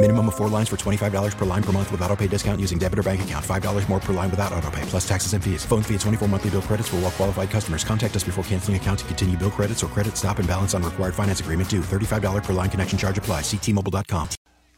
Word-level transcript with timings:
Minimum 0.00 0.28
of 0.28 0.36
four 0.36 0.48
lines 0.48 0.68
for 0.68 0.76
$25 0.76 1.36
per 1.36 1.44
line 1.44 1.62
per 1.62 1.72
month 1.72 1.90
with 1.90 2.00
auto 2.02 2.14
pay 2.14 2.28
discount 2.28 2.60
using 2.60 2.78
debit 2.78 3.00
or 3.00 3.02
bank 3.02 3.22
account. 3.22 3.44
$5 3.44 3.88
more 3.88 3.98
per 3.98 4.12
line 4.12 4.30
without 4.30 4.52
auto 4.52 4.70
pay, 4.70 4.82
plus 4.82 5.08
taxes 5.08 5.32
and 5.32 5.42
fees. 5.42 5.64
Phone 5.64 5.82
fee 5.82 5.94
at 5.94 6.00
24 6.02 6.28
monthly 6.28 6.50
bill 6.50 6.62
credits 6.62 6.88
for 6.88 6.96
all 6.96 7.02
well 7.02 7.10
qualified 7.10 7.50
customers. 7.50 7.82
Contact 7.82 8.14
us 8.14 8.22
before 8.22 8.44
canceling 8.44 8.76
account 8.76 9.00
to 9.00 9.04
continue 9.06 9.36
bill 9.36 9.50
credits 9.50 9.82
or 9.82 9.88
credit 9.88 10.16
stop 10.16 10.38
and 10.38 10.46
balance 10.46 10.72
on 10.72 10.84
required 10.84 11.16
finance 11.16 11.40
agreement 11.40 11.68
due. 11.68 11.80
$35 11.80 12.44
per 12.44 12.52
line 12.52 12.70
connection 12.70 12.96
charge 12.96 13.18
apply. 13.18 13.40
Ctmobile.com. 13.40 14.28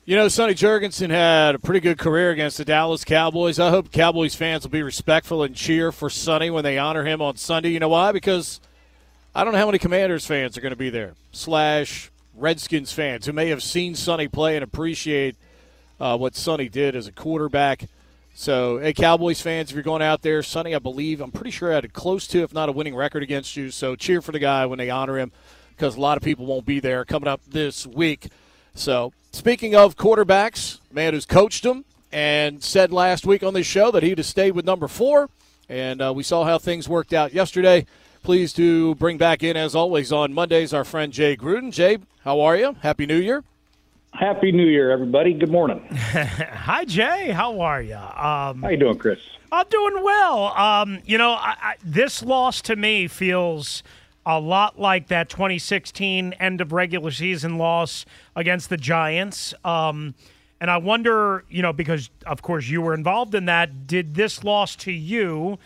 You 0.07 0.17
know, 0.17 0.29
Sonny 0.29 0.55
Jurgensen 0.55 1.11
had 1.11 1.55
a 1.55 1.59
pretty 1.59 1.81
good 1.81 1.99
career 1.99 2.31
against 2.31 2.57
the 2.57 2.65
Dallas 2.65 3.05
Cowboys. 3.05 3.59
I 3.59 3.69
hope 3.69 3.93
Cowboys 3.93 4.35
fans 4.35 4.63
will 4.63 4.71
be 4.71 4.83
respectful 4.83 5.43
and 5.43 5.55
cheer 5.55 5.93
for 5.93 6.09
Sonny 6.09 6.49
when 6.49 6.65
they 6.65 6.79
honor 6.79 7.05
him 7.05 7.21
on 7.21 7.37
Sunday. 7.37 7.69
You 7.69 7.81
know 7.81 7.91
why? 7.91 8.13
Because 8.13 8.59
I 9.35 9.45
don't 9.45 9.53
know 9.53 9.59
how 9.59 9.67
many 9.67 9.79
Commanders 9.79 10.25
fans 10.25 10.57
are 10.57 10.63
going 10.63 10.73
to 10.73 10.77
be 10.77 10.89
there, 10.89 11.13
slash 11.31 12.11
Redskins 12.41 12.93
fans 12.93 13.27
who 13.27 13.33
may 13.33 13.49
have 13.49 13.63
seen 13.63 13.95
Sonny 13.95 14.29
play 14.29 14.57
and 14.57 14.65
appreciate– 14.65 15.37
uh, 16.01 16.17
what 16.17 16.35
Sonny 16.35 16.69
did 16.69 16.97
as 16.97 17.07
a 17.07 17.13
quarterback. 17.13 17.87
So, 18.35 18.79
hey, 18.79 18.95
Cowboys 18.95 19.41
fans, 19.41 19.71
if 19.71 19.75
you're 19.75 19.83
going 19.83 20.03
out 20.03 20.23
there, 20.23 20.43
Sonny, 20.43 20.75
I 20.75 20.79
believe, 20.79 21.21
I'm 21.21 21.31
pretty 21.31 21.51
sure 21.51 21.71
I 21.71 21.75
had 21.75 21.85
a 21.85 21.89
close 21.89 22.27
to, 22.29 22.43
if 22.43 22.55
not 22.55 22.69
a 22.69 22.73
winning 22.73 22.95
record 22.95 23.23
against 23.23 23.57
you. 23.57 23.71
So, 23.71 23.97
cheer 23.97 24.23
for 24.23 24.33
the 24.33 24.39
guy 24.39 24.65
when 24.67 24.79
they 24.79 24.89
honor 24.89 25.19
him 25.19 25.31
because 25.71 25.97
a 25.97 26.01
lot 26.01 26.17
of 26.17 26.23
people 26.23 26.47
won't 26.47 26.65
be 26.65 26.81
there 26.81 27.05
coming 27.05 27.29
up 27.29 27.41
this 27.47 27.87
week. 27.87 28.29
So, 28.75 29.13
speaking 29.33 29.75
of 29.75 29.97
quarterbacks, 29.97 30.79
man 30.91 31.13
who's 31.13 31.27
coached 31.27 31.65
them 31.65 31.85
and 32.13 32.63
said 32.63 32.93
last 32.93 33.27
week 33.27 33.43
on 33.43 33.53
this 33.53 33.67
show 33.67 33.91
that 33.91 34.03
he'd 34.03 34.19
have 34.19 34.27
stayed 34.27 34.53
with 34.53 34.65
number 34.65 34.89
four, 34.89 35.29
and 35.69 36.01
uh, 36.01 36.13
we 36.15 36.23
saw 36.23 36.45
how 36.45 36.59
things 36.59 36.89
worked 36.89 37.13
out 37.13 37.35
yesterday. 37.35 37.85
Pleased 38.23 38.57
to 38.57 38.95
bring 38.97 39.17
back 39.17 39.43
in, 39.43 39.57
as 39.57 39.75
always, 39.75 40.13
on 40.13 40.35
Mondays, 40.35 40.75
our 40.75 40.85
friend 40.85 41.11
Jay 41.11 41.37
Gruden. 41.37 41.73
Jay, 41.73 41.99
how 42.23 42.41
are 42.41 42.55
you? 42.55 42.77
Happy 42.83 43.07
New 43.07 43.17
Year. 43.17 43.43
Happy 44.13 44.53
New 44.53 44.67
Year, 44.67 44.91
everybody. 44.91 45.33
Good 45.33 45.51
morning. 45.51 45.81
Hi, 45.91 46.85
Jay. 46.85 47.31
How 47.31 47.61
are 47.61 47.81
you? 47.81 47.97
Um, 47.97 48.61
How 48.63 48.69
you 48.69 48.77
doing, 48.77 48.99
Chris? 48.99 49.19
I'm 49.51 49.67
doing 49.71 50.05
well. 50.05 50.49
Um, 50.57 50.99
you 51.07 51.17
know, 51.17 51.31
I, 51.31 51.57
I, 51.63 51.75
this 51.83 52.23
loss 52.23 52.61
to 52.63 52.77
me 52.77 53.09
feels 53.09 53.83
a 54.27 54.39
lot 54.39 54.79
like 54.79 55.09
that 55.09 55.31
2016 55.31 56.35
end 56.35 56.61
of 56.61 56.73
regular 56.73 57.11
season 57.11 57.57
loss 57.57 58.05
against 58.37 58.69
the 58.69 58.77
Giants. 58.77 59.55
Um, 59.65 60.15
and 60.61 60.71
I 60.71 60.77
wonder, 60.77 61.45
you 61.49 61.63
know, 61.63 61.73
because 61.73 62.11
of 62.27 62.43
course 62.43 62.69
you 62.69 62.83
were 62.83 62.93
involved 62.93 63.35
in 63.35 63.47
that, 63.47 63.87
did 63.87 64.15
this 64.15 64.45
loss 64.45 64.77
to 64.77 64.93
you 64.93 65.59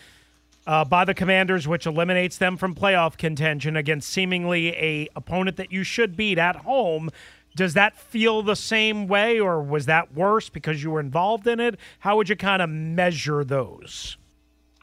uh, 0.67 0.85
by 0.85 1.05
the 1.05 1.13
Commanders, 1.13 1.67
which 1.67 1.85
eliminates 1.85 2.37
them 2.37 2.57
from 2.57 2.75
playoff 2.75 3.17
contention 3.17 3.75
against 3.75 4.09
seemingly 4.09 4.69
a 4.75 5.07
opponent 5.15 5.57
that 5.57 5.71
you 5.71 5.83
should 5.83 6.15
beat 6.15 6.37
at 6.37 6.57
home, 6.57 7.11
does 7.55 7.73
that 7.73 7.95
feel 7.95 8.41
the 8.41 8.55
same 8.55 9.07
way, 9.07 9.39
or 9.39 9.61
was 9.61 9.85
that 9.85 10.13
worse 10.13 10.49
because 10.49 10.83
you 10.83 10.91
were 10.91 10.99
involved 10.99 11.47
in 11.47 11.59
it? 11.59 11.79
How 11.99 12.17
would 12.17 12.27
you 12.27 12.35
kind 12.35 12.61
of 12.61 12.69
measure 12.69 13.43
those? 13.43 14.17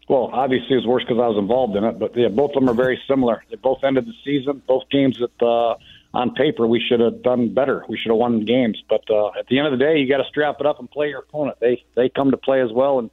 Well, 0.08 0.30
obviously 0.32 0.74
it 0.74 0.78
was 0.78 0.86
worse 0.86 1.04
because 1.04 1.20
I 1.20 1.26
was 1.28 1.38
involved 1.38 1.76
in 1.76 1.84
it, 1.84 1.98
but 1.98 2.16
yeah, 2.16 2.28
both 2.28 2.50
of 2.50 2.54
them 2.54 2.68
are 2.68 2.74
very 2.74 3.00
similar. 3.06 3.44
They 3.50 3.56
both 3.56 3.84
ended 3.84 4.06
the 4.06 4.14
season. 4.24 4.62
Both 4.66 4.88
games 4.90 5.18
that 5.18 5.46
uh, 5.46 5.76
on 6.14 6.34
paper 6.34 6.66
we 6.66 6.80
should 6.80 7.00
have 7.00 7.22
done 7.22 7.54
better. 7.54 7.84
We 7.88 7.96
should 7.96 8.10
have 8.10 8.18
won 8.18 8.40
the 8.40 8.44
games, 8.44 8.82
but 8.88 9.08
uh, 9.10 9.28
at 9.38 9.46
the 9.48 9.58
end 9.58 9.68
of 9.68 9.78
the 9.78 9.84
day, 9.84 9.98
you 9.98 10.08
got 10.08 10.18
to 10.18 10.28
strap 10.28 10.56
it 10.60 10.66
up 10.66 10.80
and 10.80 10.90
play 10.90 11.08
your 11.08 11.20
opponent. 11.20 11.58
They 11.60 11.84
they 11.94 12.08
come 12.08 12.30
to 12.30 12.36
play 12.36 12.60
as 12.60 12.72
well, 12.72 12.98
and 12.98 13.10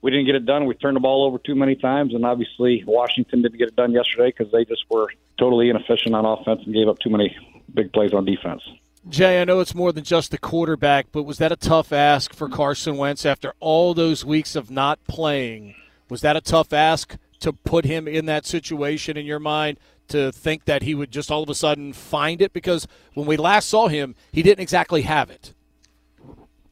we 0.00 0.10
didn't 0.10 0.26
get 0.26 0.34
it 0.34 0.46
done. 0.46 0.66
We 0.66 0.74
turned 0.74 0.96
the 0.96 1.00
ball 1.00 1.26
over 1.26 1.38
too 1.38 1.54
many 1.54 1.74
times, 1.74 2.14
and 2.14 2.24
obviously 2.24 2.84
Washington 2.86 3.42
didn't 3.42 3.58
get 3.58 3.68
it 3.68 3.76
done 3.76 3.92
yesterday 3.92 4.32
because 4.36 4.52
they 4.52 4.64
just 4.64 4.84
were 4.90 5.08
totally 5.38 5.70
inefficient 5.70 6.14
on 6.14 6.24
offense 6.24 6.62
and 6.64 6.74
gave 6.74 6.88
up 6.88 6.98
too 6.98 7.10
many 7.10 7.36
big 7.74 7.92
plays 7.92 8.12
on 8.12 8.24
defense. 8.24 8.62
Jay, 9.08 9.40
I 9.40 9.44
know 9.44 9.60
it's 9.60 9.74
more 9.74 9.92
than 9.92 10.04
just 10.04 10.30
the 10.30 10.38
quarterback, 10.38 11.06
but 11.12 11.22
was 11.22 11.38
that 11.38 11.52
a 11.52 11.56
tough 11.56 11.92
ask 11.92 12.34
for 12.34 12.48
Carson 12.48 12.96
Wentz 12.96 13.24
after 13.24 13.54
all 13.58 13.94
those 13.94 14.24
weeks 14.24 14.54
of 14.54 14.70
not 14.70 15.02
playing? 15.06 15.74
Was 16.08 16.20
that 16.20 16.36
a 16.36 16.40
tough 16.40 16.72
ask 16.72 17.16
to 17.40 17.52
put 17.52 17.84
him 17.84 18.06
in 18.06 18.26
that 18.26 18.44
situation 18.44 19.16
in 19.16 19.24
your 19.24 19.38
mind 19.38 19.78
to 20.08 20.32
think 20.32 20.64
that 20.64 20.82
he 20.82 20.94
would 20.94 21.10
just 21.10 21.30
all 21.30 21.42
of 21.42 21.48
a 21.48 21.54
sudden 21.54 21.92
find 21.92 22.42
it? 22.42 22.52
Because 22.52 22.86
when 23.14 23.26
we 23.26 23.36
last 23.36 23.68
saw 23.68 23.88
him, 23.88 24.14
he 24.32 24.42
didn't 24.42 24.60
exactly 24.60 25.02
have 25.02 25.30
it. 25.30 25.54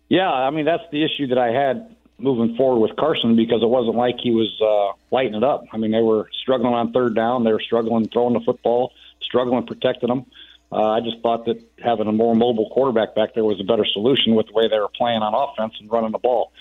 Yeah, 0.08 0.30
I 0.30 0.50
mean, 0.50 0.64
that's 0.64 0.84
the 0.92 1.04
issue 1.04 1.28
that 1.28 1.38
I 1.38 1.48
had 1.48 1.95
moving 2.18 2.56
forward 2.56 2.80
with 2.80 2.96
Carson 2.96 3.36
because 3.36 3.62
it 3.62 3.68
wasn't 3.68 3.96
like 3.96 4.16
he 4.18 4.30
was 4.30 4.50
uh, 4.60 4.96
lighting 5.14 5.34
it 5.34 5.44
up. 5.44 5.64
I 5.72 5.76
mean, 5.76 5.90
they 5.90 6.02
were 6.02 6.28
struggling 6.32 6.74
on 6.74 6.92
third 6.92 7.14
down, 7.14 7.44
they 7.44 7.52
were 7.52 7.60
struggling 7.60 8.08
throwing 8.08 8.34
the 8.34 8.40
football, 8.40 8.92
struggling 9.20 9.66
protecting 9.66 10.08
them. 10.08 10.26
Uh, 10.72 10.90
I 10.90 11.00
just 11.00 11.20
thought 11.20 11.44
that 11.46 11.62
having 11.78 12.08
a 12.08 12.12
more 12.12 12.34
mobile 12.34 12.68
quarterback 12.70 13.14
back 13.14 13.34
there 13.34 13.44
was 13.44 13.60
a 13.60 13.64
better 13.64 13.84
solution 13.84 14.34
with 14.34 14.46
the 14.48 14.52
way 14.52 14.68
they 14.68 14.78
were 14.78 14.88
playing 14.88 15.22
on 15.22 15.32
offense 15.32 15.74
and 15.78 15.90
running 15.90 16.10
the 16.10 16.18
ball. 16.18 16.52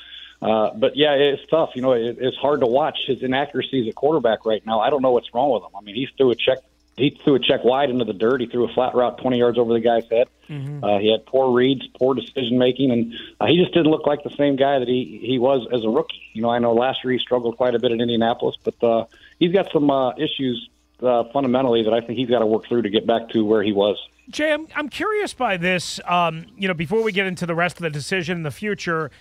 Uh, 0.41 0.71
but 0.75 0.95
yeah, 0.95 1.13
it's 1.13 1.41
tough. 1.49 1.71
You 1.75 1.81
know, 1.81 1.93
it, 1.93 2.17
it's 2.19 2.37
hard 2.37 2.59
to 2.59 2.67
watch 2.67 2.99
his 3.07 3.23
inaccuracies 3.23 3.87
at 3.87 3.95
quarterback 3.95 4.45
right 4.45 4.63
now. 4.65 4.79
I 4.79 4.89
don't 4.89 5.01
know 5.01 5.11
what's 5.11 5.33
wrong 5.33 5.51
with 5.51 5.63
him. 5.63 5.69
I 5.75 5.81
mean, 5.81 5.95
he 5.95 6.07
threw 6.17 6.31
a 6.31 6.35
check. 6.35 6.59
He 6.97 7.09
threw 7.23 7.35
a 7.35 7.39
check 7.39 7.63
wide 7.63 7.89
into 7.89 8.05
the 8.05 8.13
dirt. 8.13 8.39
He 8.39 8.47
threw 8.47 8.69
a 8.69 8.73
flat 8.73 8.95
route 8.95 9.17
20 9.17 9.37
yards 9.37 9.57
over 9.57 9.73
the 9.73 9.81
guy's 9.81 10.05
head. 10.09 10.27
Mm-hmm. 10.49 10.83
Uh, 10.83 10.99
he 10.99 11.11
had 11.11 11.25
poor 11.25 11.51
reads, 11.51 11.85
poor 11.97 12.15
decision 12.15 12.57
making, 12.57 12.91
and 12.91 13.13
uh, 13.39 13.47
he 13.47 13.57
just 13.57 13.73
didn't 13.73 13.91
look 13.91 14.07
like 14.07 14.23
the 14.23 14.33
same 14.37 14.55
guy 14.55 14.79
that 14.79 14.87
he 14.87 15.19
he 15.21 15.39
was 15.39 15.67
as 15.73 15.83
a 15.83 15.89
rookie. 15.89 16.21
You 16.33 16.41
know, 16.41 16.49
I 16.49 16.59
know 16.59 16.73
last 16.73 17.03
year 17.03 17.13
he 17.13 17.19
struggled 17.19 17.57
quite 17.57 17.75
a 17.75 17.79
bit 17.79 17.91
in 17.91 17.99
Indianapolis, 17.99 18.55
but 18.63 18.81
uh, 18.83 19.05
he's 19.39 19.51
got 19.51 19.71
some 19.73 19.89
uh, 19.89 20.13
issues 20.15 20.69
uh, 21.01 21.25
fundamentally 21.33 21.83
that 21.83 21.93
I 21.93 22.01
think 22.01 22.17
he's 22.17 22.29
got 22.29 22.39
to 22.39 22.45
work 22.45 22.67
through 22.67 22.83
to 22.83 22.89
get 22.89 23.05
back 23.05 23.29
to 23.29 23.43
where 23.43 23.63
he 23.63 23.73
was. 23.73 23.97
Jay, 24.29 24.53
I'm, 24.53 24.67
I'm 24.75 24.89
curious 24.89 25.33
by 25.33 25.57
this. 25.57 25.99
Um, 26.05 26.45
you 26.57 26.67
know, 26.67 26.73
before 26.73 27.03
we 27.03 27.11
get 27.11 27.27
into 27.27 27.45
the 27.45 27.55
rest 27.55 27.77
of 27.77 27.81
the 27.81 27.89
decision 27.89 28.37
in 28.37 28.43
the 28.43 28.51
future, 28.51 29.11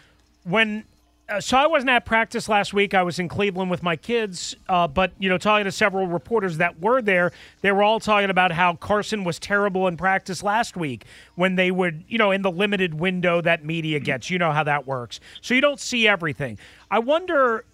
when 0.45 0.85
uh, 1.27 1.41
so 1.41 1.57
I 1.57 1.67
wasn't 1.67 1.91
at 1.91 2.05
practice 2.05 2.49
last 2.49 2.75
week. 2.75 2.93
I 2.93 3.03
was 3.03 3.19
in 3.19 3.29
Cleveland 3.29 3.71
with 3.71 3.83
my 3.83 3.97
kids, 3.97 4.55
uh, 4.69 4.87
but 4.87 5.13
you 5.19 5.29
know, 5.29 5.39
talking 5.39 5.65
to 5.65 5.73
several 5.73 6.07
reporters 6.07 6.59
that 6.59 6.81
were 6.81 7.01
there, 7.01 7.33
they 7.63 7.73
were 7.73 7.83
all 7.83 7.99
talking 7.99 8.29
about 8.29 8.53
how 8.53 8.75
Carson 8.75 9.25
was 9.25 9.39
terrible 9.39 9.89
in 9.89 9.97
practice 9.97 10.43
last 10.43 10.77
week 10.77 11.07
when 11.35 11.57
they 11.57 11.71
would, 11.71 12.05
you 12.09 12.19
know, 12.19 12.31
in 12.31 12.43
the 12.43 12.51
limited 12.51 12.95
window 12.95 13.41
that 13.41 13.65
media 13.65 14.01
gets. 14.01 14.29
You 14.29 14.39
know 14.39 14.53
how 14.53 14.65
that 14.65 14.87
works, 14.87 15.19
so 15.41 15.55
you 15.55 15.63
don't 15.63 15.81
see 15.81 16.07
everything. 16.07 16.59
I 16.91 16.99
wonder, 16.99 17.65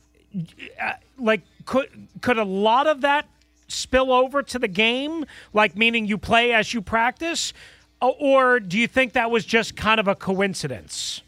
uh, 0.81 0.93
like, 1.19 1.41
could 1.65 1.89
could 2.21 2.39
a 2.39 2.45
lot 2.45 2.87
of 2.87 3.01
that 3.01 3.27
spill 3.67 4.13
over 4.13 4.45
to 4.45 4.59
the 4.61 4.69
game? 4.69 5.25
Like, 5.53 5.77
meaning 5.77 6.07
you 6.07 6.19
play 6.19 6.53
as 6.53 6.73
you 6.73 6.81
practice? 6.81 7.53
Or 8.01 8.61
do 8.61 8.79
you 8.79 8.87
think 8.87 9.13
that 9.13 9.31
was 9.31 9.45
just 9.45 9.77
kind 9.77 10.01
of 10.01 10.09
a 10.09 10.15
coincidence? 10.15 11.21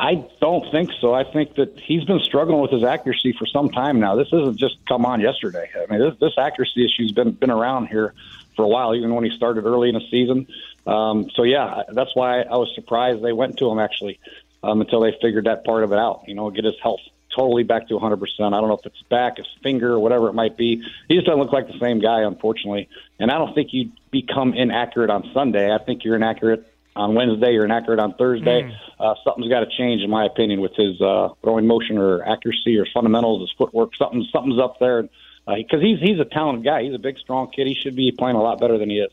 I 0.00 0.26
don't 0.40 0.70
think 0.70 0.90
so. 0.98 1.12
I 1.12 1.24
think 1.24 1.56
that 1.56 1.78
he's 1.78 2.04
been 2.04 2.20
struggling 2.20 2.58
with 2.62 2.70
his 2.70 2.82
accuracy 2.82 3.34
for 3.38 3.44
some 3.44 3.68
time 3.68 4.00
now. 4.00 4.16
This 4.16 4.28
isn't 4.28 4.56
just 4.56 4.78
come 4.88 5.04
on 5.04 5.20
yesterday. 5.20 5.68
I 5.76 5.92
mean, 5.92 6.00
this, 6.00 6.18
this 6.18 6.32
accuracy 6.38 6.86
issue's 6.86 7.12
been 7.12 7.32
been 7.32 7.50
around 7.50 7.88
here 7.88 8.14
for 8.56 8.64
a 8.64 8.68
while, 8.68 8.94
even 8.94 9.14
when 9.14 9.24
he 9.24 9.36
started 9.36 9.66
early 9.66 9.90
in 9.90 9.94
the 9.94 10.06
season. 10.10 10.46
Um, 10.86 11.28
so 11.34 11.42
yeah, 11.42 11.82
that's 11.92 12.16
why 12.16 12.40
I 12.40 12.56
was 12.56 12.74
surprised 12.74 13.22
they 13.22 13.34
went 13.34 13.58
to 13.58 13.70
him 13.70 13.78
actually 13.78 14.18
um, 14.62 14.80
until 14.80 15.00
they 15.00 15.14
figured 15.20 15.44
that 15.44 15.66
part 15.66 15.84
of 15.84 15.92
it 15.92 15.98
out. 15.98 16.24
You 16.26 16.34
know, 16.34 16.50
get 16.50 16.64
his 16.64 16.80
health 16.82 17.00
totally 17.36 17.62
back 17.62 17.88
to 17.88 17.94
100%. 17.94 18.22
I 18.40 18.50
don't 18.50 18.68
know 18.68 18.78
if 18.78 18.86
it's 18.86 19.02
back, 19.10 19.36
his 19.36 19.46
finger, 19.62 20.00
whatever 20.00 20.28
it 20.28 20.32
might 20.32 20.56
be. 20.56 20.82
He 21.08 21.14
just 21.14 21.26
doesn't 21.26 21.38
look 21.38 21.52
like 21.52 21.66
the 21.66 21.78
same 21.78 22.00
guy, 22.00 22.22
unfortunately. 22.22 22.88
And 23.18 23.30
I 23.30 23.36
don't 23.36 23.54
think 23.54 23.74
you 23.74 23.92
become 24.10 24.54
inaccurate 24.54 25.10
on 25.10 25.30
Sunday. 25.34 25.72
I 25.72 25.78
think 25.78 26.04
you're 26.04 26.16
inaccurate 26.16 26.66
on 26.96 27.14
Wednesday, 27.14 27.52
you're 27.52 27.64
inaccurate 27.64 28.00
on 28.00 28.14
Thursday. 28.14 28.62
Mm. 28.62 28.74
Uh, 28.98 29.14
something's 29.24 29.48
got 29.48 29.60
to 29.60 29.68
change, 29.78 30.02
in 30.02 30.10
my 30.10 30.24
opinion, 30.24 30.60
with 30.60 30.74
his 30.74 31.00
uh, 31.00 31.28
throwing 31.42 31.66
motion 31.66 31.98
or 31.98 32.22
accuracy 32.26 32.76
or 32.76 32.86
fundamentals, 32.92 33.42
his 33.42 33.52
footwork. 33.56 33.94
Something, 33.96 34.26
something's 34.32 34.60
up 34.60 34.78
there. 34.78 35.08
Uh, 35.46 35.56
because 35.56 35.80
he's 35.80 35.98
he's 36.00 36.20
a 36.20 36.24
talented 36.24 36.64
guy. 36.64 36.82
He's 36.82 36.94
a 36.94 36.98
big, 36.98 37.18
strong 37.18 37.50
kid. 37.50 37.66
He 37.66 37.74
should 37.74 37.96
be 37.96 38.12
playing 38.12 38.36
a 38.36 38.42
lot 38.42 38.60
better 38.60 38.76
than 38.76 38.90
he 38.90 38.98
is. 38.98 39.10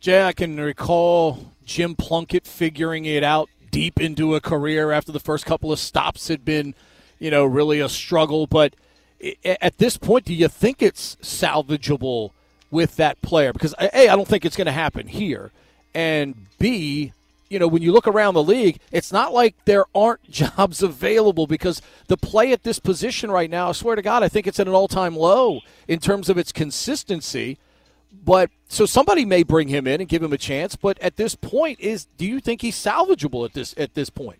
Jay, 0.00 0.22
I 0.22 0.32
can 0.32 0.58
recall 0.58 1.52
Jim 1.64 1.96
Plunkett 1.96 2.46
figuring 2.46 3.04
it 3.04 3.24
out 3.24 3.48
deep 3.70 4.00
into 4.00 4.36
a 4.36 4.40
career 4.40 4.92
after 4.92 5.10
the 5.10 5.18
first 5.18 5.44
couple 5.44 5.72
of 5.72 5.78
stops 5.80 6.28
had 6.28 6.44
been, 6.44 6.74
you 7.18 7.30
know, 7.30 7.44
really 7.44 7.80
a 7.80 7.88
struggle. 7.88 8.46
But 8.46 8.74
at 9.44 9.78
this 9.78 9.96
point, 9.96 10.26
do 10.26 10.34
you 10.34 10.48
think 10.48 10.82
it's 10.82 11.16
salvageable 11.16 12.30
with 12.70 12.96
that 12.96 13.20
player? 13.22 13.52
Because 13.52 13.74
a, 13.80 14.10
I 14.10 14.14
don't 14.14 14.28
think 14.28 14.44
it's 14.44 14.56
going 14.56 14.66
to 14.66 14.72
happen 14.72 15.08
here, 15.08 15.50
and 15.94 16.34
b, 16.58 17.12
you 17.48 17.58
know, 17.58 17.68
when 17.68 17.82
you 17.82 17.92
look 17.92 18.08
around 18.08 18.34
the 18.34 18.42
league, 18.42 18.78
it's 18.90 19.12
not 19.12 19.32
like 19.32 19.54
there 19.64 19.84
aren't 19.94 20.22
jobs 20.30 20.82
available 20.82 21.46
because 21.46 21.80
the 22.08 22.16
play 22.16 22.52
at 22.52 22.62
this 22.62 22.78
position 22.78 23.30
right 23.30 23.50
now, 23.50 23.68
I 23.68 23.72
swear 23.72 23.96
to 23.96 24.02
God, 24.02 24.22
I 24.22 24.28
think 24.28 24.46
it's 24.46 24.60
at 24.60 24.66
an 24.66 24.74
all 24.74 24.88
time 24.88 25.16
low 25.16 25.60
in 25.86 26.00
terms 26.00 26.28
of 26.28 26.38
its 26.38 26.52
consistency. 26.52 27.58
But 28.24 28.50
so 28.68 28.86
somebody 28.86 29.24
may 29.24 29.42
bring 29.42 29.68
him 29.68 29.86
in 29.86 30.00
and 30.00 30.08
give 30.08 30.22
him 30.22 30.32
a 30.32 30.38
chance, 30.38 30.76
but 30.76 30.98
at 31.00 31.16
this 31.16 31.34
point, 31.34 31.80
is 31.80 32.06
do 32.16 32.24
you 32.24 32.40
think 32.40 32.62
he's 32.62 32.76
salvageable 32.76 33.44
at 33.44 33.52
this 33.52 33.74
at 33.76 33.94
this 33.94 34.08
point? 34.08 34.38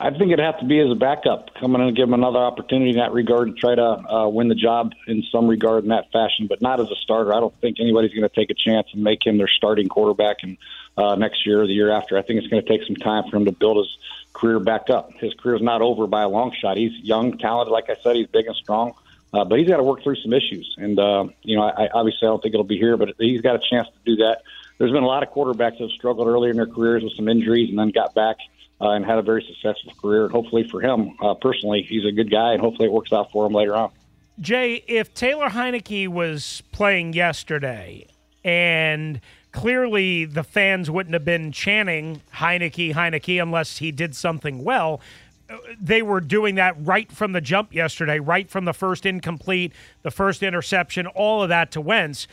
I 0.00 0.10
think 0.10 0.30
it'd 0.30 0.38
have 0.38 0.60
to 0.60 0.64
be 0.64 0.78
as 0.78 0.90
a 0.92 0.94
backup, 0.94 1.54
come 1.54 1.74
in 1.74 1.80
and 1.80 1.96
give 1.96 2.04
him 2.04 2.14
another 2.14 2.38
opportunity 2.38 2.90
in 2.90 2.96
that 2.98 3.12
regard 3.12 3.48
and 3.48 3.56
try 3.56 3.74
to 3.74 3.82
uh, 3.82 4.28
win 4.28 4.46
the 4.46 4.54
job 4.54 4.92
in 5.08 5.24
some 5.32 5.48
regard 5.48 5.82
in 5.82 5.90
that 5.90 6.12
fashion, 6.12 6.46
but 6.46 6.62
not 6.62 6.78
as 6.78 6.88
a 6.88 6.94
starter. 7.02 7.34
I 7.34 7.40
don't 7.40 7.54
think 7.60 7.80
anybody's 7.80 8.12
going 8.12 8.28
to 8.28 8.34
take 8.34 8.50
a 8.50 8.54
chance 8.54 8.86
and 8.92 9.02
make 9.02 9.26
him 9.26 9.38
their 9.38 9.48
starting 9.48 9.88
quarterback 9.88 10.36
and 10.42 10.56
uh, 10.96 11.16
next 11.16 11.44
year 11.44 11.62
or 11.62 11.66
the 11.66 11.72
year 11.72 11.90
after. 11.90 12.16
I 12.16 12.22
think 12.22 12.38
it's 12.38 12.46
going 12.46 12.62
to 12.62 12.68
take 12.68 12.86
some 12.86 12.94
time 12.94 13.28
for 13.28 13.36
him 13.36 13.46
to 13.46 13.52
build 13.52 13.78
his 13.78 13.98
career 14.32 14.60
back 14.60 14.88
up. 14.88 15.14
His 15.14 15.34
career's 15.34 15.62
not 15.62 15.82
over 15.82 16.06
by 16.06 16.22
a 16.22 16.28
long 16.28 16.52
shot. 16.60 16.76
He's 16.76 16.92
young, 17.00 17.36
talented, 17.36 17.72
like 17.72 17.90
I 17.90 17.96
said. 18.00 18.14
He's 18.14 18.28
big 18.28 18.46
and 18.46 18.54
strong, 18.54 18.94
uh, 19.32 19.44
but 19.44 19.58
he's 19.58 19.66
got 19.66 19.78
to 19.78 19.82
work 19.82 20.04
through 20.04 20.16
some 20.16 20.32
issues. 20.32 20.76
And 20.78 20.96
uh, 20.96 21.26
you 21.42 21.56
know, 21.56 21.62
I, 21.62 21.88
obviously 21.92 22.28
I 22.28 22.30
don't 22.30 22.40
think 22.40 22.54
it'll 22.54 22.62
be 22.62 22.78
here, 22.78 22.96
but 22.96 23.14
he's 23.18 23.40
got 23.40 23.56
a 23.56 23.60
chance 23.68 23.88
to 23.88 23.98
do 24.04 24.16
that. 24.22 24.42
There's 24.78 24.92
been 24.92 25.02
a 25.02 25.08
lot 25.08 25.24
of 25.24 25.30
quarterbacks 25.30 25.78
that 25.78 25.80
have 25.80 25.90
struggled 25.90 26.28
earlier 26.28 26.52
in 26.52 26.56
their 26.56 26.66
careers 26.66 27.02
with 27.02 27.14
some 27.14 27.26
injuries 27.26 27.68
and 27.70 27.76
then 27.76 27.90
got 27.90 28.14
back 28.14 28.36
uh, 28.80 28.90
and 28.90 29.04
had 29.04 29.18
a 29.18 29.22
very 29.22 29.42
successful 29.42 29.92
career. 30.00 30.24
And 30.24 30.32
hopefully 30.32 30.68
for 30.68 30.80
him 30.80 31.16
uh, 31.20 31.34
personally, 31.34 31.82
he's 31.88 32.04
a 32.04 32.12
good 32.12 32.30
guy, 32.30 32.52
and 32.52 32.60
hopefully 32.60 32.88
it 32.88 32.92
works 32.92 33.12
out 33.12 33.30
for 33.32 33.46
him 33.46 33.52
later 33.52 33.76
on. 33.76 33.90
Jay, 34.40 34.84
if 34.86 35.12
Taylor 35.14 35.48
Heinicke 35.48 36.06
was 36.08 36.62
playing 36.70 37.12
yesterday 37.12 38.06
and 38.44 39.20
clearly 39.52 40.24
the 40.24 40.44
fans 40.44 40.90
wouldn't 40.90 41.12
have 41.12 41.24
been 41.24 41.52
chanting 41.52 42.22
Heinicke, 42.34 42.94
Heinicke 42.94 43.42
unless 43.42 43.78
he 43.78 43.90
did 43.90 44.14
something 44.14 44.62
well. 44.62 45.00
They 45.80 46.02
were 46.02 46.20
doing 46.20 46.56
that 46.56 46.76
right 46.78 47.10
from 47.10 47.32
the 47.32 47.40
jump 47.40 47.74
yesterday, 47.74 48.20
right 48.20 48.48
from 48.50 48.66
the 48.66 48.74
first 48.74 49.06
incomplete, 49.06 49.72
the 50.02 50.10
first 50.10 50.42
interception, 50.42 51.06
all 51.06 51.42
of 51.42 51.48
that 51.48 51.70
to 51.72 51.80
Wentz. 51.80 52.28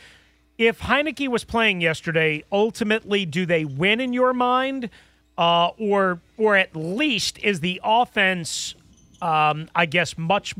If 0.58 0.80
Heinicke 0.80 1.28
was 1.28 1.42
playing 1.42 1.80
yesterday, 1.80 2.44
ultimately, 2.52 3.26
do 3.26 3.46
they 3.46 3.64
win 3.64 4.00
in 4.00 4.12
your 4.12 4.32
mind? 4.32 4.90
Uh, 5.38 5.70
or 5.78 6.20
or 6.36 6.56
at 6.56 6.74
least 6.74 7.38
is 7.38 7.60
the 7.60 7.80
offense, 7.84 8.74
um, 9.22 9.68
I 9.74 9.86
guess, 9.86 10.16
much 10.16 10.54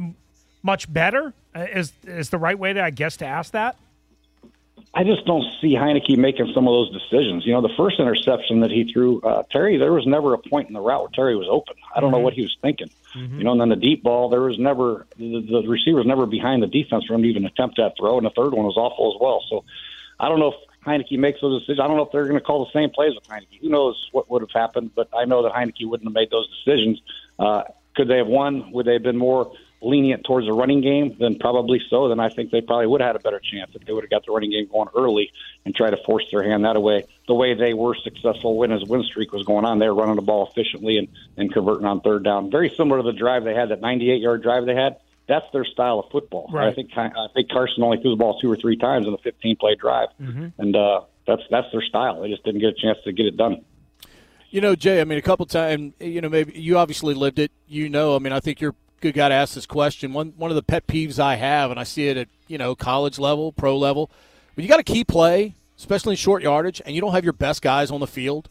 much 0.63 0.93
better? 0.93 1.33
Uh, 1.55 1.67
is 1.73 1.93
is 2.05 2.31
the 2.31 2.39
right 2.39 2.59
way 2.59 2.73
to 2.73 2.83
I 2.83 2.91
guess 2.91 3.17
to 3.19 3.27
ask 3.27 3.53
that? 3.53 3.77
I 4.97 5.05
just 5.05 5.27
don't 5.27 5.45
see 5.61 5.75
Heinicke 5.75 6.17
making 6.17 6.51
some 6.55 6.67
of 6.67 6.73
those 6.73 6.91
decisions. 6.91 7.45
You 7.45 7.53
know, 7.53 7.61
the 7.61 7.75
first 7.77 8.01
interception 8.01 8.61
that 8.61 8.71
he 8.71 8.91
threw, 8.91 9.21
uh, 9.21 9.43
Terry, 9.51 9.77
there 9.77 9.93
was 9.93 10.07
never 10.07 10.33
a 10.33 10.39
point 10.39 10.69
in 10.69 10.75
the 10.75 10.81
route 10.81 11.03
where 11.03 11.11
Terry 11.13 11.37
was 11.37 11.47
open. 11.51 11.77
I 11.95 12.01
don't 12.01 12.09
mm-hmm. 12.09 12.17
know 12.17 12.25
what 12.25 12.33
he 12.33 12.41
was 12.41 12.57
thinking. 12.63 12.89
Mm-hmm. 13.15 13.39
You 13.39 13.45
know, 13.45 13.53
and 13.53 13.61
then 13.61 13.69
the 13.69 13.77
deep 13.77 14.03
ball, 14.03 14.31
there 14.31 14.41
was 14.41 14.59
never 14.59 15.07
the, 15.19 15.41
the 15.41 15.69
receiver 15.69 15.99
was 15.99 16.07
never 16.07 16.25
behind 16.25 16.63
the 16.63 16.67
defense 16.67 17.05
for 17.05 17.13
him 17.13 17.23
to 17.23 17.29
even 17.29 17.45
attempt 17.45 17.77
that 17.77 17.95
throw, 17.99 18.17
and 18.17 18.25
the 18.25 18.31
third 18.31 18.55
one 18.55 18.65
was 18.65 18.79
awful 18.79 19.15
as 19.15 19.21
well. 19.21 19.45
So, 19.51 19.65
I 20.19 20.31
don't 20.31 20.39
know 20.39 20.53
if 20.53 20.66
Heinicke 20.87 21.19
makes 21.19 21.41
those 21.41 21.61
decisions. 21.61 21.81
I 21.81 21.89
don't 21.89 21.97
know 21.97 22.05
if 22.05 22.13
they're 22.13 22.27
going 22.27 22.39
to 22.39 22.45
call 22.45 22.65
the 22.65 22.73
same 22.73 22.91
plays 22.91 23.15
with 23.15 23.25
Heinicke. 23.25 23.61
Who 23.61 23.69
knows 23.69 24.09
what 24.13 24.31
would 24.31 24.43
have 24.43 24.53
happened? 24.53 24.93
But 24.95 25.09
I 25.15 25.25
know 25.25 25.43
that 25.43 25.53
Heinicke 25.53 25.89
wouldn't 25.89 26.09
have 26.09 26.15
made 26.15 26.31
those 26.31 26.49
decisions. 26.65 27.01
Uh, 27.39 27.65
could 27.97 28.09
they 28.09 28.19
have 28.19 28.27
won? 28.27 28.71
Would 28.73 28.87
they 28.87 28.95
have 28.95 29.03
been 29.03 29.17
more 29.17 29.53
lenient 29.83 30.25
towards 30.25 30.47
the 30.47 30.53
running 30.53 30.81
game? 30.81 31.17
Then 31.19 31.39
probably 31.39 31.81
so. 31.91 32.09
Then 32.09 32.21
I 32.21 32.29
think 32.29 32.51
they 32.51 32.61
probably 32.61 32.87
would 32.87 33.01
have 33.01 33.09
had 33.09 33.17
a 33.17 33.21
better 33.21 33.41
chance 33.41 33.73
if 33.75 33.85
they 33.85 33.93
would 33.93 34.05
have 34.05 34.11
got 34.11 34.25
the 34.25 34.33
running 34.33 34.51
game 34.51 34.69
going 34.71 34.89
early 34.97 35.33
and 35.65 35.75
try 35.75 35.91
to 35.91 35.97
force 36.05 36.25
their 36.31 36.43
hand 36.43 36.65
that 36.65 36.81
way. 36.81 37.05
The 37.27 37.35
way 37.35 37.55
they 37.55 37.75
were 37.75 37.95
successful 37.97 38.57
when 38.57 38.71
his 38.71 38.85
win 38.85 39.03
streak 39.03 39.33
was 39.33 39.45
going 39.45 39.65
on, 39.65 39.79
they 39.79 39.89
were 39.89 39.95
running 39.95 40.17
the 40.17 40.23
ball 40.23 40.49
efficiently 40.51 40.99
and, 40.99 41.09
and 41.37 41.53
converting 41.53 41.87
on 41.87 42.01
third 42.01 42.23
down. 42.23 42.51
Very 42.51 42.71
similar 42.71 42.99
to 42.99 43.03
the 43.03 43.13
drive 43.13 43.45
they 43.45 43.55
had, 43.55 43.71
that 43.71 43.81
98 43.81 44.21
yard 44.21 44.43
drive 44.43 44.67
they 44.67 44.75
had 44.75 44.99
that's 45.29 45.47
their 45.53 45.65
style 45.65 45.99
of 46.01 46.11
football. 46.11 46.49
Right. 46.53 46.69
I 46.69 46.75
think 46.75 46.91
I 46.97 47.27
think 47.35 47.51
Carson 47.51 47.83
only 47.83 48.01
threw 48.01 48.11
the 48.11 48.17
ball 48.17 48.39
two 48.41 48.51
or 48.51 48.57
three 48.57 48.77
times 48.77 49.07
in 49.07 49.13
the 49.13 49.19
15 49.19 49.57
play 49.57 49.75
drive, 49.75 50.09
mm-hmm. 50.21 50.49
and 50.59 50.77
uh, 50.77 51.03
that's 51.27 51.43
that's 51.51 51.67
their 51.73 51.83
style. 51.83 52.23
They 52.23 52.31
just 52.31 52.45
didn't 52.45 52.61
get 52.61 52.71
a 52.71 52.75
chance 52.75 52.99
to 53.05 53.13
get 53.13 53.27
it 53.27 53.37
done. 53.37 53.65
You 54.51 54.61
know, 54.61 54.77
Jay. 54.77 55.01
I 55.01 55.05
mean, 55.05 55.19
a 55.19 55.23
couple 55.23 55.47
times. 55.47 55.95
You 56.01 56.21
know, 56.21 56.29
maybe 56.29 56.59
you 56.59 56.79
obviously 56.79 57.15
lived 57.15 57.39
it. 57.39 57.51
You 57.67 57.89
know, 57.89 58.15
I 58.15 58.19
mean, 58.21 58.33
I 58.33 58.41
think 58.41 58.61
you're 58.61 58.71
a 58.71 59.01
good 59.01 59.15
guy 59.15 59.29
to 59.29 59.35
ask 59.35 59.55
this 59.55 59.67
question. 59.67 60.13
One 60.13 60.33
one 60.37 60.51
of 60.51 60.55
the 60.55 60.63
pet 60.63 60.87
peeves 60.87 61.19
I 61.19 61.37
have, 61.37 61.71
and 61.71 61.81
I 61.81 61.85
see 61.85 62.09
it 62.09 62.17
at 62.17 62.29
you 62.47 62.59
know 62.59 62.75
college 62.75 63.19
level, 63.19 63.53
pro 63.53 63.77
level, 63.77 64.11
when 64.55 64.63
you 64.63 64.69
got 64.69 64.81
a 64.81 64.85
key 64.85 65.03
play, 65.03 65.55
especially 65.77 66.13
in 66.13 66.17
short 66.17 66.43
yardage, 66.43 66.81
and 66.87 66.95
you 66.95 67.01
don't 67.01 67.13
have 67.13 67.25
your 67.25 67.33
best 67.33 67.63
guys 67.63 67.91
on 67.91 68.01
the 68.01 68.07
field. 68.07 68.49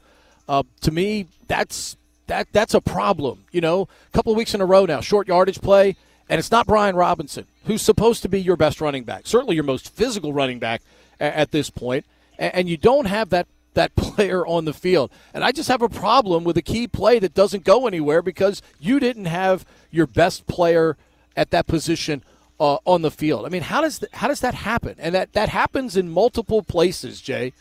Uh, 0.47 0.63
to 0.81 0.91
me, 0.91 1.27
that's 1.47 1.95
that 2.27 2.47
that's 2.51 2.73
a 2.73 2.81
problem. 2.81 3.45
You 3.51 3.61
know, 3.61 3.83
a 3.83 4.11
couple 4.11 4.33
of 4.33 4.37
weeks 4.37 4.53
in 4.53 4.59
a 4.59 4.65
row 4.65 4.85
now, 4.85 4.99
short 4.99 5.29
yardage 5.29 5.61
play 5.61 5.95
and 6.29 6.39
it's 6.39 6.51
not 6.51 6.65
Brian 6.67 6.95
Robinson, 6.95 7.45
who's 7.65 7.81
supposed 7.81 8.21
to 8.23 8.29
be 8.29 8.41
your 8.41 8.57
best 8.57 8.81
running 8.81 9.03
back, 9.03 9.27
certainly 9.27 9.55
your 9.55 9.63
most 9.63 9.89
physical 9.89 10.33
running 10.33 10.59
back 10.59 10.81
at 11.19 11.51
this 11.51 11.69
point. 11.69 11.85
point, 11.85 12.05
and 12.39 12.69
you 12.69 12.77
don't 12.77 13.05
have 13.05 13.29
that 13.29 13.47
that 13.73 13.95
player 13.95 14.45
on 14.47 14.65
the 14.65 14.73
field. 14.73 15.11
And 15.33 15.43
I 15.43 15.51
just 15.51 15.69
have 15.69 15.81
a 15.81 15.89
problem 15.89 16.43
with 16.43 16.57
a 16.57 16.61
key 16.61 16.87
play 16.87 17.19
that 17.19 17.33
doesn't 17.33 17.63
go 17.63 17.87
anywhere 17.87 18.21
because 18.21 18.61
you 18.79 18.99
didn't 18.99 19.25
have 19.25 19.65
your 19.91 20.07
best 20.07 20.47
player 20.47 20.97
at 21.35 21.51
that 21.51 21.67
position 21.67 22.23
uh, 22.59 22.77
on 22.85 23.01
the 23.01 23.11
field. 23.11 23.45
I 23.45 23.49
mean, 23.49 23.63
how 23.63 23.81
does 23.81 23.99
th- 23.99 24.11
how 24.13 24.27
does 24.27 24.39
that 24.39 24.53
happen? 24.53 24.95
And 24.97 25.13
that 25.13 25.33
that 25.33 25.49
happens 25.49 25.97
in 25.97 26.09
multiple 26.09 26.63
places, 26.63 27.21
Jay. 27.21 27.53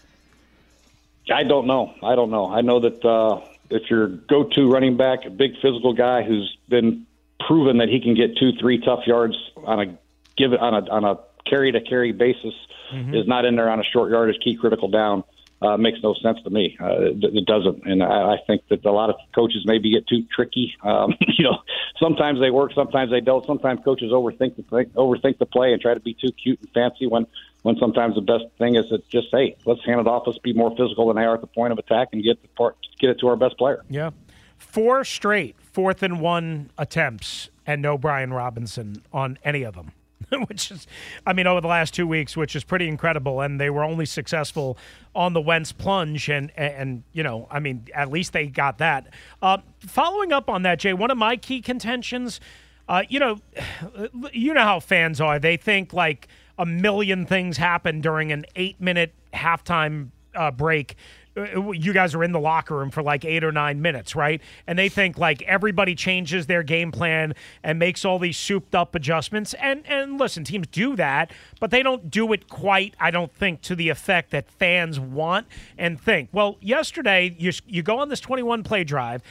I 1.32 1.42
don't 1.42 1.66
know. 1.66 1.94
I 2.02 2.14
don't 2.14 2.30
know. 2.30 2.52
I 2.52 2.60
know 2.60 2.80
that 2.80 3.04
uh, 3.04 3.40
if 3.70 3.90
your 3.90 4.08
go-to 4.08 4.70
running 4.70 4.96
back, 4.96 5.24
a 5.24 5.30
big 5.30 5.52
physical 5.60 5.94
guy 5.94 6.22
who's 6.22 6.56
been 6.68 7.06
proven 7.40 7.78
that 7.78 7.88
he 7.88 8.00
can 8.00 8.14
get 8.14 8.36
two, 8.36 8.52
three 8.60 8.78
tough 8.78 9.06
yards 9.06 9.36
on 9.56 9.80
a 9.80 9.98
give 10.36 10.52
it 10.52 10.60
on 10.60 10.74
a 10.74 10.90
on 10.90 11.04
a 11.04 11.18
carry 11.48 11.72
to 11.72 11.80
carry 11.80 12.12
basis 12.12 12.54
mm-hmm. 12.92 13.14
is 13.14 13.26
not 13.26 13.44
in 13.44 13.56
there 13.56 13.70
on 13.70 13.80
a 13.80 13.84
short 13.84 14.10
yardage 14.10 14.40
key 14.42 14.56
critical 14.56 14.88
down. 14.88 15.24
Uh, 15.62 15.78
makes 15.78 15.98
no 16.02 16.14
sense 16.14 16.38
to 16.42 16.50
me. 16.50 16.76
Uh, 16.78 17.00
it, 17.00 17.24
it 17.24 17.46
doesn't, 17.46 17.86
and 17.86 18.02
I, 18.02 18.34
I 18.34 18.36
think 18.46 18.68
that 18.68 18.84
a 18.84 18.90
lot 18.90 19.08
of 19.08 19.16
coaches 19.34 19.62
maybe 19.64 19.90
get 19.90 20.06
too 20.06 20.26
tricky. 20.34 20.74
Um, 20.82 21.14
you 21.38 21.44
know, 21.44 21.62
sometimes 21.98 22.38
they 22.40 22.50
work, 22.50 22.72
sometimes 22.74 23.10
they 23.10 23.20
don't. 23.20 23.46
Sometimes 23.46 23.80
coaches 23.82 24.12
overthink 24.12 24.56
the 24.56 24.62
thing, 24.62 24.90
overthink 24.90 25.38
the 25.38 25.46
play 25.46 25.72
and 25.72 25.80
try 25.80 25.94
to 25.94 26.00
be 26.00 26.12
too 26.12 26.32
cute 26.32 26.60
and 26.60 26.68
fancy. 26.70 27.06
When 27.06 27.26
when 27.62 27.76
sometimes 27.76 28.14
the 28.14 28.20
best 28.20 28.44
thing 28.58 28.76
is 28.76 28.88
to 28.88 29.02
just 29.08 29.30
say, 29.30 29.56
let's 29.64 29.82
hand 29.86 30.00
it 30.00 30.06
off. 30.06 30.24
Let's 30.26 30.38
be 30.38 30.52
more 30.52 30.70
physical 30.76 31.06
than 31.06 31.16
they 31.16 31.24
are 31.24 31.34
at 31.34 31.40
the 31.40 31.46
point 31.46 31.72
of 31.72 31.78
attack 31.78 32.08
and 32.12 32.22
get 32.22 32.42
the 32.42 32.48
part, 32.48 32.76
get 32.98 33.08
it 33.08 33.20
to 33.20 33.28
our 33.28 33.36
best 33.36 33.56
player. 33.56 33.82
Yeah, 33.88 34.10
four 34.58 35.04
straight 35.04 35.56
fourth 35.72 36.02
and 36.02 36.20
one 36.20 36.70
attempts 36.78 37.50
and 37.66 37.82
no 37.82 37.98
Brian 37.98 38.32
Robinson 38.32 39.02
on 39.12 39.38
any 39.44 39.62
of 39.62 39.74
them. 39.74 39.92
which 40.48 40.70
is, 40.70 40.86
I 41.26 41.32
mean, 41.32 41.46
over 41.46 41.60
the 41.60 41.68
last 41.68 41.94
two 41.94 42.06
weeks, 42.06 42.36
which 42.36 42.56
is 42.56 42.64
pretty 42.64 42.88
incredible. 42.88 43.40
And 43.40 43.60
they 43.60 43.70
were 43.70 43.84
only 43.84 44.06
successful 44.06 44.78
on 45.14 45.32
the 45.32 45.40
Wentz 45.40 45.72
plunge, 45.72 46.28
and 46.28 46.50
and 46.56 47.02
you 47.12 47.22
know, 47.22 47.46
I 47.50 47.60
mean, 47.60 47.86
at 47.94 48.10
least 48.10 48.32
they 48.32 48.46
got 48.46 48.78
that. 48.78 49.12
Uh, 49.42 49.58
following 49.80 50.32
up 50.32 50.48
on 50.48 50.62
that, 50.62 50.78
Jay, 50.78 50.92
one 50.92 51.10
of 51.10 51.18
my 51.18 51.36
key 51.36 51.60
contentions, 51.60 52.40
uh, 52.88 53.02
you 53.08 53.18
know, 53.18 53.40
you 54.32 54.54
know 54.54 54.62
how 54.62 54.80
fans 54.80 55.20
are. 55.20 55.38
They 55.38 55.56
think 55.56 55.92
like 55.92 56.28
a 56.58 56.66
million 56.66 57.26
things 57.26 57.56
happen 57.56 58.00
during 58.00 58.32
an 58.32 58.46
eight-minute 58.56 59.12
halftime 59.34 60.10
uh, 60.34 60.50
break 60.50 60.96
Uh, 61.36 61.72
you 61.72 61.92
guys 61.92 62.14
are 62.14 62.22
in 62.22 62.32
the 62.32 62.40
locker 62.40 62.76
room 62.76 62.90
for 62.90 63.02
like 63.02 63.24
eight 63.24 63.42
or 63.42 63.52
nine 63.52 63.82
minutes, 63.82 64.14
right? 64.14 64.40
And 64.66 64.78
they 64.78 64.88
think 64.88 65.18
like 65.18 65.42
everybody 65.42 65.94
changes 65.94 66.46
their 66.46 66.62
game 66.62 66.92
plan 66.92 67.34
and 67.62 67.78
makes 67.78 68.04
all 68.04 68.18
these 68.18 68.36
souped 68.36 68.74
up 68.74 68.94
adjustments. 68.94 69.54
And 69.54 69.86
and 69.86 70.18
listen, 70.18 70.44
teams 70.44 70.66
do 70.68 70.96
that, 70.96 71.32
but 71.60 71.70
they 71.70 71.82
don't 71.82 72.10
do 72.10 72.32
it 72.32 72.48
quite. 72.48 72.94
I 73.00 73.10
don't 73.10 73.32
think 73.32 73.62
to 73.62 73.74
the 73.74 73.88
effect 73.88 74.30
that 74.30 74.50
fans 74.50 75.00
want 75.00 75.46
and 75.76 76.00
think. 76.00 76.28
Well, 76.32 76.56
yesterday 76.60 77.34
you 77.38 77.52
you 77.66 77.82
go 77.82 77.98
on 77.98 78.08
this 78.08 78.20
21 78.20 78.62
play 78.62 78.84
drive, 78.84 79.22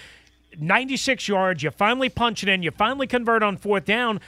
96 0.59 1.27
yards. 1.27 1.63
You 1.63 1.71
finally 1.71 2.09
punch 2.09 2.43
it 2.43 2.49
in. 2.49 2.63
You 2.63 2.71
finally 2.71 3.07
convert 3.07 3.43
on 3.43 3.57
fourth 3.57 3.85
down. 3.85 4.19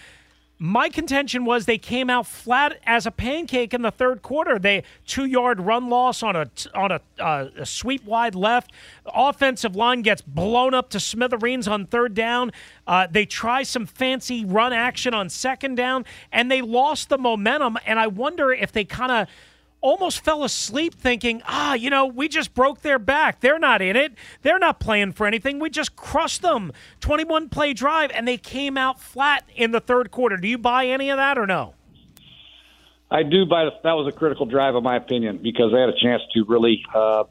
My 0.58 0.88
contention 0.88 1.44
was 1.44 1.66
they 1.66 1.78
came 1.78 2.10
out 2.10 2.26
flat 2.26 2.80
as 2.86 3.06
a 3.06 3.12
pancake 3.12 3.74
in 3.74 3.82
the 3.82 3.92
third 3.92 4.22
quarter. 4.22 4.58
They 4.58 4.84
two 5.06 5.26
yard 5.26 5.60
run 5.60 5.90
loss 5.90 6.24
on 6.24 6.36
a 6.36 6.50
on 6.74 6.92
a, 6.92 7.02
uh, 7.20 7.50
a 7.58 7.66
sweep 7.66 8.06
wide 8.06 8.36
left. 8.36 8.72
Offensive 9.06 9.76
line 9.76 10.02
gets 10.02 10.22
blown 10.22 10.74
up 10.74 10.90
to 10.92 11.00
smithereens 11.00 11.68
on 11.68 11.86
third 11.86 12.14
down. 12.14 12.52
Uh, 12.88 13.08
they 13.10 13.26
try 13.26 13.64
some 13.64 13.86
fancy 13.86 14.46
run 14.46 14.72
action 14.72 15.14
on 15.14 15.28
second 15.30 15.76
down, 15.76 16.06
and 16.32 16.50
they 16.50 16.62
lost 16.62 17.10
the 17.10 17.18
momentum. 17.18 17.78
And 17.86 18.00
I 18.00 18.08
wonder 18.08 18.54
if 18.54 18.72
they 18.72 18.86
kind 18.86 19.12
of 19.12 19.28
almost 19.86 20.24
fell 20.24 20.44
asleep 20.44 20.96
thinking, 20.96 21.44
ah, 21.46 21.76
you 21.76 21.92
know, 21.92 22.08
we 22.08 22.28
just 22.28 22.56
broke 22.56 22.82
their 22.82 22.98
back. 22.98 23.40
They're 23.40 23.60
not 23.60 23.84
in 23.84 23.96
it. 23.96 24.14
They're 24.42 24.58
not 24.58 24.80
playing 24.80 25.14
for 25.14 25.28
anything. 25.28 25.60
We 25.60 25.70
just 25.70 25.96
crushed 25.96 26.42
them. 26.42 26.74
21 27.02 27.50
play 27.50 27.74
drive, 27.74 28.10
and 28.12 28.28
they 28.28 28.38
came 28.38 28.78
out 28.78 29.00
flat 29.00 29.48
in 29.56 29.72
the 29.72 29.80
third 29.80 30.10
quarter. 30.10 30.38
Do 30.38 30.48
you 30.48 30.58
buy 30.58 30.88
any 30.88 31.12
of 31.12 31.18
that 31.18 31.38
or 31.38 31.46
no? 31.46 31.76
I 33.12 33.22
do 33.22 33.46
buy 33.46 33.66
that 33.66 33.92
was 33.94 34.12
a 34.12 34.18
critical 34.18 34.48
drive, 34.48 34.74
in 34.74 34.82
my 34.82 34.96
opinion, 34.96 35.38
because 35.44 35.72
they 35.72 35.80
had 35.80 35.90
a 35.90 36.00
chance 36.02 36.24
to 36.34 36.44
really 36.48 36.84
uh, 36.94 37.26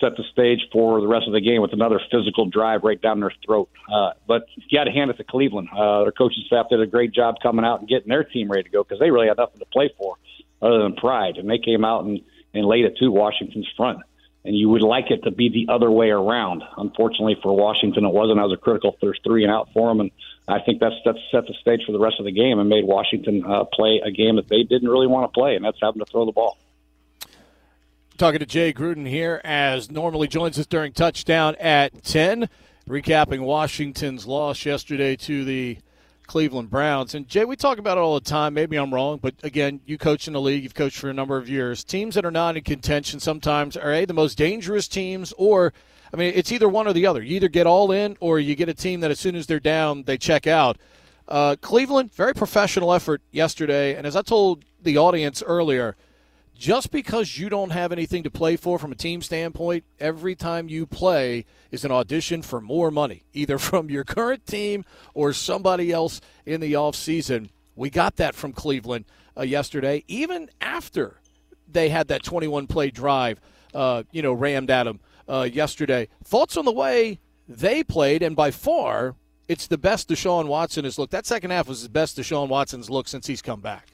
set 0.00 0.16
the 0.16 0.24
stage 0.32 0.60
for 0.72 1.02
the 1.02 1.06
rest 1.06 1.26
of 1.26 1.34
the 1.34 1.42
game 1.42 1.60
with 1.60 1.74
another 1.74 2.00
physical 2.10 2.46
drive 2.46 2.82
right 2.82 3.00
down 3.02 3.20
their 3.20 3.32
throat. 3.44 3.68
Uh, 3.92 4.12
but 4.26 4.46
you 4.56 4.78
got 4.78 4.84
to 4.84 4.90
hand 4.90 5.10
it 5.10 5.18
to 5.18 5.24
Cleveland. 5.24 5.68
Uh, 5.76 6.04
their 6.04 6.12
coaching 6.12 6.42
staff 6.46 6.70
did 6.70 6.80
a 6.80 6.86
great 6.86 7.12
job 7.12 7.34
coming 7.42 7.66
out 7.66 7.80
and 7.80 7.88
getting 7.90 8.08
their 8.08 8.24
team 8.24 8.50
ready 8.50 8.62
to 8.62 8.70
go 8.70 8.82
because 8.82 8.98
they 8.98 9.10
really 9.10 9.28
had 9.28 9.36
nothing 9.36 9.58
to 9.58 9.66
play 9.66 9.92
for 9.98 10.16
other 10.62 10.82
than 10.82 10.94
pride. 10.94 11.36
And 11.36 11.48
they 11.48 11.58
came 11.58 11.84
out 11.84 12.04
and, 12.04 12.20
and 12.54 12.64
laid 12.64 12.84
it 12.84 12.96
to 12.98 13.08
Washington's 13.08 13.68
front. 13.76 14.00
And 14.42 14.56
you 14.56 14.70
would 14.70 14.80
like 14.80 15.10
it 15.10 15.22
to 15.24 15.30
be 15.30 15.50
the 15.50 15.70
other 15.70 15.90
way 15.90 16.08
around. 16.08 16.62
Unfortunately 16.78 17.36
for 17.42 17.54
Washington, 17.54 18.06
it 18.06 18.12
wasn't. 18.12 18.40
I 18.40 18.44
was 18.44 18.54
a 18.54 18.56
critical 18.56 18.96
first 18.98 19.22
three 19.22 19.44
and 19.44 19.52
out 19.52 19.68
for 19.74 19.88
them, 19.88 20.00
and 20.00 20.10
I 20.48 20.60
think 20.60 20.80
that's 20.80 20.94
that's 21.04 21.18
set 21.30 21.46
the 21.46 21.52
stage 21.60 21.82
for 21.84 21.92
the 21.92 21.98
rest 21.98 22.16
of 22.18 22.24
the 22.24 22.32
game 22.32 22.58
and 22.58 22.66
made 22.66 22.86
Washington 22.86 23.44
uh, 23.44 23.64
play 23.64 24.00
a 24.02 24.10
game 24.10 24.36
that 24.36 24.48
they 24.48 24.62
didn't 24.62 24.88
really 24.88 25.06
want 25.06 25.30
to 25.30 25.38
play, 25.38 25.56
and 25.56 25.64
that's 25.64 25.76
having 25.82 25.98
to 25.98 26.06
throw 26.10 26.24
the 26.24 26.32
ball. 26.32 26.56
Talking 28.16 28.38
to 28.38 28.46
Jay 28.46 28.72
Gruden 28.72 29.06
here, 29.06 29.42
as 29.44 29.90
normally 29.90 30.26
joins 30.26 30.58
us 30.58 30.66
during 30.66 30.94
touchdown 30.94 31.54
at 31.60 32.02
ten, 32.02 32.48
recapping 32.88 33.40
Washington's 33.40 34.26
loss 34.26 34.64
yesterday 34.64 35.16
to 35.16 35.44
the 35.44 35.76
Cleveland 36.30 36.70
Browns. 36.70 37.16
And 37.16 37.26
Jay, 37.26 37.44
we 37.44 37.56
talk 37.56 37.78
about 37.78 37.98
it 37.98 38.02
all 38.02 38.14
the 38.14 38.20
time. 38.20 38.54
Maybe 38.54 38.76
I'm 38.76 38.94
wrong, 38.94 39.18
but 39.20 39.34
again, 39.42 39.80
you 39.84 39.98
coach 39.98 40.28
in 40.28 40.32
the 40.32 40.40
league, 40.40 40.62
you've 40.62 40.76
coached 40.76 40.96
for 40.96 41.10
a 41.10 41.12
number 41.12 41.36
of 41.36 41.48
years. 41.48 41.82
Teams 41.82 42.14
that 42.14 42.24
are 42.24 42.30
not 42.30 42.56
in 42.56 42.62
contention 42.62 43.18
sometimes 43.18 43.76
are 43.76 43.92
a 43.92 44.04
the 44.04 44.14
most 44.14 44.38
dangerous 44.38 44.86
teams, 44.86 45.34
or 45.36 45.72
I 46.14 46.16
mean, 46.16 46.32
it's 46.36 46.52
either 46.52 46.68
one 46.68 46.86
or 46.86 46.92
the 46.92 47.04
other. 47.04 47.20
You 47.20 47.34
either 47.34 47.48
get 47.48 47.66
all 47.66 47.90
in, 47.90 48.16
or 48.20 48.38
you 48.38 48.54
get 48.54 48.68
a 48.68 48.74
team 48.74 49.00
that 49.00 49.10
as 49.10 49.18
soon 49.18 49.34
as 49.34 49.48
they're 49.48 49.58
down, 49.58 50.04
they 50.04 50.16
check 50.16 50.46
out. 50.46 50.78
Uh, 51.26 51.56
Cleveland, 51.60 52.14
very 52.14 52.32
professional 52.32 52.94
effort 52.94 53.22
yesterday, 53.32 53.96
and 53.96 54.06
as 54.06 54.14
I 54.14 54.22
told 54.22 54.64
the 54.80 54.98
audience 54.98 55.42
earlier 55.42 55.96
just 56.60 56.90
because 56.90 57.38
you 57.38 57.48
don't 57.48 57.70
have 57.70 57.90
anything 57.90 58.22
to 58.22 58.30
play 58.30 58.54
for 58.54 58.78
from 58.78 58.92
a 58.92 58.94
team 58.94 59.22
standpoint, 59.22 59.82
every 59.98 60.34
time 60.34 60.68
you 60.68 60.84
play 60.84 61.46
is 61.70 61.86
an 61.86 61.90
audition 61.90 62.42
for 62.42 62.60
more 62.60 62.90
money, 62.90 63.22
either 63.32 63.58
from 63.70 63.88
your 63.88 64.04
current 64.04 64.46
team 64.46 64.84
or 65.14 65.32
somebody 65.32 65.90
else 65.90 66.20
in 66.44 66.60
the 66.60 66.74
offseason. 66.74 67.48
We 67.74 67.88
got 67.88 68.16
that 68.16 68.34
from 68.34 68.52
Cleveland 68.52 69.06
uh, 69.38 69.42
yesterday, 69.42 70.04
even 70.06 70.50
after 70.60 71.16
they 71.66 71.88
had 71.88 72.08
that 72.08 72.22
21 72.22 72.66
play 72.66 72.90
drive, 72.90 73.40
uh, 73.72 74.02
you 74.12 74.20
know, 74.20 74.34
rammed 74.34 74.70
at 74.70 74.84
them 74.84 75.00
uh, 75.30 75.48
yesterday. 75.50 76.08
Thoughts 76.22 76.58
on 76.58 76.66
the 76.66 76.72
way 76.72 77.20
they 77.48 77.82
played, 77.82 78.22
and 78.22 78.36
by 78.36 78.50
far, 78.50 79.14
it's 79.48 79.66
the 79.66 79.78
best 79.78 80.10
Deshaun 80.10 80.46
Watson 80.46 80.84
has 80.84 80.98
looked. 80.98 81.12
That 81.12 81.24
second 81.24 81.52
half 81.52 81.68
was 81.68 81.84
the 81.84 81.88
best 81.88 82.18
Deshaun 82.18 82.48
Watson's 82.48 82.90
looked 82.90 83.08
since 83.08 83.26
he's 83.26 83.40
come 83.40 83.62
back. 83.62 83.86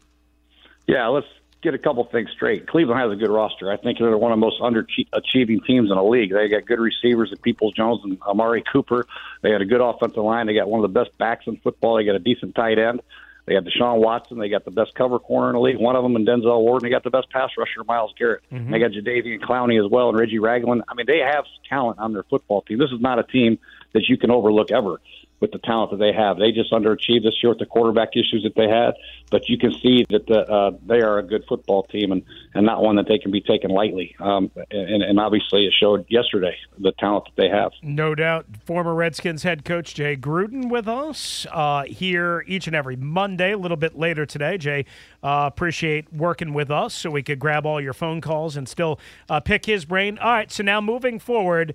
Yeah, 0.88 1.06
let's 1.06 1.26
get 1.66 1.74
a 1.74 1.78
couple 1.78 2.04
things 2.04 2.30
straight. 2.30 2.68
Cleveland 2.68 3.00
has 3.00 3.10
a 3.10 3.16
good 3.16 3.30
roster. 3.30 3.72
I 3.72 3.76
think 3.76 3.98
they're 3.98 4.16
one 4.16 4.30
of 4.30 4.38
the 4.38 4.46
most 4.46 4.60
underachieving 4.60 5.64
teams 5.66 5.90
in 5.90 5.96
the 5.96 6.02
league. 6.02 6.32
They 6.32 6.48
got 6.48 6.64
good 6.64 6.78
receivers 6.78 7.32
in 7.32 7.38
Peoples 7.38 7.74
Jones 7.74 8.00
and 8.04 8.20
Amari 8.22 8.62
Cooper. 8.72 9.04
They 9.42 9.50
had 9.50 9.62
a 9.62 9.64
good 9.64 9.80
offensive 9.80 10.22
line. 10.22 10.46
They 10.46 10.54
got 10.54 10.68
one 10.68 10.84
of 10.84 10.92
the 10.92 10.98
best 10.98 11.16
backs 11.18 11.44
in 11.48 11.56
football. 11.56 11.96
They 11.96 12.04
got 12.04 12.14
a 12.14 12.20
decent 12.20 12.54
tight 12.54 12.78
end. 12.78 13.02
They 13.46 13.54
got 13.54 13.64
Deshaun 13.64 13.98
Watson. 13.98 14.38
They 14.38 14.48
got 14.48 14.64
the 14.64 14.70
best 14.70 14.94
cover 14.94 15.18
corner 15.18 15.50
in 15.50 15.54
the 15.54 15.60
league. 15.60 15.78
One 15.78 15.96
of 15.96 16.04
them, 16.04 16.14
and 16.14 16.26
Denzel 16.26 16.60
Ward. 16.60 16.82
And 16.82 16.88
they 16.88 16.94
got 16.94 17.04
the 17.04 17.10
best 17.10 17.30
pass 17.30 17.50
rusher, 17.58 17.82
Myles 17.84 18.14
Garrett. 18.16 18.42
Mm-hmm. 18.52 18.70
They 18.70 18.78
got 18.78 18.90
Jadeveon 18.92 19.40
Clowney 19.40 19.84
as 19.84 19.90
well, 19.90 20.08
and 20.08 20.18
Reggie 20.18 20.38
Ragland. 20.38 20.82
I 20.88 20.94
mean, 20.94 21.06
they 21.06 21.18
have 21.18 21.44
talent 21.68 21.98
on 21.98 22.12
their 22.12 22.24
football 22.24 22.62
team. 22.62 22.78
This 22.78 22.90
is 22.92 23.00
not 23.00 23.18
a 23.18 23.24
team 23.24 23.58
that 23.92 24.08
you 24.08 24.16
can 24.16 24.30
overlook 24.30 24.70
ever 24.70 25.00
with 25.40 25.52
the 25.52 25.58
talent 25.58 25.90
that 25.90 25.98
they 25.98 26.12
have. 26.12 26.38
They 26.38 26.50
just 26.50 26.72
underachieved 26.72 27.22
this 27.22 27.34
year 27.42 27.50
with 27.50 27.58
the 27.58 27.66
quarterback 27.66 28.10
issues 28.16 28.42
that 28.44 28.54
they 28.54 28.68
had, 28.68 28.94
but 29.30 29.48
you 29.48 29.58
can 29.58 29.72
see 29.72 30.06
that 30.10 30.26
the, 30.26 30.50
uh, 30.50 30.70
they 30.86 31.00
are 31.00 31.18
a 31.18 31.22
good 31.22 31.44
football 31.48 31.82
team 31.84 32.12
and, 32.12 32.22
and 32.54 32.64
not 32.64 32.82
one 32.82 32.96
that 32.96 33.06
they 33.06 33.18
can 33.18 33.30
be 33.30 33.40
taken 33.40 33.70
lightly. 33.70 34.16
Um, 34.18 34.50
and, 34.70 35.02
and 35.02 35.20
obviously, 35.20 35.66
it 35.66 35.74
showed 35.78 36.06
yesterday 36.08 36.56
the 36.78 36.92
talent 36.92 37.26
that 37.26 37.36
they 37.36 37.48
have. 37.48 37.72
No 37.82 38.14
doubt. 38.14 38.46
Former 38.64 38.94
Redskins 38.94 39.42
head 39.42 39.64
coach 39.64 39.94
Jay 39.94 40.16
Gruden 40.16 40.70
with 40.70 40.88
us 40.88 41.46
uh, 41.52 41.84
here 41.84 42.44
each 42.46 42.66
and 42.66 42.74
every 42.74 42.96
Monday, 42.96 43.52
a 43.52 43.58
little 43.58 43.76
bit 43.76 43.98
later 43.98 44.24
today. 44.24 44.56
Jay, 44.56 44.86
uh, 45.22 45.50
appreciate 45.52 46.12
working 46.12 46.54
with 46.54 46.70
us 46.70 46.94
so 46.94 47.10
we 47.10 47.22
could 47.22 47.38
grab 47.38 47.66
all 47.66 47.80
your 47.80 47.92
phone 47.92 48.20
calls 48.20 48.56
and 48.56 48.68
still 48.68 48.98
uh, 49.28 49.40
pick 49.40 49.66
his 49.66 49.84
brain. 49.84 50.18
All 50.18 50.32
right, 50.32 50.50
so 50.50 50.62
now 50.62 50.80
moving 50.80 51.18
forward. 51.18 51.74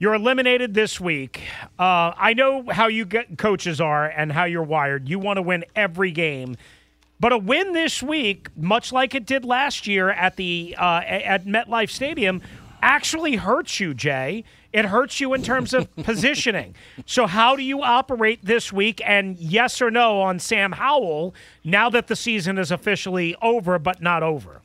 You're 0.00 0.14
eliminated 0.14 0.74
this 0.74 1.00
week. 1.00 1.42
Uh, 1.76 2.12
I 2.16 2.32
know 2.32 2.64
how 2.70 2.86
you 2.86 3.04
get 3.04 3.36
coaches 3.36 3.80
are 3.80 4.06
and 4.06 4.30
how 4.30 4.44
you're 4.44 4.62
wired. 4.62 5.08
You 5.08 5.18
want 5.18 5.38
to 5.38 5.42
win 5.42 5.64
every 5.74 6.12
game. 6.12 6.56
But 7.18 7.32
a 7.32 7.38
win 7.38 7.72
this 7.72 8.00
week, 8.00 8.48
much 8.56 8.92
like 8.92 9.16
it 9.16 9.26
did 9.26 9.44
last 9.44 9.88
year 9.88 10.10
at 10.10 10.36
the 10.36 10.76
uh, 10.78 11.00
at 11.04 11.46
MetLife 11.46 11.90
Stadium, 11.90 12.42
actually 12.80 13.36
hurts 13.36 13.80
you, 13.80 13.92
Jay. 13.92 14.44
It 14.72 14.84
hurts 14.84 15.18
you 15.18 15.34
in 15.34 15.42
terms 15.42 15.74
of 15.74 15.92
positioning. 16.04 16.76
So, 17.04 17.26
how 17.26 17.56
do 17.56 17.64
you 17.64 17.82
operate 17.82 18.44
this 18.44 18.72
week? 18.72 19.00
And 19.04 19.36
yes 19.36 19.82
or 19.82 19.90
no 19.90 20.20
on 20.20 20.38
Sam 20.38 20.70
Howell 20.70 21.34
now 21.64 21.90
that 21.90 22.06
the 22.06 22.14
season 22.14 22.56
is 22.56 22.70
officially 22.70 23.34
over, 23.42 23.80
but 23.80 24.00
not 24.00 24.22
over? 24.22 24.62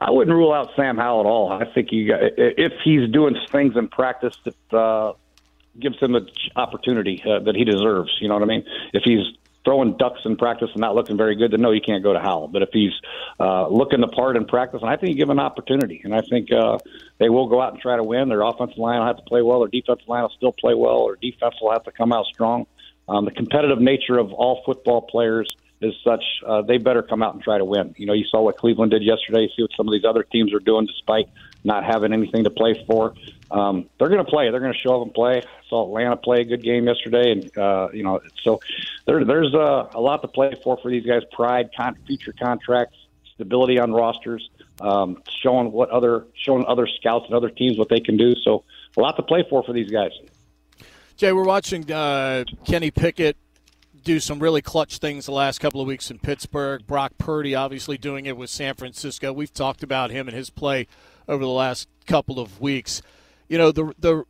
I 0.00 0.10
wouldn't 0.10 0.34
rule 0.34 0.52
out 0.52 0.70
Sam 0.76 0.96
Howell 0.96 1.20
at 1.20 1.26
all. 1.26 1.52
I 1.52 1.70
think 1.72 1.88
he, 1.90 2.10
if 2.10 2.72
he's 2.82 3.10
doing 3.10 3.36
things 3.50 3.76
in 3.76 3.88
practice 3.88 4.34
that 4.44 4.76
uh, 4.76 5.12
gives 5.78 5.98
him 5.98 6.12
the 6.12 6.26
opportunity 6.56 7.22
uh, 7.24 7.40
that 7.40 7.54
he 7.54 7.64
deserves. 7.64 8.16
You 8.20 8.28
know 8.28 8.34
what 8.34 8.42
I 8.42 8.46
mean? 8.46 8.64
If 8.94 9.02
he's 9.04 9.26
throwing 9.64 9.98
ducks 9.98 10.20
in 10.24 10.36
practice 10.36 10.70
and 10.72 10.80
not 10.80 10.94
looking 10.94 11.18
very 11.18 11.36
good, 11.36 11.50
then 11.50 11.60
no, 11.60 11.70
you 11.70 11.82
can't 11.82 12.02
go 12.02 12.14
to 12.14 12.18
Howell. 12.18 12.48
But 12.48 12.62
if 12.62 12.70
he's 12.72 12.92
uh, 13.38 13.68
looking 13.68 14.00
the 14.00 14.08
part 14.08 14.36
in 14.36 14.46
practice, 14.46 14.80
and 14.80 14.90
I 14.90 14.96
think 14.96 15.10
you 15.10 15.16
give 15.16 15.28
him 15.28 15.38
an 15.38 15.44
opportunity, 15.44 16.00
and 16.02 16.14
I 16.14 16.22
think 16.22 16.50
uh, 16.50 16.78
they 17.18 17.28
will 17.28 17.48
go 17.48 17.60
out 17.60 17.74
and 17.74 17.82
try 17.82 17.96
to 17.96 18.02
win. 18.02 18.30
Their 18.30 18.42
offensive 18.42 18.78
line 18.78 19.00
will 19.00 19.06
have 19.06 19.18
to 19.18 19.22
play 19.22 19.42
well. 19.42 19.60
Their 19.60 19.68
defensive 19.68 20.08
line 20.08 20.22
will 20.22 20.32
still 20.36 20.52
play 20.52 20.74
well. 20.74 21.06
Their 21.08 21.16
defense 21.16 21.56
will 21.60 21.72
have 21.72 21.84
to 21.84 21.92
come 21.92 22.12
out 22.12 22.24
strong. 22.26 22.66
Um, 23.06 23.26
the 23.26 23.32
competitive 23.32 23.80
nature 23.80 24.18
of 24.18 24.32
all 24.32 24.62
football 24.64 25.02
players 25.02 25.54
is 25.80 25.94
such 26.04 26.22
uh, 26.46 26.62
they 26.62 26.78
better 26.78 27.02
come 27.02 27.22
out 27.22 27.34
and 27.34 27.42
try 27.42 27.58
to 27.58 27.64
win. 27.64 27.94
You 27.96 28.06
know, 28.06 28.12
you 28.12 28.24
saw 28.24 28.42
what 28.42 28.56
Cleveland 28.58 28.90
did 28.90 29.02
yesterday. 29.02 29.48
See 29.56 29.62
what 29.62 29.70
some 29.76 29.88
of 29.88 29.92
these 29.92 30.04
other 30.04 30.22
teams 30.22 30.52
are 30.52 30.60
doing 30.60 30.86
despite 30.86 31.28
not 31.64 31.84
having 31.84 32.12
anything 32.12 32.44
to 32.44 32.50
play 32.50 32.84
for. 32.86 33.14
Um, 33.50 33.88
they're 33.98 34.08
going 34.08 34.24
to 34.24 34.30
play. 34.30 34.50
They're 34.50 34.60
going 34.60 34.72
to 34.72 34.78
show 34.78 35.00
up 35.00 35.06
and 35.06 35.14
play. 35.14 35.38
I 35.38 35.68
saw 35.68 35.86
Atlanta 35.86 36.16
play 36.16 36.42
a 36.42 36.44
good 36.44 36.62
game 36.62 36.86
yesterday, 36.86 37.32
and 37.32 37.58
uh, 37.58 37.88
you 37.92 38.02
know, 38.02 38.20
so 38.42 38.60
there, 39.06 39.24
there's 39.24 39.54
a 39.54 39.98
lot 39.98 40.22
to 40.22 40.28
play 40.28 40.54
for 40.62 40.76
for 40.76 40.90
these 40.90 41.04
guys. 41.06 41.22
Pride, 41.32 41.70
con- 41.76 41.96
future 42.06 42.34
contracts, 42.38 42.96
stability 43.34 43.78
on 43.78 43.92
rosters, 43.92 44.48
um, 44.80 45.22
showing 45.42 45.72
what 45.72 45.90
other 45.90 46.26
showing 46.34 46.64
other 46.66 46.86
scouts 46.86 47.26
and 47.26 47.34
other 47.34 47.50
teams 47.50 47.78
what 47.78 47.88
they 47.88 48.00
can 48.00 48.16
do. 48.16 48.34
So 48.44 48.64
a 48.96 49.00
lot 49.00 49.16
to 49.16 49.22
play 49.22 49.44
for 49.48 49.62
for 49.62 49.72
these 49.72 49.90
guys. 49.90 50.12
Jay, 51.16 51.32
we're 51.32 51.44
watching 51.44 51.90
uh, 51.90 52.44
Kenny 52.64 52.90
Pickett 52.90 53.36
do 54.02 54.20
some 54.20 54.38
really 54.38 54.62
clutch 54.62 54.98
things 54.98 55.26
the 55.26 55.32
last 55.32 55.58
couple 55.58 55.80
of 55.80 55.86
weeks 55.86 56.10
in 56.10 56.18
Pittsburgh. 56.18 56.86
Brock 56.86 57.12
Purdy 57.18 57.54
obviously 57.54 57.98
doing 57.98 58.26
it 58.26 58.36
with 58.36 58.50
San 58.50 58.74
Francisco. 58.74 59.32
We've 59.32 59.52
talked 59.52 59.82
about 59.82 60.10
him 60.10 60.28
and 60.28 60.36
his 60.36 60.50
play 60.50 60.86
over 61.28 61.44
the 61.44 61.50
last 61.50 61.88
couple 62.06 62.38
of 62.38 62.60
weeks. 62.60 63.02
You 63.48 63.58
know, 63.58 63.72
the 63.72 63.94
the 63.98 64.24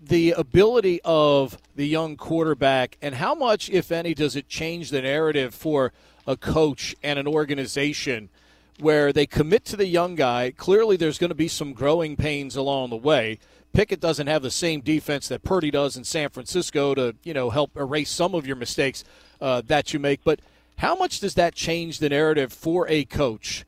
the 0.00 0.32
ability 0.32 1.00
of 1.04 1.58
the 1.74 1.86
young 1.86 2.16
quarterback 2.16 2.98
and 3.00 3.14
how 3.14 3.34
much 3.34 3.70
if 3.70 3.90
any 3.90 4.14
does 4.14 4.36
it 4.36 4.48
change 4.48 4.90
the 4.90 5.02
narrative 5.02 5.54
for 5.54 5.92
a 6.26 6.36
coach 6.36 6.94
and 7.02 7.18
an 7.18 7.26
organization 7.26 8.28
where 8.80 9.12
they 9.12 9.26
commit 9.26 9.64
to 9.64 9.76
the 9.76 9.86
young 9.86 10.14
guy. 10.14 10.52
Clearly 10.56 10.96
there's 10.96 11.18
going 11.18 11.30
to 11.30 11.34
be 11.34 11.48
some 11.48 11.72
growing 11.72 12.16
pains 12.16 12.54
along 12.54 12.90
the 12.90 12.96
way 12.96 13.38
Pickett 13.72 14.00
doesn't 14.00 14.26
have 14.26 14.42
the 14.42 14.50
same 14.50 14.80
defense 14.80 15.28
that 15.28 15.42
Purdy 15.42 15.70
does 15.70 15.96
in 15.96 16.04
San 16.04 16.30
Francisco 16.30 16.94
to 16.94 17.14
you 17.22 17.34
know 17.34 17.50
help 17.50 17.76
erase 17.76 18.10
some 18.10 18.34
of 18.34 18.46
your 18.46 18.56
mistakes 18.56 19.04
uh, 19.40 19.62
that 19.66 19.92
you 19.92 19.98
make. 19.98 20.24
But 20.24 20.40
how 20.78 20.94
much 20.94 21.20
does 21.20 21.34
that 21.34 21.54
change 21.54 21.98
the 21.98 22.08
narrative 22.08 22.52
for 22.52 22.88
a 22.88 23.04
coach? 23.04 23.64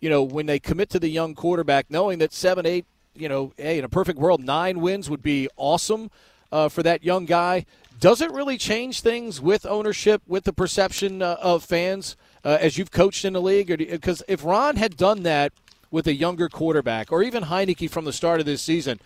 You 0.00 0.10
know, 0.10 0.22
when 0.22 0.46
they 0.46 0.58
commit 0.58 0.90
to 0.90 0.98
the 0.98 1.08
young 1.08 1.34
quarterback, 1.34 1.90
knowing 1.90 2.18
that 2.18 2.32
seven, 2.32 2.66
eight, 2.66 2.86
you 3.14 3.28
know, 3.28 3.52
hey, 3.56 3.78
in 3.78 3.84
a 3.84 3.88
perfect 3.88 4.18
world, 4.18 4.42
nine 4.42 4.80
wins 4.80 5.08
would 5.10 5.22
be 5.22 5.48
awesome 5.56 6.10
uh, 6.50 6.68
for 6.68 6.82
that 6.82 7.04
young 7.04 7.24
guy. 7.24 7.66
Does 8.00 8.20
it 8.20 8.32
really 8.32 8.58
change 8.58 9.00
things 9.00 9.40
with 9.40 9.64
ownership, 9.64 10.22
with 10.26 10.44
the 10.44 10.52
perception 10.52 11.22
uh, 11.22 11.36
of 11.40 11.64
fans 11.64 12.16
uh, 12.44 12.58
as 12.60 12.76
you've 12.76 12.90
coached 12.90 13.24
in 13.24 13.32
the 13.32 13.40
league? 13.40 13.68
Because 13.78 14.22
if 14.26 14.44
Ron 14.44 14.76
had 14.76 14.96
done 14.96 15.22
that 15.22 15.52
with 15.90 16.06
a 16.06 16.14
younger 16.14 16.48
quarterback, 16.48 17.12
or 17.12 17.22
even 17.22 17.44
Heinicke 17.44 17.90
from 17.90 18.04
the 18.04 18.12
start 18.12 18.40
of 18.40 18.46
this 18.46 18.62
season, 18.62 18.98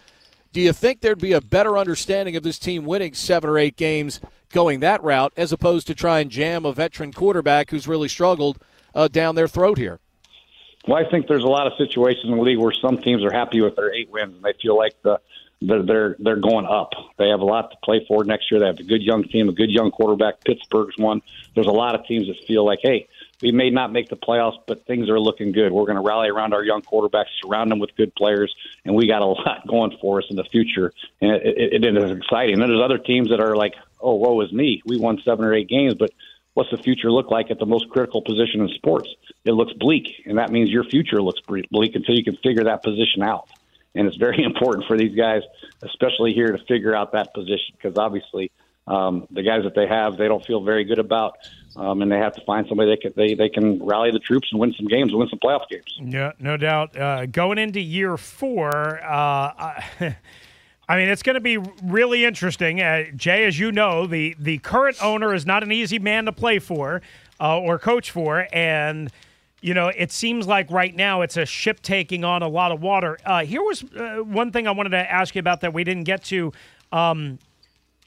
do 0.57 0.63
you 0.63 0.73
think 0.73 1.03
there'd 1.03 1.21
be 1.21 1.35
a 1.35 1.41
better 1.43 1.77
understanding 1.77 2.35
of 2.35 2.43
this 2.43 2.59
team 2.59 2.87
winning 2.87 3.13
seven 3.13 3.51
or 3.51 3.59
eight 3.59 3.77
games 3.77 4.23
going 4.55 4.81
that 4.81 5.03
route, 5.03 5.31
as 5.37 5.53
opposed 5.53 5.87
to 5.87 5.95
try 5.95 6.21
and 6.21 6.31
jam 6.31 6.65
a 6.65 6.73
veteran 6.73 7.13
quarterback 7.13 7.69
who's 7.69 7.87
really 7.87 8.09
struggled 8.09 8.57
uh, 8.95 9.07
down 9.07 9.35
their 9.35 9.49
throat 9.49 9.77
here? 9.77 10.01
Well, 10.89 10.97
I 10.97 11.11
think 11.11 11.27
there's 11.27 11.45
a 11.45 11.47
lot 11.47 11.67
of 11.67 11.75
situations 11.77 12.25
in 12.25 12.39
the 12.39 12.43
league 12.43 12.57
where 12.57 12.73
some 12.73 12.97
teams 12.97 13.23
are 13.23 13.31
happy 13.31 13.61
with 13.61 13.77
their 13.77 13.93
eight 13.93 14.09
wins 14.09 14.35
and 14.35 14.43
they 14.43 14.55
feel 14.63 14.79
like 14.79 14.95
the 15.03 15.21
they're 15.61 15.83
they're 15.83 16.17
they're 16.21 16.37
going 16.37 16.65
up. 16.65 16.93
They 17.19 17.29
have 17.29 17.41
a 17.41 17.45
lot 17.45 17.71
to 17.73 17.77
play 17.85 18.07
for 18.09 18.25
next 18.25 18.51
year. 18.51 18.59
They 18.59 18.67
have 18.67 18.81
a 18.81 18.83
good 18.83 19.03
young 19.03 19.25
team, 19.25 19.51
a 19.51 19.53
good 19.53 19.71
young 19.71 19.91
quarterback. 19.91 20.43
Pittsburgh's 20.43 20.97
one. 20.97 21.21
There's 21.55 21.67
a 21.67 21.71
lot 21.71 21.95
of 21.95 22.07
teams 22.07 22.29
that 22.29 22.37
feel 22.47 22.65
like, 22.65 22.79
hey, 22.83 23.09
we 23.43 23.53
may 23.53 23.71
not 23.71 23.93
make 23.93 24.09
the 24.09 24.17
playoffs, 24.17 24.59
but 24.67 24.87
things 24.87 25.09
are 25.11 25.21
looking 25.21 25.53
good. 25.53 25.73
We're 25.73 25.85
going 25.85 25.97
to 25.97 26.03
rally 26.03 26.29
around 26.29 26.55
our 26.55 26.65
young 26.65 26.83
quarterbacks, 26.83 27.27
surround 27.43 27.71
them 27.71 27.79
with 27.79 27.95
good 27.97 28.15
players, 28.15 28.55
and 28.85 28.95
we 28.95 29.07
got 29.07 29.23
a 29.23 29.27
lot 29.27 29.67
going 29.67 29.97
for 30.01 30.19
us 30.19 30.27
in 30.31 30.37
the 30.37 30.45
future. 30.45 30.93
And 31.21 31.33
it, 31.33 31.43
it, 31.45 31.85
it 31.85 31.97
is 31.97 32.17
exciting. 32.17 32.61
And 32.61 32.63
there's 32.63 32.83
other 32.83 32.99
teams 32.99 33.31
that 33.31 33.41
are 33.41 33.57
like, 33.57 33.75
oh, 34.01 34.15
woe 34.15 34.41
is 34.41 34.53
me. 34.53 34.83
We 34.87 34.99
won 34.99 35.21
seven 35.25 35.45
or 35.45 35.55
eight 35.55 35.69
games, 35.69 35.95
but 35.95 36.11
what's 36.55 36.71
the 36.71 36.79
future 36.79 37.11
look 37.11 37.31
like 37.31 37.51
at 37.51 37.59
the 37.59 37.67
most 37.67 37.91
critical 37.91 38.23
position 38.23 38.63
in 38.63 38.69
sports? 38.69 39.09
It 39.45 39.53
looks 39.53 39.73
bleak, 39.75 40.23
and 40.25 40.39
that 40.39 40.51
means 40.51 40.71
your 40.71 40.85
future 40.85 41.21
looks 41.21 41.41
bleak 41.41 41.95
until 41.95 42.15
you 42.15 42.25
can 42.25 42.37
figure 42.37 42.65
that 42.65 42.83
position 42.83 43.23
out. 43.23 43.49
And 43.95 44.07
it's 44.07 44.17
very 44.17 44.43
important 44.45 44.87
for 44.87 44.97
these 44.97 45.15
guys, 45.15 45.43
especially 45.83 46.33
here, 46.33 46.53
to 46.53 46.65
figure 46.65 46.95
out 46.95 47.13
that 47.13 47.35
position 47.35 47.75
because 47.77 47.99
obviously 47.99 48.51
um, 48.87 49.27
the 49.31 49.43
guys 49.43 49.65
that 49.65 49.75
they 49.75 49.87
have, 49.87 50.17
they 50.17 50.29
don't 50.29 50.45
feel 50.45 50.63
very 50.63 50.85
good 50.85 50.99
about. 50.99 51.37
Um, 51.77 52.01
and 52.01 52.11
they 52.11 52.19
have 52.19 52.33
to 52.35 52.41
find 52.47 52.67
somebody 52.69 52.91
they 52.91 52.97
can 52.97 53.13
they, 53.17 53.35
they 53.35 53.49
can 53.49 53.85
rally 53.85 54.11
the 54.11 54.19
troops 54.19 54.49
and 54.51 54.59
win 54.59 54.73
some 54.77 54.87
games, 54.87 55.11
and 55.11 55.19
win 55.19 55.29
some 55.29 55.39
playoff 55.39 55.69
games. 55.69 55.99
Yeah, 56.01 56.33
no 56.39 56.57
doubt. 56.57 56.97
Uh, 56.97 57.27
going 57.27 57.59
into 57.59 57.81
year 57.81 58.17
four, 58.17 59.01
uh, 59.03 59.53
I 59.59 60.17
mean, 60.97 61.09
it's 61.09 61.23
going 61.23 61.35
to 61.35 61.41
be 61.41 61.59
really 61.83 62.25
interesting. 62.25 62.81
Uh, 62.81 63.05
Jay, 63.15 63.45
as 63.45 63.59
you 63.59 63.73
know, 63.73 64.07
the 64.07 64.35
the 64.39 64.59
current 64.59 64.97
owner 65.03 65.35
is 65.35 65.45
not 65.45 65.63
an 65.63 65.71
easy 65.71 65.99
man 65.99 66.25
to 66.25 66.33
play 66.33 66.59
for 66.59 67.03
uh, 67.41 67.59
or 67.59 67.79
coach 67.79 68.11
for, 68.11 68.49
and 68.53 69.13
you 69.61 69.75
know, 69.75 69.89
it 69.89 70.13
seems 70.13 70.47
like 70.47 70.71
right 70.71 70.95
now 70.95 71.23
it's 71.23 71.37
a 71.37 71.45
ship 71.45 71.83
taking 71.83 72.25
on 72.25 72.43
a 72.43 72.49
lot 72.49 72.73
of 72.73 72.81
water. 72.81 73.19
Uh, 73.25 73.45
here 73.45 73.63
was 73.63 73.85
uh, 73.95 74.19
one 74.23 74.53
thing 74.53 74.67
I 74.67 74.71
wanted 74.71 74.91
to 74.91 75.13
ask 75.13 75.35
you 75.35 75.41
about 75.41 75.61
that 75.63 75.75
we 75.75 75.85
didn't 75.85 76.05
get 76.05 76.25
to. 76.25 76.53
Um, 76.93 77.39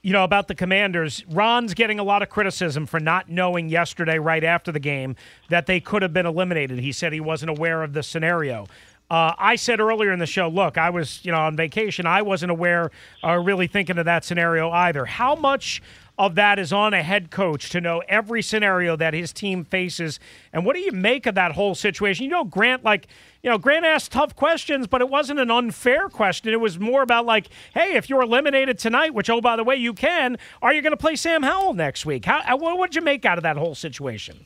you 0.01 0.13
know, 0.13 0.24
about 0.24 0.48
the 0.48 0.56
commanders. 0.56 1.24
Ron's 1.29 1.74
getting 1.74 2.00
a 2.00 2.03
lot 2.03 2.22
of 2.22 2.29
criticism 2.29 2.86
for 2.86 3.00
not 3.00 3.29
knowing 3.29 3.70
yesterday, 3.70 4.20
right 4.20 4.44
after 4.44 4.72
the 4.72 4.79
game, 4.79 5.15
that 5.50 5.65
they 5.65 5.79
could 5.79 6.01
have 6.01 6.13
been 6.13 6.25
eliminated. 6.25 6.79
He 6.79 6.91
said 6.91 7.13
he 7.13 7.20
wasn't 7.20 7.50
aware 7.50 7.84
of 7.84 7.94
the 7.94 8.03
scenario. 8.03 8.68
Uh, 9.10 9.34
I 9.39 9.56
said 9.56 9.79
earlier 9.79 10.12
in 10.12 10.20
the 10.20 10.27
show, 10.27 10.48
look, 10.50 10.77
I 10.77 10.91
was, 10.91 11.20
you 11.25 11.32
know, 11.32 11.39
on 11.39 11.56
vacation. 11.56 12.06
I 12.06 12.22
wasn't 12.22 12.51
aware 12.51 12.91
or 13.24 13.29
uh, 13.32 13.41
really 13.41 13.65
thinking 13.65 13.98
of 13.98 14.06
that 14.06 14.24
scenario 14.24 14.70
either. 14.70 15.06
How 15.06 15.34
much 15.36 15.82
of 16.19 16.35
that 16.35 16.59
is 16.59 16.73
on 16.73 16.93
a 16.93 17.01
head 17.01 17.31
coach 17.31 17.69
to 17.69 17.79
know 17.79 18.03
every 18.09 18.41
scenario 18.41 18.97
that 18.97 19.13
his 19.13 19.31
team 19.31 19.63
faces. 19.63 20.19
And 20.51 20.65
what 20.65 20.75
do 20.75 20.81
you 20.81 20.91
make 20.91 21.25
of 21.25 21.35
that 21.35 21.53
whole 21.53 21.75
situation? 21.75 22.25
You 22.25 22.31
know, 22.31 22.43
Grant, 22.43 22.83
like, 22.83 23.07
you 23.41 23.49
know, 23.49 23.57
Grant 23.57 23.85
asked 23.85 24.11
tough 24.11 24.35
questions, 24.35 24.85
but 24.85 24.99
it 24.99 25.07
wasn't 25.07 25.39
an 25.39 25.49
unfair 25.49 26.09
question. 26.09 26.51
It 26.51 26.59
was 26.59 26.77
more 26.77 27.01
about, 27.03 27.25
like, 27.25 27.47
hey, 27.73 27.93
if 27.95 28.09
you're 28.09 28.21
eliminated 28.21 28.77
tonight, 28.77 29.13
which, 29.13 29.29
oh, 29.29 29.39
by 29.39 29.55
the 29.55 29.63
way, 29.63 29.77
you 29.77 29.93
can, 29.93 30.38
are 30.61 30.73
you 30.73 30.81
going 30.81 30.91
to 30.91 30.97
play 30.97 31.15
Sam 31.15 31.41
Howell 31.41 31.73
next 31.73 32.05
week? 32.05 32.25
How, 32.25 32.39
uh, 32.39 32.57
what 32.57 32.77
would 32.77 32.95
you 32.95 33.01
make 33.01 33.23
out 33.23 33.38
of 33.38 33.43
that 33.43 33.55
whole 33.55 33.73
situation? 33.73 34.45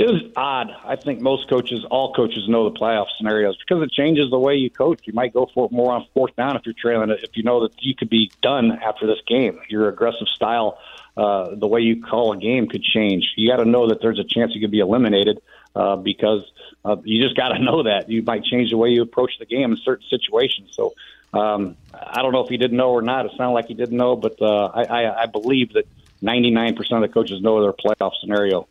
It 0.00 0.10
was 0.10 0.22
odd. 0.34 0.70
I 0.82 0.96
think 0.96 1.20
most 1.20 1.50
coaches, 1.50 1.84
all 1.90 2.14
coaches, 2.14 2.48
know 2.48 2.70
the 2.70 2.74
playoff 2.74 3.08
scenarios 3.18 3.58
because 3.58 3.82
it 3.82 3.92
changes 3.92 4.30
the 4.30 4.38
way 4.38 4.54
you 4.54 4.70
coach. 4.70 5.00
You 5.04 5.12
might 5.12 5.34
go 5.34 5.50
for 5.52 5.66
it 5.66 5.72
more 5.72 5.92
on 5.92 6.06
fourth 6.14 6.34
down 6.36 6.56
if 6.56 6.62
you're 6.64 6.74
trailing 6.74 7.10
it. 7.10 7.20
If 7.22 7.36
you 7.36 7.42
know 7.42 7.68
that 7.68 7.74
you 7.82 7.94
could 7.94 8.08
be 8.08 8.32
done 8.40 8.72
after 8.72 9.06
this 9.06 9.18
game, 9.26 9.60
your 9.68 9.90
aggressive 9.90 10.26
style, 10.34 10.78
uh, 11.18 11.54
the 11.54 11.66
way 11.66 11.82
you 11.82 12.00
call 12.00 12.32
a 12.32 12.38
game 12.38 12.66
could 12.66 12.82
change. 12.82 13.34
You 13.36 13.50
got 13.50 13.58
to 13.62 13.66
know 13.66 13.88
that 13.88 14.00
there's 14.00 14.18
a 14.18 14.24
chance 14.24 14.54
you 14.54 14.62
could 14.62 14.70
be 14.70 14.78
eliminated 14.78 15.42
uh, 15.76 15.96
because 15.96 16.50
uh, 16.82 16.96
you 17.04 17.22
just 17.22 17.36
got 17.36 17.48
to 17.48 17.58
know 17.62 17.82
that 17.82 18.08
you 18.08 18.22
might 18.22 18.44
change 18.44 18.70
the 18.70 18.78
way 18.78 18.88
you 18.88 19.02
approach 19.02 19.32
the 19.38 19.44
game 19.44 19.70
in 19.70 19.76
certain 19.84 20.06
situations. 20.08 20.70
So 20.72 20.94
um, 21.34 21.76
I 21.92 22.22
don't 22.22 22.32
know 22.32 22.42
if 22.42 22.48
he 22.48 22.56
didn't 22.56 22.78
know 22.78 22.92
or 22.92 23.02
not. 23.02 23.26
It 23.26 23.32
sounded 23.36 23.52
like 23.52 23.66
he 23.66 23.74
didn't 23.74 23.98
know, 23.98 24.16
but 24.16 24.40
uh, 24.40 24.70
I, 24.72 24.84
I, 24.84 25.22
I 25.24 25.26
believe 25.26 25.74
that 25.74 25.84
99% 26.22 26.78
of 26.90 27.02
the 27.02 27.08
coaches 27.08 27.42
know 27.42 27.60
their 27.60 27.74
playoff 27.74 28.12
scenario. 28.18 28.66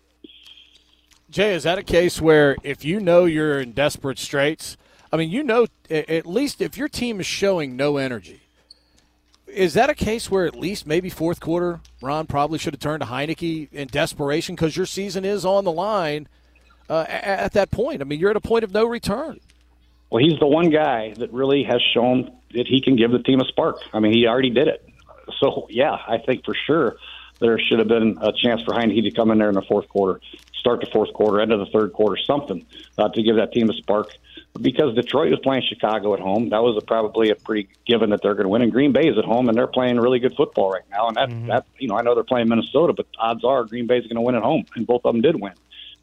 Jay, 1.29 1.53
is 1.53 1.63
that 1.63 1.77
a 1.77 1.83
case 1.83 2.19
where 2.19 2.55
if 2.63 2.83
you 2.83 2.99
know 2.99 3.25
you're 3.25 3.59
in 3.59 3.71
desperate 3.73 4.17
straits, 4.17 4.77
I 5.13 5.17
mean, 5.17 5.29
you 5.29 5.43
know, 5.43 5.67
at 5.89 6.25
least 6.25 6.61
if 6.61 6.77
your 6.77 6.87
team 6.87 7.19
is 7.19 7.25
showing 7.25 7.75
no 7.75 7.97
energy, 7.97 8.41
is 9.47 9.73
that 9.75 9.89
a 9.89 9.95
case 9.95 10.29
where 10.29 10.45
at 10.45 10.55
least 10.55 10.87
maybe 10.87 11.09
fourth 11.09 11.39
quarter, 11.39 11.81
Ron 12.01 12.25
probably 12.25 12.57
should 12.57 12.73
have 12.73 12.79
turned 12.79 13.01
to 13.01 13.07
Heinicke 13.07 13.71
in 13.71 13.87
desperation 13.87 14.55
because 14.55 14.75
your 14.75 14.85
season 14.85 15.25
is 15.25 15.45
on 15.45 15.65
the 15.65 15.71
line 15.71 16.27
uh, 16.89 17.05
at 17.07 17.53
that 17.53 17.69
point? 17.71 18.01
I 18.01 18.05
mean, 18.05 18.19
you're 18.19 18.31
at 18.31 18.35
a 18.35 18.41
point 18.41 18.63
of 18.63 18.73
no 18.73 18.85
return. 18.85 19.39
Well, 20.09 20.23
he's 20.23 20.39
the 20.39 20.47
one 20.47 20.71
guy 20.71 21.13
that 21.17 21.31
really 21.31 21.63
has 21.63 21.81
shown 21.93 22.35
that 22.53 22.67
he 22.67 22.81
can 22.81 22.95
give 22.95 23.11
the 23.11 23.19
team 23.19 23.39
a 23.39 23.45
spark. 23.45 23.77
I 23.93 23.99
mean, 23.99 24.13
he 24.13 24.25
already 24.25 24.49
did 24.49 24.67
it. 24.67 24.83
So, 25.39 25.67
yeah, 25.69 25.97
I 26.07 26.17
think 26.17 26.43
for 26.43 26.55
sure 26.65 26.97
there 27.39 27.59
should 27.59 27.79
have 27.79 27.87
been 27.87 28.17
a 28.19 28.33
chance 28.33 28.61
for 28.63 28.73
Heinicke 28.73 29.03
to 29.03 29.11
come 29.11 29.29
in 29.31 29.37
there 29.37 29.49
in 29.49 29.55
the 29.55 29.61
fourth 29.61 29.87
quarter 29.87 30.19
start 30.59 30.81
the 30.81 30.87
fourth 30.87 31.13
quarter, 31.13 31.41
end 31.41 31.51
of 31.51 31.59
the 31.59 31.65
third 31.67 31.93
quarter, 31.93 32.17
something 32.17 32.65
uh, 32.97 33.09
to 33.09 33.23
give 33.23 33.37
that 33.37 33.51
team 33.51 33.69
a 33.69 33.73
spark. 33.73 34.15
Because 34.59 34.95
Detroit 34.95 35.29
was 35.29 35.39
playing 35.39 35.63
Chicago 35.67 36.13
at 36.13 36.19
home, 36.19 36.49
that 36.49 36.61
was 36.63 36.75
a, 36.81 36.85
probably 36.85 37.29
a 37.29 37.35
pretty 37.35 37.69
given 37.85 38.09
that 38.09 38.21
they're 38.21 38.33
going 38.33 38.45
to 38.45 38.49
win. 38.49 38.61
And 38.61 38.71
Green 38.71 38.91
Bay 38.91 39.07
is 39.07 39.17
at 39.17 39.25
home, 39.25 39.47
and 39.47 39.57
they're 39.57 39.67
playing 39.67 39.97
really 39.97 40.19
good 40.19 40.35
football 40.35 40.71
right 40.71 40.83
now. 40.89 41.07
And 41.07 41.15
that, 41.17 41.29
mm-hmm. 41.29 41.47
that 41.47 41.65
you 41.77 41.87
know, 41.87 41.95
I 41.95 42.01
know 42.01 42.15
they're 42.15 42.23
playing 42.23 42.49
Minnesota, 42.49 42.93
but 42.93 43.05
odds 43.19 43.43
are 43.43 43.63
Green 43.63 43.87
Bay 43.87 43.97
is 43.97 44.07
going 44.07 44.15
to 44.15 44.21
win 44.21 44.35
at 44.35 44.43
home, 44.43 44.65
and 44.75 44.85
both 44.85 45.01
of 45.05 45.13
them 45.13 45.21
did 45.21 45.39
win. 45.39 45.53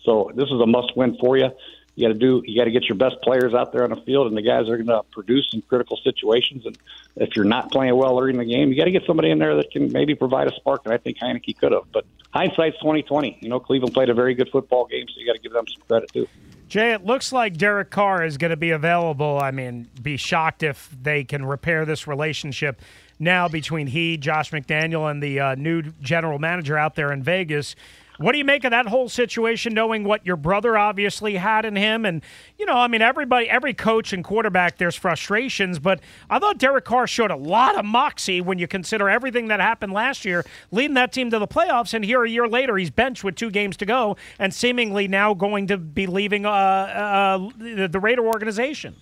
So 0.04 0.30
this 0.34 0.46
is 0.46 0.60
a 0.60 0.66
must-win 0.66 1.16
for 1.18 1.36
you. 1.36 1.50
You 1.96 2.06
got 2.06 2.12
to 2.12 2.18
do. 2.18 2.42
You 2.44 2.60
got 2.60 2.66
to 2.66 2.70
get 2.70 2.84
your 2.84 2.96
best 2.96 3.16
players 3.22 3.54
out 3.54 3.72
there 3.72 3.82
on 3.82 3.90
the 3.90 4.00
field, 4.02 4.26
and 4.28 4.36
the 4.36 4.42
guys 4.42 4.68
are 4.68 4.76
going 4.76 4.86
to 4.86 5.02
produce 5.10 5.48
in 5.52 5.62
critical 5.62 5.98
situations. 6.04 6.64
And 6.66 6.76
if 7.16 7.34
you're 7.34 7.46
not 7.46 7.72
playing 7.72 7.96
well 7.96 8.20
early 8.20 8.30
in 8.30 8.36
the 8.36 8.44
game, 8.44 8.70
you 8.70 8.76
got 8.76 8.84
to 8.84 8.90
get 8.90 9.04
somebody 9.06 9.30
in 9.30 9.38
there 9.38 9.56
that 9.56 9.70
can 9.70 9.90
maybe 9.90 10.14
provide 10.14 10.46
a 10.46 10.54
spark. 10.54 10.82
And 10.84 10.92
I 10.92 10.98
think 10.98 11.16
Heinicke 11.18 11.58
could 11.58 11.72
have. 11.72 11.90
But 11.92 12.04
hindsight's 12.32 12.78
twenty 12.82 13.02
twenty. 13.02 13.38
You 13.40 13.48
know, 13.48 13.58
Cleveland 13.58 13.94
played 13.94 14.10
a 14.10 14.14
very 14.14 14.34
good 14.34 14.50
football 14.50 14.86
game, 14.86 15.06
so 15.08 15.18
you 15.18 15.26
got 15.26 15.36
to 15.36 15.42
give 15.42 15.52
them 15.52 15.64
some 15.66 15.82
credit 15.88 16.12
too. 16.12 16.28
Jay, 16.68 16.92
it 16.92 17.06
looks 17.06 17.32
like 17.32 17.56
Derek 17.56 17.90
Carr 17.90 18.24
is 18.24 18.36
going 18.38 18.50
to 18.50 18.56
be 18.56 18.72
available. 18.72 19.38
I 19.40 19.52
mean, 19.52 19.88
be 20.02 20.16
shocked 20.16 20.62
if 20.62 20.90
they 21.00 21.22
can 21.24 21.46
repair 21.46 21.84
this 21.84 22.06
relationship 22.08 22.82
now 23.18 23.48
between 23.48 23.86
he, 23.86 24.18
Josh 24.18 24.50
McDaniel, 24.50 25.10
and 25.10 25.22
the 25.22 25.40
uh, 25.40 25.54
new 25.54 25.82
general 26.02 26.38
manager 26.38 26.76
out 26.76 26.96
there 26.96 27.12
in 27.12 27.22
Vegas. 27.22 27.76
What 28.18 28.32
do 28.32 28.38
you 28.38 28.44
make 28.44 28.64
of 28.64 28.70
that 28.70 28.86
whole 28.86 29.08
situation, 29.08 29.74
knowing 29.74 30.04
what 30.04 30.24
your 30.24 30.36
brother 30.36 30.78
obviously 30.78 31.36
had 31.36 31.64
in 31.64 31.76
him? 31.76 32.06
And, 32.06 32.22
you 32.58 32.64
know, 32.64 32.74
I 32.74 32.88
mean, 32.88 33.02
everybody, 33.02 33.48
every 33.48 33.74
coach 33.74 34.12
and 34.12 34.24
quarterback, 34.24 34.78
there's 34.78 34.96
frustrations, 34.96 35.78
but 35.78 36.00
I 36.30 36.38
thought 36.38 36.58
Derek 36.58 36.84
Carr 36.84 37.06
showed 37.06 37.30
a 37.30 37.36
lot 37.36 37.78
of 37.78 37.84
moxie 37.84 38.40
when 38.40 38.58
you 38.58 38.66
consider 38.66 39.08
everything 39.08 39.48
that 39.48 39.60
happened 39.60 39.92
last 39.92 40.24
year, 40.24 40.44
leading 40.70 40.94
that 40.94 41.12
team 41.12 41.30
to 41.30 41.38
the 41.38 41.46
playoffs. 41.46 41.92
And 41.92 42.04
here 42.04 42.24
a 42.24 42.30
year 42.30 42.48
later, 42.48 42.76
he's 42.76 42.90
benched 42.90 43.22
with 43.22 43.34
two 43.34 43.50
games 43.50 43.76
to 43.78 43.86
go 43.86 44.16
and 44.38 44.52
seemingly 44.52 45.08
now 45.08 45.34
going 45.34 45.66
to 45.66 45.76
be 45.76 46.06
leaving 46.06 46.46
uh, 46.46 46.50
uh, 46.50 47.50
the, 47.58 47.88
the 47.88 48.00
Raider 48.00 48.26
organization. 48.26 48.96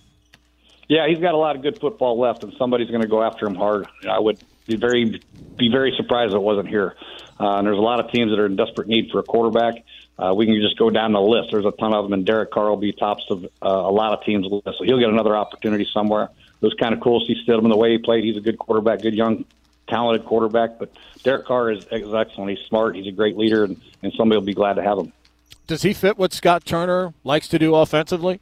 Yeah, 0.87 1.07
he's 1.07 1.19
got 1.19 1.33
a 1.33 1.37
lot 1.37 1.55
of 1.55 1.63
good 1.63 1.79
football 1.79 2.19
left, 2.19 2.43
and 2.43 2.53
somebody's 2.59 2.89
going 2.89 3.01
to 3.01 3.07
go 3.07 3.23
after 3.23 3.47
him 3.47 3.55
hard. 3.55 3.87
I 4.07 4.19
would 4.19 4.39
be 4.65 4.75
very 4.75 5.21
be 5.57 5.69
very 5.69 5.93
surprised 5.95 6.31
if 6.31 6.35
it 6.35 6.41
wasn't 6.41 6.67
here. 6.67 6.95
Uh, 7.39 7.57
and 7.57 7.67
there's 7.67 7.77
a 7.77 7.81
lot 7.81 7.99
of 7.99 8.11
teams 8.11 8.31
that 8.31 8.39
are 8.39 8.45
in 8.45 8.55
desperate 8.55 8.87
need 8.87 9.09
for 9.11 9.19
a 9.19 9.23
quarterback. 9.23 9.83
Uh, 10.17 10.33
we 10.33 10.45
can 10.45 10.55
just 10.61 10.77
go 10.77 10.89
down 10.89 11.11
the 11.11 11.21
list. 11.21 11.49
There's 11.51 11.65
a 11.65 11.71
ton 11.71 11.93
of 11.93 12.05
them, 12.05 12.13
and 12.13 12.25
Derek 12.25 12.51
Carr 12.51 12.69
will 12.69 12.77
be 12.77 12.93
tops 12.93 13.25
of 13.29 13.43
uh, 13.43 13.47
a 13.61 13.91
lot 13.91 14.17
of 14.17 14.23
teams' 14.23 14.47
list. 14.49 14.77
So 14.77 14.85
he'll 14.85 14.99
get 14.99 15.09
another 15.09 15.35
opportunity 15.35 15.87
somewhere. 15.93 16.29
It 16.61 16.61
was 16.61 16.73
kind 16.75 16.93
of 16.93 17.01
cool 17.01 17.19
to 17.19 17.25
see 17.25 17.41
Stidham 17.45 17.67
the 17.69 17.75
way 17.75 17.91
he 17.91 17.97
played. 17.97 18.23
He's 18.23 18.37
a 18.37 18.41
good 18.41 18.57
quarterback, 18.57 19.01
good 19.01 19.13
young, 19.13 19.43
talented 19.89 20.25
quarterback. 20.25 20.79
But 20.79 20.91
Derek 21.23 21.45
Carr 21.45 21.71
is, 21.71 21.85
is 21.91 22.13
excellent. 22.13 22.57
He's 22.57 22.65
smart. 22.67 22.95
He's 22.95 23.07
a 23.07 23.11
great 23.11 23.35
leader, 23.35 23.65
and, 23.65 23.79
and 24.01 24.13
somebody 24.13 24.39
will 24.39 24.45
be 24.45 24.53
glad 24.53 24.75
to 24.75 24.83
have 24.83 24.97
him. 24.97 25.11
Does 25.67 25.81
he 25.81 25.93
fit 25.93 26.17
what 26.17 26.31
Scott 26.31 26.63
Turner 26.63 27.13
likes 27.23 27.49
to 27.49 27.59
do 27.59 27.75
offensively? 27.75 28.39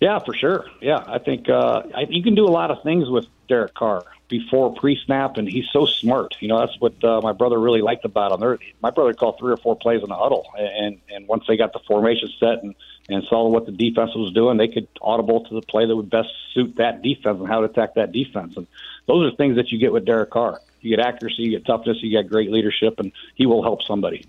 Yeah, 0.00 0.18
for 0.20 0.32
sure. 0.32 0.64
Yeah, 0.80 1.04
I 1.06 1.18
think 1.18 1.48
uh, 1.48 1.82
I, 1.94 2.06
you 2.08 2.22
can 2.22 2.34
do 2.34 2.46
a 2.46 2.50
lot 2.50 2.70
of 2.70 2.82
things 2.82 3.08
with 3.08 3.26
Derek 3.48 3.74
Carr 3.74 4.04
before 4.28 4.74
pre-snap, 4.74 5.36
and 5.36 5.46
he's 5.46 5.66
so 5.72 5.84
smart. 5.84 6.36
You 6.40 6.48
know, 6.48 6.58
that's 6.58 6.80
what 6.80 7.04
uh, 7.04 7.20
my 7.20 7.32
brother 7.32 7.58
really 7.58 7.82
liked 7.82 8.06
about 8.06 8.32
him. 8.32 8.40
There, 8.40 8.58
my 8.80 8.90
brother 8.90 9.12
called 9.12 9.38
three 9.38 9.52
or 9.52 9.58
four 9.58 9.76
plays 9.76 10.02
in 10.02 10.08
the 10.08 10.16
huddle, 10.16 10.46
and 10.56 11.00
and 11.12 11.28
once 11.28 11.44
they 11.46 11.58
got 11.58 11.74
the 11.74 11.80
formation 11.80 12.30
set 12.38 12.62
and 12.62 12.74
and 13.10 13.24
saw 13.24 13.46
what 13.48 13.66
the 13.66 13.72
defense 13.72 14.14
was 14.14 14.32
doing, 14.32 14.56
they 14.56 14.68
could 14.68 14.88
audible 15.02 15.44
to 15.44 15.54
the 15.54 15.62
play 15.62 15.84
that 15.84 15.94
would 15.94 16.08
best 16.08 16.28
suit 16.54 16.76
that 16.76 17.02
defense 17.02 17.38
and 17.38 17.48
how 17.48 17.60
to 17.60 17.66
attack 17.66 17.94
that 17.94 18.12
defense. 18.12 18.56
And 18.56 18.66
those 19.06 19.30
are 19.30 19.36
things 19.36 19.56
that 19.56 19.70
you 19.70 19.78
get 19.78 19.92
with 19.92 20.06
Derek 20.06 20.30
Carr. 20.30 20.60
You 20.80 20.96
get 20.96 21.04
accuracy, 21.04 21.42
you 21.42 21.50
get 21.50 21.66
toughness, 21.66 21.98
you 22.02 22.10
get 22.10 22.30
great 22.30 22.50
leadership, 22.50 23.00
and 23.00 23.12
he 23.34 23.44
will 23.46 23.62
help 23.62 23.82
somebody. 23.82 24.24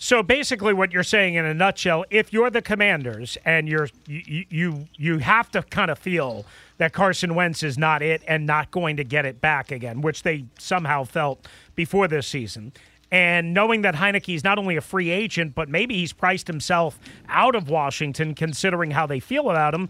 So 0.00 0.22
basically, 0.22 0.72
what 0.72 0.92
you're 0.92 1.02
saying 1.02 1.34
in 1.34 1.44
a 1.44 1.52
nutshell, 1.52 2.04
if 2.08 2.32
you're 2.32 2.50
the 2.50 2.62
Commanders 2.62 3.36
and 3.44 3.68
you're 3.68 3.88
you 4.06 4.44
you 4.48 4.86
you 4.94 5.18
have 5.18 5.50
to 5.50 5.62
kind 5.62 5.90
of 5.90 5.98
feel 5.98 6.46
that 6.78 6.92
Carson 6.92 7.34
Wentz 7.34 7.64
is 7.64 7.76
not 7.76 8.00
it 8.00 8.22
and 8.28 8.46
not 8.46 8.70
going 8.70 8.96
to 8.96 9.04
get 9.04 9.26
it 9.26 9.40
back 9.40 9.72
again, 9.72 10.00
which 10.00 10.22
they 10.22 10.44
somehow 10.56 11.02
felt 11.02 11.46
before 11.74 12.06
this 12.06 12.28
season. 12.28 12.72
And 13.10 13.52
knowing 13.52 13.82
that 13.82 13.96
Heinicke 13.96 14.34
is 14.34 14.44
not 14.44 14.58
only 14.58 14.76
a 14.76 14.80
free 14.80 15.10
agent, 15.10 15.56
but 15.56 15.68
maybe 15.68 15.96
he's 15.96 16.12
priced 16.12 16.46
himself 16.46 16.98
out 17.28 17.56
of 17.56 17.68
Washington, 17.68 18.34
considering 18.34 18.92
how 18.92 19.06
they 19.06 19.18
feel 19.18 19.50
about 19.50 19.74
him. 19.74 19.88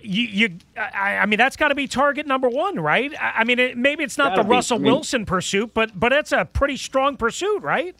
You, 0.00 0.22
you 0.22 0.58
I, 0.76 1.18
I 1.18 1.26
mean, 1.26 1.38
that's 1.38 1.56
got 1.56 1.68
to 1.68 1.74
be 1.74 1.86
target 1.86 2.26
number 2.26 2.48
one, 2.48 2.80
right? 2.80 3.12
I, 3.20 3.40
I 3.40 3.44
mean, 3.44 3.58
it, 3.58 3.76
maybe 3.76 4.04
it's 4.04 4.16
not 4.16 4.36
the. 4.36 4.42
Russell 4.42 4.78
Wilson 4.78 5.26
pursuit, 5.26 5.74
but 5.74 5.98
but 5.98 6.12
it's 6.14 6.32
a 6.32 6.46
pretty 6.46 6.78
strong 6.78 7.18
pursuit, 7.18 7.62
right? 7.62 7.94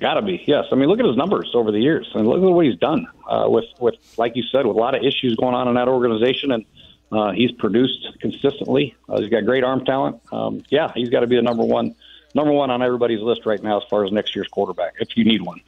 Got 0.00 0.14
to 0.14 0.22
be, 0.22 0.42
yes. 0.46 0.64
I 0.72 0.76
mean, 0.76 0.88
look 0.88 0.98
at 0.98 1.04
his 1.04 1.16
numbers 1.16 1.50
over 1.52 1.70
the 1.70 1.78
years, 1.78 2.10
and 2.14 2.26
look 2.26 2.38
at 2.38 2.42
what 2.42 2.64
he's 2.64 2.78
done 2.78 3.06
uh, 3.28 3.44
with, 3.48 3.66
with, 3.78 3.96
like 4.16 4.34
you 4.34 4.42
said, 4.44 4.66
with 4.66 4.74
a 4.74 4.80
lot 4.80 4.94
of 4.94 5.04
issues 5.04 5.36
going 5.36 5.54
on 5.54 5.68
in 5.68 5.74
that 5.74 5.88
organization, 5.88 6.52
and 6.52 6.64
uh, 7.12 7.32
he's 7.32 7.52
produced 7.52 8.08
consistently. 8.18 8.96
Uh, 9.10 9.20
he's 9.20 9.28
got 9.28 9.44
great 9.44 9.62
arm 9.62 9.84
talent. 9.84 10.18
Um, 10.32 10.62
yeah, 10.70 10.90
he's 10.94 11.10
got 11.10 11.20
to 11.20 11.26
be 11.26 11.36
the 11.36 11.42
number 11.42 11.64
one, 11.64 11.94
number 12.34 12.50
one 12.50 12.70
on 12.70 12.80
everybody's 12.80 13.20
list 13.20 13.44
right 13.44 13.62
now 13.62 13.76
as 13.76 13.84
far 13.90 14.06
as 14.06 14.10
next 14.10 14.34
year's 14.34 14.48
quarterback, 14.48 14.94
if 15.00 15.18
you 15.18 15.24
need 15.24 15.42
one. 15.42 15.60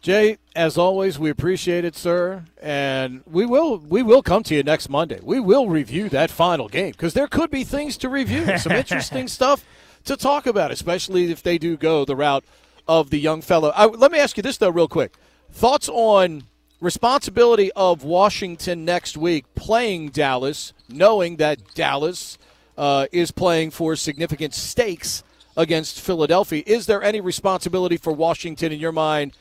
Jay, 0.00 0.38
as 0.54 0.78
always, 0.78 1.18
we 1.18 1.30
appreciate 1.30 1.84
it, 1.84 1.96
sir, 1.96 2.44
and 2.62 3.22
we 3.28 3.44
will 3.44 3.78
we 3.78 4.00
will 4.00 4.22
come 4.22 4.44
to 4.44 4.54
you 4.54 4.62
next 4.62 4.88
Monday. 4.88 5.18
We 5.20 5.40
will 5.40 5.68
review 5.68 6.08
that 6.10 6.30
final 6.30 6.68
game 6.68 6.92
because 6.92 7.14
there 7.14 7.26
could 7.26 7.50
be 7.50 7.64
things 7.64 7.96
to 7.98 8.08
review, 8.08 8.58
some 8.58 8.72
interesting 8.76 9.26
stuff 9.26 9.64
to 10.08 10.16
talk 10.16 10.46
about, 10.46 10.70
especially 10.70 11.30
if 11.30 11.42
they 11.42 11.58
do 11.58 11.76
go 11.76 12.04
the 12.04 12.16
route 12.16 12.44
of 12.86 13.10
the 13.10 13.18
young 13.18 13.40
fellow. 13.40 13.72
I, 13.74 13.86
let 13.86 14.12
me 14.12 14.18
ask 14.18 14.36
you 14.36 14.42
this 14.42 14.58
though, 14.58 14.70
real 14.70 14.88
quick: 14.88 15.14
thoughts 15.50 15.88
on 15.88 16.44
responsibility 16.80 17.70
of 17.72 18.04
Washington 18.04 18.84
next 18.84 19.16
week 19.16 19.44
playing 19.54 20.10
Dallas, 20.10 20.72
knowing 20.88 21.36
that 21.36 21.74
Dallas 21.74 22.38
uh, 22.76 23.06
is 23.12 23.30
playing 23.30 23.70
for 23.70 23.96
significant 23.96 24.54
stakes 24.54 25.22
against 25.56 26.00
Philadelphia. 26.00 26.62
Is 26.66 26.86
there 26.86 27.02
any 27.02 27.20
responsibility 27.20 27.96
for 27.96 28.12
Washington 28.12 28.72
in 28.72 28.78
your 28.78 28.92
mind? 28.92 29.32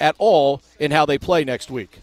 at 0.00 0.16
all 0.18 0.62
in 0.78 0.90
how 0.90 1.06
they 1.06 1.18
play 1.18 1.44
next 1.44 1.70
week? 1.70 2.00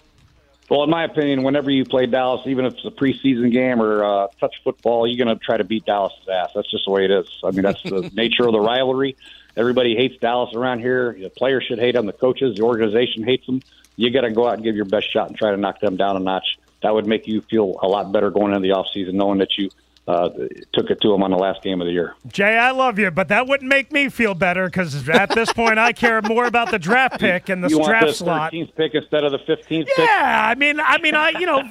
Well, 0.69 0.83
in 0.83 0.89
my 0.89 1.05
opinion, 1.05 1.43
whenever 1.43 1.71
you 1.71 1.85
play 1.85 2.07
Dallas, 2.07 2.41
even 2.45 2.65
if 2.65 2.73
it's 2.73 2.85
a 2.85 2.91
preseason 2.91 3.53
game 3.53 3.81
or 3.81 4.03
uh, 4.03 4.27
touch 4.39 4.55
football, 4.65 5.07
you're 5.07 5.23
going 5.23 5.37
to 5.37 5.41
try 5.43 5.55
to 5.55 5.63
beat 5.63 5.85
Dallas' 5.85 6.13
ass. 6.29 6.51
That's 6.53 6.69
just 6.69 6.85
the 6.85 6.91
way 6.91 7.05
it 7.05 7.11
is. 7.11 7.25
I 7.43 7.51
mean, 7.51 7.61
that's 7.61 7.81
the 7.83 8.11
nature 8.13 8.45
of 8.45 8.51
the 8.51 8.59
rivalry. 8.59 9.15
Everybody 9.55 9.95
hates 9.95 10.17
Dallas 10.17 10.53
around 10.53 10.79
here. 10.79 11.15
The 11.17 11.29
players 11.29 11.63
should 11.63 11.79
hate 11.79 11.93
them. 11.93 12.05
The 12.05 12.13
coaches, 12.13 12.57
the 12.57 12.63
organization 12.63 13.23
hates 13.23 13.45
them. 13.45 13.61
You 13.95 14.11
got 14.11 14.21
to 14.21 14.31
go 14.31 14.47
out 14.47 14.55
and 14.55 14.63
give 14.63 14.75
your 14.75 14.85
best 14.85 15.11
shot 15.11 15.29
and 15.29 15.37
try 15.37 15.51
to 15.51 15.57
knock 15.57 15.79
them 15.79 15.95
down 15.95 16.17
a 16.17 16.19
notch. 16.19 16.59
That 16.83 16.93
would 16.93 17.07
make 17.07 17.27
you 17.27 17.41
feel 17.41 17.79
a 17.81 17.87
lot 17.87 18.11
better 18.11 18.29
going 18.29 18.53
into 18.53 18.67
the 18.67 18.75
offseason, 18.75 19.13
knowing 19.13 19.39
that 19.39 19.57
you 19.57 19.69
uh, 20.07 20.29
took 20.73 20.89
it 20.89 21.01
to 21.01 21.11
them 21.11 21.21
on 21.21 21.31
the 21.31 21.37
last 21.37 21.61
game 21.63 21.81
of 21.81 21.85
the 21.85 21.91
year. 21.91 22.15
Jay, 22.27 22.57
I 22.57 22.71
love 22.71 22.97
you, 22.97 23.11
but 23.11 23.27
that 23.27 23.47
wouldn't 23.47 23.67
make 23.67 23.91
me 23.91 24.07
feel 24.07 24.33
better 24.33 24.65
because 24.67 25.07
at 25.09 25.35
this 25.35 25.51
point 25.51 25.77
I 25.79 25.91
care 25.91 26.21
more 26.21 26.45
about 26.45 26.71
the 26.71 26.79
draft 26.79 27.19
pick 27.19 27.49
and 27.49 27.61
the 27.63 27.69
you 27.69 27.83
draft 27.83 27.91
want 27.91 28.07
the 28.07 28.13
slot. 28.13 28.53
13th 28.53 28.75
pick 28.75 28.95
instead 28.95 29.25
of 29.25 29.33
the 29.33 29.39
15th 29.39 29.67
pick? 29.67 29.97
Yeah, 29.97 30.47
I 30.49 30.55
mean, 30.55 30.79
I 30.79 30.97
mean, 30.99 31.13
I 31.13 31.31
you 31.31 31.45
know, 31.45 31.61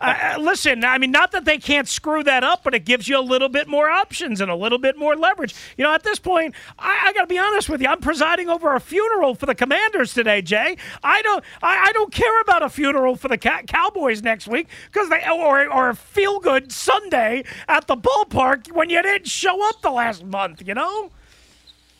I, 0.00 0.36
listen, 0.38 0.84
I 0.84 0.98
mean, 0.98 1.12
not 1.12 1.30
that 1.32 1.44
they 1.44 1.58
can't 1.58 1.86
screw 1.86 2.24
that 2.24 2.42
up, 2.42 2.64
but 2.64 2.74
it 2.74 2.84
gives 2.84 3.08
you 3.08 3.18
a 3.18 3.22
little 3.22 3.48
bit 3.48 3.68
more 3.68 3.88
options 3.88 4.40
and 4.40 4.50
a 4.50 4.56
little 4.56 4.78
bit 4.78 4.98
more 4.98 5.14
leverage. 5.14 5.54
You 5.76 5.84
know, 5.84 5.94
at 5.94 6.02
this 6.02 6.18
point, 6.18 6.54
I, 6.78 7.08
I 7.08 7.12
got 7.12 7.22
to 7.22 7.26
be 7.28 7.38
honest 7.38 7.68
with 7.68 7.80
you. 7.80 7.88
I'm 7.88 8.00
presiding 8.00 8.48
over 8.48 8.74
a 8.74 8.80
funeral 8.80 9.36
for 9.36 9.46
the 9.46 9.54
Commanders 9.54 10.14
today, 10.14 10.42
Jay. 10.42 10.76
I 11.02 11.22
don't, 11.22 11.44
I, 11.62 11.88
I 11.88 11.92
don't 11.92 12.12
care 12.12 12.40
about 12.40 12.62
a 12.62 12.68
funeral 12.68 13.14
for 13.14 13.28
the 13.28 13.38
Cowboys 13.38 14.22
next 14.22 14.48
week 14.48 14.68
because 14.92 15.08
they 15.08 15.22
or 15.28 15.72
or 15.72 15.90
a 15.90 15.94
feel 15.94 16.40
good 16.40 16.72
Sunday 16.72 17.44
at 17.68 17.83
the 17.86 17.96
ballpark 17.96 18.72
when 18.72 18.90
you 18.90 19.02
didn't 19.02 19.28
show 19.28 19.66
up 19.68 19.82
the 19.82 19.90
last 19.90 20.24
month. 20.24 20.66
You 20.66 20.74
know. 20.74 21.10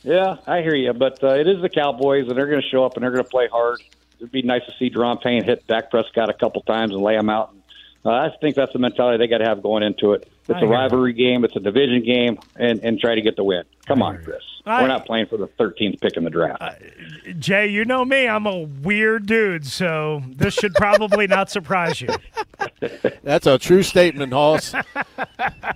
Yeah, 0.03 0.37
I 0.47 0.61
hear 0.61 0.75
you, 0.75 0.93
but 0.93 1.23
uh, 1.25 1.29
it 1.29 1.49
is 1.49 1.63
the 1.63 1.71
Cowboys, 1.71 2.29
and 2.29 2.37
they're 2.37 2.47
going 2.47 2.61
to 2.61 2.69
show 2.69 2.85
up 2.85 2.95
and 2.95 3.03
they're 3.03 3.11
going 3.11 3.25
to 3.25 3.31
play 3.31 3.49
hard. 3.49 3.81
It'd 4.19 4.31
be 4.31 4.43
nice 4.43 4.65
to 4.67 4.73
see 4.79 4.91
Daron 4.91 5.21
Payne 5.23 5.45
hit 5.45 5.67
Dak 5.67 5.91
Prescott 5.91 6.29
a 6.29 6.35
couple 6.35 6.61
times 6.63 6.93
and 6.93 7.03
lay 7.03 7.15
him 7.15 7.31
out. 7.31 7.55
Uh, 8.05 8.11
I 8.11 8.31
think 8.41 8.55
that's 8.55 8.73
the 8.73 8.79
mentality 8.79 9.19
they 9.19 9.29
got 9.29 9.39
to 9.39 9.47
have 9.47 9.63
going 9.63 9.83
into 9.83 10.13
it. 10.13 10.31
It's 10.47 10.51
I 10.51 10.59
a 10.59 10.61
hear 10.61 10.69
rivalry 10.69 11.13
game, 11.15 11.45
it's 11.45 11.57
a 11.57 11.61
division 11.61 12.05
game, 12.05 12.39
and, 12.57 12.79
and 12.85 12.99
try 13.01 13.15
to 13.15 13.23
get 13.23 13.37
the 13.37 13.45
win. 13.45 13.65
Come 13.87 14.03
on, 14.03 14.23
Chris. 14.23 14.43
I- 14.67 14.83
We're 14.83 14.89
not 14.89 15.05
playing 15.07 15.27
for 15.27 15.37
the 15.37 15.47
13th 15.47 16.01
pick 16.01 16.17
in 16.17 16.25
the 16.25 16.31
draft. 16.31 16.63
Jay, 17.39 17.67
you 17.67 17.85
know 17.85 18.05
me. 18.05 18.27
I'm 18.29 18.47
a 18.47 18.61
weird 18.63 19.27
dude, 19.27 19.67
so 19.67 20.23
this 20.27 20.55
should 20.55 20.75
probably 20.75 21.27
not 21.27 21.51
surprise 21.51 22.01
you. 22.01 22.09
That's 23.23 23.47
a 23.47 23.59
true 23.59 23.83
statement, 23.83 24.33
Hoss. 24.33 24.75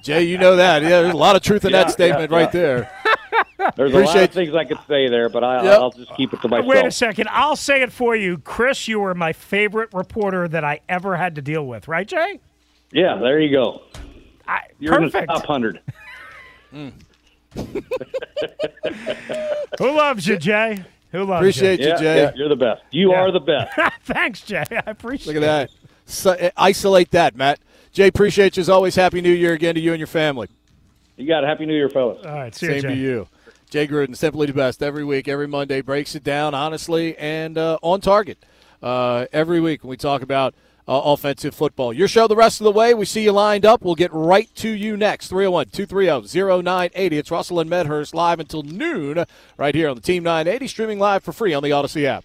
Jay, 0.02 0.24
you 0.24 0.38
know 0.38 0.56
that. 0.56 0.82
Yeah, 0.82 1.02
there's 1.02 1.12
a 1.14 1.18
lot 1.18 1.36
of 1.36 1.42
truth 1.42 1.64
in 1.64 1.70
Yeah, 1.72 1.84
that 1.84 1.90
statement 1.92 2.30
yeah, 2.30 2.36
right 2.36 2.54
yeah. 2.54 2.60
there. 2.60 2.90
There's 3.76 3.92
a 3.92 3.98
lot 4.00 4.16
of 4.16 4.30
things 4.30 4.54
I 4.54 4.64
could 4.64 4.78
say 4.88 5.08
there, 5.08 5.28
but 5.28 5.42
I, 5.44 5.62
Yep. 5.64 5.78
I'll 5.80 5.90
just 5.90 6.14
keep 6.16 6.32
it 6.32 6.40
to 6.42 6.48
myself. 6.48 6.66
Wait 6.66 6.86
a 6.86 6.90
second. 6.90 7.28
I'll 7.30 7.56
say 7.56 7.82
it 7.82 7.92
for 7.92 8.14
you. 8.16 8.38
Chris, 8.38 8.86
you 8.88 9.00
were 9.00 9.14
my 9.14 9.32
favorite 9.32 9.90
reporter 9.92 10.46
that 10.48 10.64
I 10.64 10.80
ever 10.88 11.16
had 11.16 11.34
to 11.34 11.42
deal 11.42 11.66
with, 11.66 11.88
right, 11.88 12.06
Jay? 12.06 12.40
Yeah, 12.92 13.16
there 13.16 13.38
you 13.40 13.50
go. 13.50 13.82
I, 14.48 14.60
You're 14.78 14.96
in 14.96 15.10
the 15.10 15.10
top 15.26 15.48
100. 15.48 15.80
Who 19.78 19.90
loves 19.96 20.26
you, 20.26 20.36
Jay? 20.38 20.82
Who 21.12 21.24
loves 21.24 21.40
Appreciate 21.40 21.80
you, 21.80 21.88
Yeah, 21.88 21.96
Jay. 21.98 22.16
yeah, 22.22 22.32
you're 22.34 22.48
the 22.48 22.56
best. 22.56 22.82
You 22.90 23.10
Yeah. 23.12 23.20
are 23.22 23.30
the 23.32 23.40
best. 23.40 23.72
Thanks, 24.04 24.40
Jay. 24.42 24.64
I 24.70 24.90
appreciate 24.90 25.34
Look 25.34 25.42
at 25.42 25.46
that. 25.46 25.70
So, 26.06 26.32
uh, 26.32 26.50
isolate 26.56 27.10
that, 27.12 27.36
Matt. 27.36 27.60
Jay, 27.92 28.06
appreciate 28.08 28.56
you 28.56 28.60
as 28.62 28.68
always. 28.68 28.94
Happy 28.96 29.20
New 29.20 29.32
Year 29.32 29.52
again 29.54 29.74
to 29.74 29.80
you 29.80 29.92
and 29.92 29.98
your 30.00 30.06
family. 30.06 30.48
You 31.16 31.26
got 31.26 31.44
it. 31.44 31.46
Happy 31.48 31.66
New 31.66 31.74
Year, 31.74 31.88
fellas. 31.88 32.24
All 32.24 32.32
right, 32.32 32.54
see 32.54 32.66
you, 32.66 32.72
Same 32.72 32.82
Jay. 32.82 32.88
to 32.88 32.94
you. 32.94 33.28
Jay 33.70 33.86
Gruden, 33.86 34.16
simply 34.16 34.46
the 34.46 34.52
best 34.54 34.82
every 34.82 35.04
week, 35.04 35.28
every 35.28 35.46
Monday, 35.46 35.80
breaks 35.82 36.14
it 36.14 36.24
down 36.24 36.54
honestly 36.54 37.16
and 37.18 37.58
uh, 37.58 37.78
on 37.82 38.00
target 38.00 38.38
uh, 38.82 39.26
every 39.32 39.60
week 39.60 39.82
when 39.82 39.90
we 39.90 39.96
talk 39.98 40.22
about 40.22 40.54
uh, 40.88 41.02
offensive 41.04 41.54
football. 41.54 41.92
Your 41.92 42.08
show 42.08 42.26
the 42.26 42.34
rest 42.34 42.60
of 42.60 42.64
the 42.64 42.72
way. 42.72 42.94
We 42.94 43.04
see 43.04 43.22
you 43.22 43.32
lined 43.32 43.66
up. 43.66 43.82
We'll 43.82 43.94
get 43.94 44.12
right 44.12 44.52
to 44.56 44.70
you 44.70 44.96
next. 44.96 45.28
301 45.28 45.66
230 45.66 46.62
0980. 46.62 47.18
It's 47.18 47.30
Russell 47.30 47.60
and 47.60 47.68
Medhurst 47.68 48.14
live 48.14 48.40
until 48.40 48.62
noon 48.62 49.24
right 49.58 49.74
here 49.74 49.88
on 49.88 49.96
the 49.96 50.02
Team 50.02 50.22
980, 50.22 50.66
streaming 50.66 50.98
live 50.98 51.22
for 51.22 51.32
free 51.32 51.52
on 51.52 51.62
the 51.62 51.70
Audacy 51.70 52.04
app. 52.04 52.24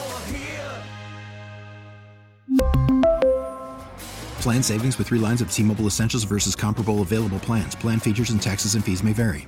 Plan 4.41 4.63
savings 4.63 4.97
with 4.97 5.07
three 5.07 5.19
lines 5.19 5.41
of 5.41 5.51
T 5.51 5.63
Mobile 5.63 5.85
Essentials 5.87 6.23
versus 6.23 6.55
comparable 6.55 7.01
available 7.01 7.39
plans. 7.39 7.75
Plan 7.75 7.99
features 7.99 8.31
and 8.31 8.41
taxes 8.41 8.75
and 8.75 8.83
fees 8.83 9.03
may 9.03 9.13
vary. 9.13 9.47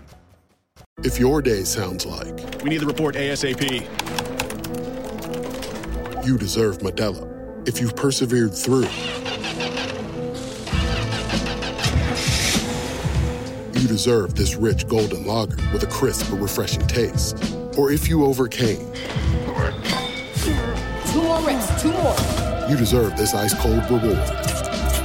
If 1.03 1.19
your 1.19 1.41
day 1.41 1.63
sounds 1.63 2.05
like 2.05 2.63
We 2.63 2.69
need 2.69 2.79
the 2.79 2.85
report 2.85 3.15
ASAP. 3.15 3.61
you 6.25 6.37
deserve 6.37 6.77
Modelo, 6.79 7.67
if 7.67 7.81
you've 7.81 7.95
persevered 7.95 8.53
through, 8.53 8.87
you 13.81 13.87
deserve 13.87 14.35
this 14.35 14.55
rich 14.55 14.87
golden 14.87 15.25
lager 15.25 15.57
with 15.73 15.83
a 15.83 15.87
crisp 15.87 16.29
but 16.29 16.39
refreshing 16.39 16.85
taste. 16.87 17.37
Or 17.77 17.91
if 17.91 18.07
you 18.07 18.23
overcame, 18.25 18.91
Two 21.11 21.21
more 21.21 21.41
reps, 21.41 21.81
two 21.81 21.91
more. 21.91 22.42
You 22.69 22.78
deserve 22.78 23.17
this 23.17 23.34
ice 23.34 23.54
cold 23.54 23.84
reward. 23.91 24.17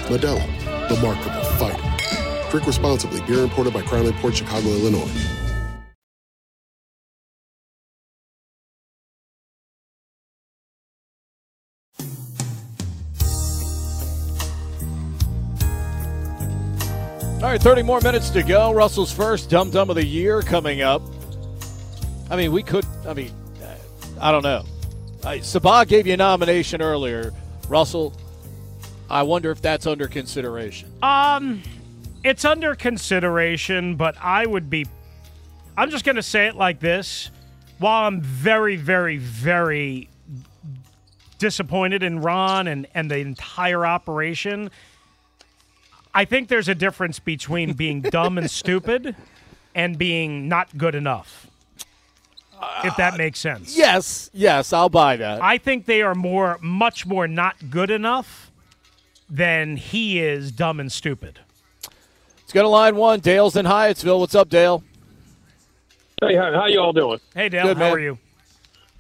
Modelo, 0.09 0.89
the 0.89 0.97
mark 1.03 1.19
fighter. 1.59 2.51
Drink 2.51 2.67
responsibly. 2.67 3.21
Beer 3.23 3.41
imported 3.41 3.75
by 3.75 3.83
Crown 3.83 4.11
Port 4.15 4.37
Chicago, 4.37 4.69
Illinois. 4.69 5.11
All 17.43 17.55
right, 17.55 17.61
30 17.61 17.83
more 17.83 18.01
minutes 18.01 18.31
to 18.31 18.43
go. 18.43 18.73
Russell's 18.73 19.13
first 19.13 19.51
Dum 19.51 19.71
Dum 19.71 19.91
of 19.91 19.97
the 19.97 20.05
year 20.05 20.43
coming 20.43 20.83
up. 20.83 21.03
I 22.31 22.37
mean, 22.37 22.53
we 22.53 22.63
could, 22.63 22.85
I 23.07 23.15
mean, 23.15 23.33
I 24.21 24.31
don't 24.31 24.45
know. 24.45 24.65
Sabah 25.23 25.87
gave 25.87 26.07
you 26.07 26.15
a 26.15 26.17
nomination 26.17 26.81
earlier. 26.81 27.33
Russell, 27.69 28.15
I 29.11 29.23
wonder 29.23 29.51
if 29.51 29.61
that's 29.61 29.87
under 29.87 30.09
consideration. 30.09 30.93
Um, 31.03 31.63
it's 32.25 32.45
under 32.45 32.75
consideration, 32.75 33.97
but 33.97 34.17
I 34.21 34.47
would 34.47 34.69
be. 34.69 34.87
I'm 35.77 35.91
just 35.91 36.05
going 36.05 36.17
to 36.17 36.23
say 36.23 36.47
it 36.47 36.57
like 36.57 36.81
this. 36.81 37.31
While 37.79 38.09
I'm 38.09 38.21
very, 38.21 38.77
very, 38.77 39.19
very 39.19 40.09
disappointed 41.39 42.03
in 42.03 42.21
Ron 42.21 42.67
and, 42.67 42.89
and 42.95 43.11
the 43.11 43.19
entire 43.19 43.87
operation, 43.87 44.71
I 46.13 46.25
think 46.25 46.49
there's 46.49 46.69
a 46.69 46.75
difference 46.75 47.21
between 47.21 47.75
being 47.75 48.01
dumb 48.11 48.39
and 48.39 48.51
stupid 48.51 49.15
and 49.75 49.97
being 49.97 50.49
not 50.49 50.77
good 50.77 50.97
enough. 50.97 51.48
If 52.85 52.97
that 52.97 53.17
makes 53.17 53.39
sense. 53.39 53.77
Yes, 53.77 54.31
yes, 54.33 54.73
I'll 54.73 54.89
buy 54.89 55.17
that. 55.17 55.43
I 55.43 55.59
think 55.59 55.87
they 55.87 56.03
are 56.03 56.15
more, 56.15 56.59
much 56.61 57.07
more 57.07 57.27
not 57.29 57.71
good 57.71 57.91
enough 57.91 58.51
than 59.31 59.77
he 59.77 60.21
is 60.21 60.51
dumb 60.53 60.81
and 60.81 60.91
stupid. 60.91 61.41
Let's 61.83 62.53
go 62.53 62.63
to 62.63 62.69
line 62.69 62.97
one. 62.97 63.21
Dale's 63.21 63.57
in 63.57 63.67
Hyattsville. 63.67 64.21
What's 64.21 64.35
up, 64.35 64.49
Dale? 64.49 64.83
Hey, 66.21 66.35
how, 66.35 66.53
how 66.53 66.67
y'all 66.67 66.93
doing? 66.93 67.21
Hey, 67.35 67.49
Dale, 67.49 67.67
Good, 67.67 67.77
how 67.77 67.85
man. 67.85 67.93
are 67.93 68.01
you? 68.01 68.19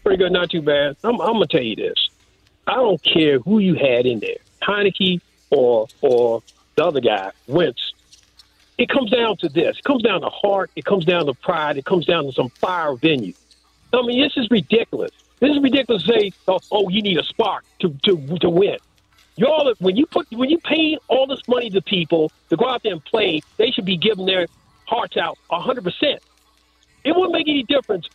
Pretty 0.04 0.18
good, 0.18 0.32
not 0.32 0.50
too 0.50 0.62
bad. 0.62 0.96
I'm, 1.02 1.20
I'm 1.20 1.32
gonna 1.34 1.46
tell 1.46 1.62
you 1.62 1.74
this. 1.76 2.10
I 2.66 2.74
don't 2.74 3.02
care 3.02 3.38
who 3.40 3.58
you 3.58 3.74
had 3.74 4.06
in 4.06 4.20
there, 4.20 4.36
Heinicke 4.62 5.20
or 5.50 5.88
or 6.00 6.42
the 6.76 6.84
other 6.84 7.00
guy, 7.00 7.32
Wentz. 7.46 7.92
It 8.76 8.88
comes 8.88 9.10
down 9.10 9.36
to 9.38 9.48
this. 9.48 9.78
It 9.78 9.84
comes 9.84 10.02
down 10.02 10.20
to 10.20 10.28
heart. 10.28 10.70
It 10.76 10.84
comes 10.84 11.04
down 11.04 11.26
to 11.26 11.34
pride. 11.34 11.76
It 11.78 11.84
comes 11.84 12.06
down 12.06 12.24
to 12.26 12.32
some 12.32 12.48
fire 12.50 12.94
venue. 12.94 13.32
I 13.92 14.02
mean, 14.02 14.20
this 14.20 14.36
is 14.36 14.50
ridiculous. 14.50 15.10
This 15.40 15.50
is 15.50 15.62
ridiculous 15.62 16.02
to 16.04 16.12
say, 16.12 16.32
oh, 16.46 16.58
oh 16.70 16.88
you 16.88 17.02
need 17.02 17.18
a 17.18 17.24
spark 17.24 17.64
to, 17.80 17.96
to, 18.04 18.38
to 18.38 18.50
win. 18.50 18.78
Y'all, 19.36 19.72
when 19.78 19.96
you 19.96 20.04
put 20.04 20.26
when 20.32 20.50
you 20.50 20.58
pay 20.58 20.98
all 21.06 21.26
this 21.26 21.46
money 21.46 21.70
to 21.70 21.80
people 21.80 22.32
to 22.50 22.56
go 22.56 22.68
out 22.68 22.82
there 22.82 22.92
and 22.92 23.04
play, 23.04 23.40
they 23.56 23.70
should 23.70 23.84
be 23.84 23.96
giving 23.96 24.26
their 24.26 24.48
hearts 24.84 25.16
out 25.16 25.38
hundred 25.48 25.84
percent. 25.84 26.20
It 27.04 27.14
wouldn't 27.14 27.32
make 27.32 27.46
any 27.46 27.62
difference. 27.62 28.08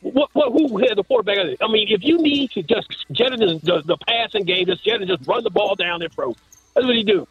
What, 0.00 0.30
what, 0.32 0.52
who 0.52 0.78
had 0.78 0.96
the 0.96 1.04
quarterback? 1.04 1.36
I 1.60 1.68
mean, 1.68 1.88
if 1.90 2.02
you 2.02 2.16
need 2.16 2.52
to 2.52 2.62
just 2.62 2.88
in 3.10 3.38
the, 3.38 3.60
the, 3.62 3.82
the 3.84 3.98
passing 4.08 4.44
game, 4.44 4.64
just 4.64 4.86
and 4.86 5.06
just 5.06 5.28
run 5.28 5.44
the 5.44 5.50
ball 5.50 5.74
down 5.74 6.00
their 6.00 6.08
throat. 6.08 6.38
That's 6.74 6.86
what 6.86 6.96
he 6.96 7.04
do. 7.04 7.28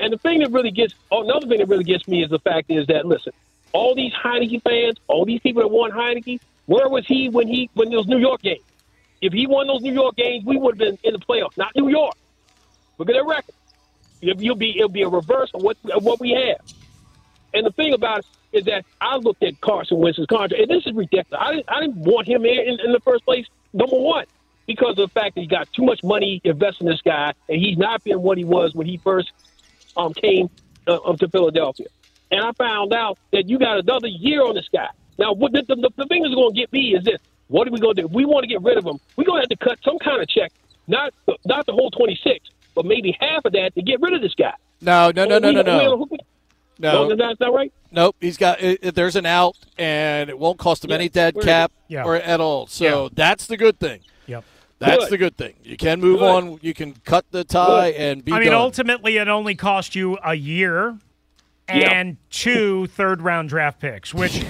And 0.00 0.12
the 0.12 0.18
thing 0.18 0.40
that 0.40 0.50
really 0.50 0.72
gets, 0.72 0.94
oh, 1.12 1.22
another 1.22 1.46
thing 1.46 1.58
that 1.58 1.68
really 1.68 1.84
gets 1.84 2.08
me 2.08 2.24
is 2.24 2.30
the 2.30 2.40
fact 2.40 2.70
is 2.72 2.88
that 2.88 3.06
listen, 3.06 3.32
all 3.72 3.94
these 3.94 4.12
Heinicke 4.12 4.60
fans, 4.62 4.96
all 5.06 5.24
these 5.24 5.40
people 5.40 5.62
that 5.62 5.68
want 5.68 5.94
Heinicke, 5.94 6.40
where 6.66 6.88
was 6.88 7.06
he 7.06 7.28
when 7.28 7.48
he 7.48 7.70
when 7.74 7.90
those 7.90 8.06
New 8.06 8.18
York 8.18 8.42
games? 8.42 8.62
If 9.20 9.32
he 9.32 9.46
won 9.46 9.66
those 9.66 9.82
New 9.82 9.92
York 9.92 10.16
games, 10.16 10.44
we 10.44 10.56
would 10.56 10.78
have 10.78 10.78
been 10.78 10.98
in 11.04 11.12
the 11.12 11.20
playoffs, 11.20 11.56
not 11.56 11.74
New 11.76 11.88
York. 11.88 12.14
Look 12.98 13.08
at 13.08 13.12
their 13.12 13.24
record. 13.24 13.54
You'll, 14.20 14.54
be 14.54 14.76
it'll 14.76 14.88
be 14.88 15.02
a 15.02 15.08
reverse 15.08 15.50
of 15.54 15.62
what 15.62 15.76
of 15.92 16.04
what 16.04 16.20
we 16.20 16.30
have. 16.30 16.64
And 17.54 17.66
the 17.66 17.72
thing 17.72 17.92
about 17.92 18.20
it 18.20 18.58
is 18.58 18.64
that 18.66 18.84
I 19.00 19.16
looked 19.16 19.42
at 19.42 19.60
Carson 19.60 19.98
Wentz's 19.98 20.26
contract, 20.26 20.60
and 20.60 20.70
this 20.70 20.86
is 20.86 20.94
ridiculous. 20.94 21.40
I 21.44 21.52
didn't, 21.52 21.68
I 21.68 21.80
didn't 21.80 21.96
want 21.96 22.26
him 22.26 22.44
in, 22.44 22.80
in, 22.80 22.92
the 22.92 23.00
first 23.00 23.24
place, 23.24 23.46
number 23.72 23.96
one, 23.96 24.26
because 24.66 24.90
of 24.90 24.96
the 24.96 25.08
fact 25.08 25.34
that 25.34 25.42
he 25.42 25.46
got 25.46 25.70
too 25.72 25.82
much 25.82 26.02
money 26.02 26.40
invested 26.44 26.84
in 26.84 26.90
this 26.90 27.02
guy, 27.02 27.34
and 27.48 27.60
he's 27.60 27.76
not 27.76 28.02
been 28.04 28.22
what 28.22 28.38
he 28.38 28.44
was 28.44 28.74
when 28.74 28.86
he 28.86 28.96
first 28.98 29.32
um, 29.96 30.14
came 30.14 30.48
uh, 30.86 30.98
to 31.16 31.28
Philadelphia. 31.28 31.88
And 32.30 32.40
I 32.40 32.52
found 32.52 32.94
out 32.94 33.18
that 33.32 33.48
you 33.48 33.58
got 33.58 33.78
another 33.78 34.08
year 34.08 34.42
on 34.42 34.54
this 34.54 34.68
guy. 34.72 34.88
Now, 35.18 35.32
what 35.32 35.52
the, 35.52 35.62
the, 35.62 35.90
the 35.96 36.06
thing 36.06 36.22
that's 36.22 36.34
going 36.34 36.54
to 36.54 36.60
get 36.60 36.72
me 36.72 36.94
is 36.94 37.04
this. 37.04 37.18
What 37.48 37.68
are 37.68 37.70
we 37.70 37.78
going 37.80 37.96
to 37.96 38.02
do? 38.02 38.06
If 38.08 38.12
we 38.14 38.24
want 38.24 38.44
to 38.44 38.48
get 38.48 38.62
rid 38.62 38.78
of 38.78 38.84
him, 38.86 38.98
we're 39.16 39.24
going 39.24 39.42
to 39.42 39.48
have 39.48 39.58
to 39.58 39.64
cut 39.64 39.78
some 39.84 39.98
kind 39.98 40.22
of 40.22 40.28
check, 40.28 40.52
not 40.86 41.12
not 41.44 41.66
the 41.66 41.72
whole 41.72 41.90
26, 41.90 42.48
but 42.74 42.86
maybe 42.86 43.14
half 43.20 43.44
of 43.44 43.52
that 43.52 43.74
to 43.74 43.82
get 43.82 44.00
rid 44.00 44.14
of 44.14 44.22
this 44.22 44.34
guy. 44.34 44.54
No, 44.80 45.10
no, 45.14 45.26
no, 45.26 45.38
no, 45.38 45.48
We- 45.48 45.54
no, 45.54 45.62
no. 45.62 46.06
we- 46.10 46.18
No. 46.78 47.08
No, 47.08 47.16
that's 47.16 47.38
not 47.40 47.52
right. 47.52 47.70
Nope, 47.90 48.16
he's 48.20 48.38
got. 48.38 48.60
It, 48.62 48.78
it- 48.82 48.94
there's 48.94 49.16
an 49.16 49.26
out, 49.26 49.54
and 49.76 50.30
it 50.30 50.38
won't 50.38 50.58
cost 50.58 50.82
him 50.84 50.90
any 50.92 51.10
dead 51.10 51.34
where 51.34 51.42
is 51.42 51.46
cap? 51.46 51.72
Yeah. 51.88 52.04
or 52.04 52.16
at 52.16 52.40
all. 52.40 52.66
So 52.68 52.84
Yeah. 53.04 53.08
that's 53.12 53.46
the 53.46 53.58
good 53.58 53.78
thing. 53.78 54.00
Yep. 54.26 54.44
That's 54.78 55.04
Good. 55.04 55.10
the 55.10 55.18
good 55.18 55.36
thing. 55.36 55.54
You 55.62 55.76
can 55.76 56.00
move 56.00 56.20
Good. 56.20 56.28
on. 56.30 56.58
You 56.62 56.72
can 56.72 56.94
cut 57.04 57.26
the 57.30 57.44
tie 57.44 57.88
and 57.90 58.24
be 58.24 58.32
I 58.32 58.38
mean, 58.40 58.48
done. 58.48 58.56
ultimately, 58.60 59.18
it 59.18 59.28
only 59.28 59.54
cost 59.54 59.94
you 59.94 60.16
a 60.24 60.34
year 60.34 60.96
and 61.68 62.16
two 62.30 62.86
third 62.88 63.20
round 63.20 63.50
draft 63.50 63.78
picks, 63.78 64.14
which. 64.14 64.42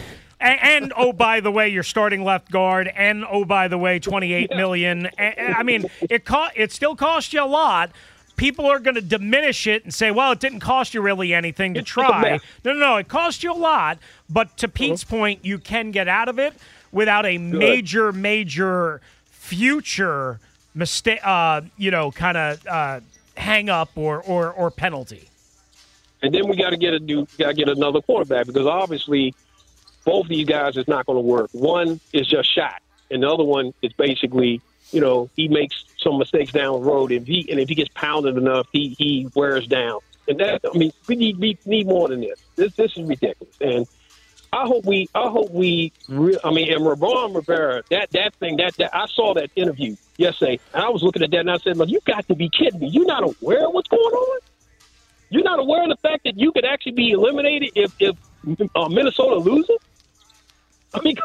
And, 0.43 0.61
and 0.61 0.93
oh, 0.97 1.13
by 1.13 1.39
the 1.39 1.53
way, 1.53 1.69
you're 1.69 1.85
starting 1.85 2.25
left 2.25 2.51
guard, 2.51 2.89
and 2.89 3.25
oh, 3.31 3.45
by 3.45 3.69
the 3.69 3.79
way, 3.79 4.01
twenty 4.01 4.33
eight 4.35 4.51
million. 4.51 5.09
I 5.17 5.63
mean, 5.63 5.87
it 6.11 6.25
co- 6.25 6.49
it 6.57 6.73
still 6.73 6.97
cost 6.97 7.33
you 7.33 7.43
a 7.43 7.47
lot. 7.47 7.93
People 8.35 8.67
are 8.67 8.81
going 8.81 8.97
to 8.97 9.01
diminish 9.03 9.69
it 9.69 9.85
and 9.85 9.95
say, 9.95 10.11
"Well, 10.11 10.33
it 10.33 10.41
didn't 10.41 10.61
cost 10.61 10.95
you 10.95 11.01
really 11.01 11.33
anything 11.33 11.75
to 11.75 11.83
try." 11.95 12.41
No, 12.65 12.73
no, 12.73 12.81
no, 12.81 12.97
it 12.97 13.07
cost 13.07 13.45
you 13.45 13.53
a 13.53 13.55
lot. 13.55 13.99
But 14.29 14.57
to 14.59 14.69
Pete's 14.69 15.05
point, 15.05 15.45
you 15.45 15.59
can 15.59 15.93
get 15.93 16.09
out 16.09 16.29
of 16.29 16.41
it 16.41 16.55
without 16.91 17.25
a 17.25 17.39
major, 17.39 18.11
major 18.13 19.01
future 19.31 20.41
mistake. 20.75 21.21
Uh, 21.23 21.61
you 21.77 21.93
know, 21.93 22.11
kind 22.11 22.37
of 22.37 22.67
uh, 22.67 23.01
hang 23.37 23.71
up 23.71 23.91
or 23.95 24.21
or 24.21 24.51
or 24.51 24.73
penalty. 24.73 25.29
And 26.21 26.35
then 26.35 26.49
we 26.49 26.57
got 26.57 26.71
to 26.71 26.77
get 26.77 26.95
a 26.95 27.01
new, 27.01 27.27
got 27.39 27.49
to 27.49 27.55
get 27.55 27.69
another 27.69 28.01
quarterback 28.01 28.47
because 28.47 28.67
obviously 28.67 29.35
both 30.05 30.27
of 30.27 30.33
you 30.33 30.45
guys 30.45 30.77
is 30.77 30.89
not 30.89 31.07
going 31.07 31.17
to 31.17 31.23
work. 31.23 31.51
One 31.53 32.01
is 32.13 32.27
just 32.27 32.53
shot, 32.55 32.83
and 33.11 33.23
the 33.23 33.29
other 33.29 33.45
one 33.45 33.73
is 33.83 33.93
basically, 33.93 34.61
you 34.91 35.01
know, 35.01 35.31
he 35.37 35.49
makes 35.49 35.85
some 35.99 36.19
mistakes 36.19 36.53
down 36.53 36.81
the 36.81 36.91
road, 36.91 37.13
and 37.13 37.27
he 37.27 37.47
and 37.51 37.61
if 37.61 37.69
he 37.69 37.75
gets 37.75 37.91
pounded 37.95 38.37
enough, 38.37 38.67
he 38.73 38.95
he 38.99 39.29
wears 39.35 39.67
down. 39.67 40.01
And 40.29 40.39
that, 40.39 40.61
I 40.73 40.77
mean, 40.77 40.93
we 41.09 41.17
need 41.17 41.39
we 41.39 41.59
need 41.65 41.87
more 41.87 42.09
than 42.09 42.21
this. 42.21 42.39
This 42.57 42.75
this 42.75 42.97
is 42.97 43.05
ridiculous, 43.05 43.55
and 43.61 43.87
I 44.53 44.67
hope 44.67 44.85
we 44.85 45.09
I 45.15 45.29
hope 45.29 45.51
we. 45.51 45.93
Re- 46.09 46.39
I 46.45 46.51
mean, 46.51 46.73
and 46.73 46.85
Ron 46.85 47.33
Rivera, 47.33 47.83
that 47.91 48.11
that 48.11 48.35
thing 48.35 48.57
that, 48.59 48.77
that 48.77 48.95
I 48.95 49.07
saw 49.07 49.35
that 49.35 49.51
interview 49.57 49.97
yesterday, 50.19 50.61
and 50.75 50.83
I 50.83 50.91
was 50.91 51.03
looking 51.03 51.23
at 51.23 51.31
that, 51.31 51.41
and 51.41 51.51
I 51.51 51.57
said, 51.59 51.77
"Look, 51.77 51.89
you 51.89 52.01
got 52.05 52.29
to 52.29 52.35
be 52.35 52.51
kidding 52.51 52.81
me! 52.81 52.89
You're 52.89 53.07
not 53.07 53.25
aware 53.25 53.67
of 53.67 53.73
what's 53.73 53.89
going 53.89 54.01
on." 54.01 54.41
You're 55.31 55.45
not 55.45 55.59
aware 55.59 55.83
of 55.83 55.89
the 55.89 55.97
fact 55.97 56.25
that 56.25 56.39
you 56.39 56.53
could 56.53 56.67
actually 56.67 56.93
be 56.93 57.13
eliminated 57.13 57.71
if 57.75 57.95
if 57.99 58.17
uh, 58.75 58.89
Minnesota 58.91 59.37
loses. 59.37 59.79
I 60.95 61.01
mean, 61.01 61.17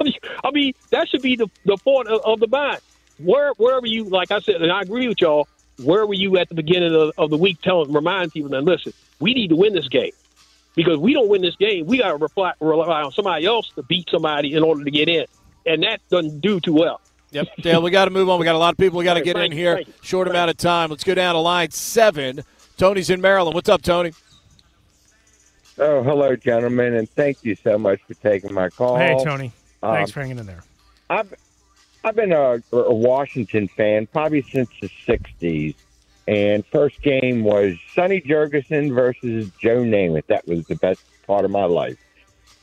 I 0.43 0.51
mean 0.51 0.73
that 0.91 1.10
should 1.10 1.21
be 1.21 1.36
the 1.36 1.49
the 1.65 1.77
point 1.77 2.08
of, 2.08 2.21
of 2.25 2.39
the 2.39 2.47
mind. 2.47 2.80
Where 3.19 3.51
where 3.58 3.80
were 3.80 3.88
you? 3.88 4.06
Like 4.06 4.32
I 4.32 4.39
said, 4.39 4.62
and 4.62 4.71
I 4.71 4.82
agree 4.82 5.08
with 5.08 5.21
y'all. 5.21 5.47
Where 5.84 6.06
were 6.06 6.15
you 6.15 6.38
at 6.38 6.49
the 6.49 6.56
beginning 6.56 6.95
of, 6.95 7.12
of 7.17 7.30
the 7.30 7.38
week, 7.38 7.62
telling 7.62 7.93
remind 7.93 8.32
people 8.32 8.49
that 8.49 8.63
listen, 8.63 8.93
we 9.19 9.34
need 9.34 9.49
to 9.49 9.56
win 9.56 9.73
this 9.73 9.88
game 9.88 10.12
because 10.77 10.99
we 10.99 11.13
don't 11.13 11.27
win 11.27 11.41
this 11.41 11.56
game, 11.56 11.88
we 11.88 11.97
got 11.97 12.17
to 12.17 12.53
rely, 12.62 13.01
on 13.01 13.12
somebody 13.12 13.45
else 13.45 13.69
to 13.75 13.84
beat 13.84 14.08
somebody 14.10 14.53
in 14.53 14.63
order 14.63 14.84
to 14.84 14.91
get 14.91 15.10
in, 15.10 15.25
and 15.65 15.84
that 15.84 15.99
doesn't 16.10 16.39
do 16.39 16.60
too 16.60 16.73
well. 16.73 17.01
Yep, 17.32 17.47
Dale, 17.62 17.82
we 17.82 17.91
got 17.91 18.06
to 18.06 18.12
move 18.12 18.30
on. 18.30 18.39
We 18.39 18.45
got 18.45 18.56
a 18.56 18.60
lot 18.60 18.73
of 18.73 18.77
people 18.77 18.99
we 18.99 19.03
got 19.03 19.15
to 19.15 19.21
get 19.21 19.36
in 19.36 19.51
here. 19.51 19.82
Short 20.01 20.30
amount 20.30 20.49
of 20.49 20.56
time. 20.56 20.91
Let's 20.91 21.03
go 21.03 21.13
down 21.13 21.34
to 21.36 21.41
line 21.41 21.71
seven. 21.71 22.41
Tony's 22.77 23.10
in 23.10 23.19
Maryland. 23.19 23.53
What's 23.53 23.67
up, 23.67 23.82
Tony? 23.82 24.13
Oh, 25.80 26.02
hello, 26.02 26.36
gentlemen, 26.36 26.96
and 26.96 27.08
thank 27.10 27.44
you 27.44 27.56
so 27.56 27.78
much 27.78 28.02
for 28.08 28.16
taking 28.16 28.54
my 28.54 28.70
call. 28.70 28.98
Hey, 28.98 29.16
Tony. 29.24 29.52
Um, 29.84 29.94
Thanks 29.94 30.12
for 30.12 30.22
hanging 30.22 30.40
in 30.40 30.48
there. 30.48 30.63
I've 31.10 31.34
I've 32.04 32.16
been 32.16 32.32
a, 32.32 32.62
a 32.72 32.94
Washington 32.94 33.68
fan 33.68 34.08
probably 34.08 34.42
since 34.42 34.70
the 34.82 34.90
'60s, 34.90 35.76
and 36.28 36.66
first 36.66 37.02
game 37.02 37.44
was 37.44 37.76
Sonny 37.94 38.22
Jurgensen 38.22 38.94
versus 38.94 39.52
Joe 39.60 39.84
Namath. 39.84 40.26
That 40.28 40.48
was 40.48 40.66
the 40.66 40.76
best 40.78 41.02
part 41.28 41.46
of 41.46 41.52
my 41.52 41.66
life. 41.66 41.98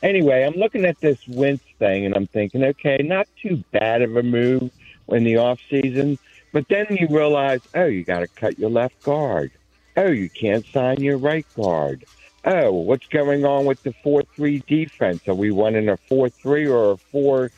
Anyway, 0.03 0.43
I'm 0.43 0.55
looking 0.55 0.85
at 0.85 1.01
this 1.01 1.27
Wentz 1.29 1.65
thing, 1.79 2.05
and 2.05 2.17
I'm 2.17 2.27
thinking, 2.27 2.65
okay, 2.65 2.99
not 2.99 3.29
too 3.41 3.63
bad 3.71 4.03
of 4.03 4.17
a 4.17 4.23
move 4.23 4.71
in 5.09 5.25
the 5.25 5.37
off 5.37 5.61
season, 5.71 6.19
but 6.53 6.69
then 6.69 6.87
you 6.91 7.07
realize, 7.09 7.61
oh, 7.75 7.85
you 7.85 8.03
got 8.05 8.21
to 8.21 8.27
cut 8.27 8.59
your 8.59 8.71
left 8.71 9.03
guard. 9.03 9.53
Oh, 9.97 10.09
you 10.09 10.29
can't 10.29 10.67
sign 10.67 11.01
your 11.01 11.17
right 11.17 11.47
guard. 11.55 12.05
Oh, 12.45 12.73
what's 12.73 13.07
going 13.07 13.45
on 13.45 13.65
with 13.65 13.83
the 13.83 13.93
4 14.03 14.23
3 14.35 14.63
defense? 14.67 15.27
Are 15.29 15.35
we 15.35 15.51
running 15.51 15.89
a 15.89 15.97
4 15.97 16.29
3 16.29 16.67
or 16.67 16.93
a 16.93 16.97
4 16.97 17.51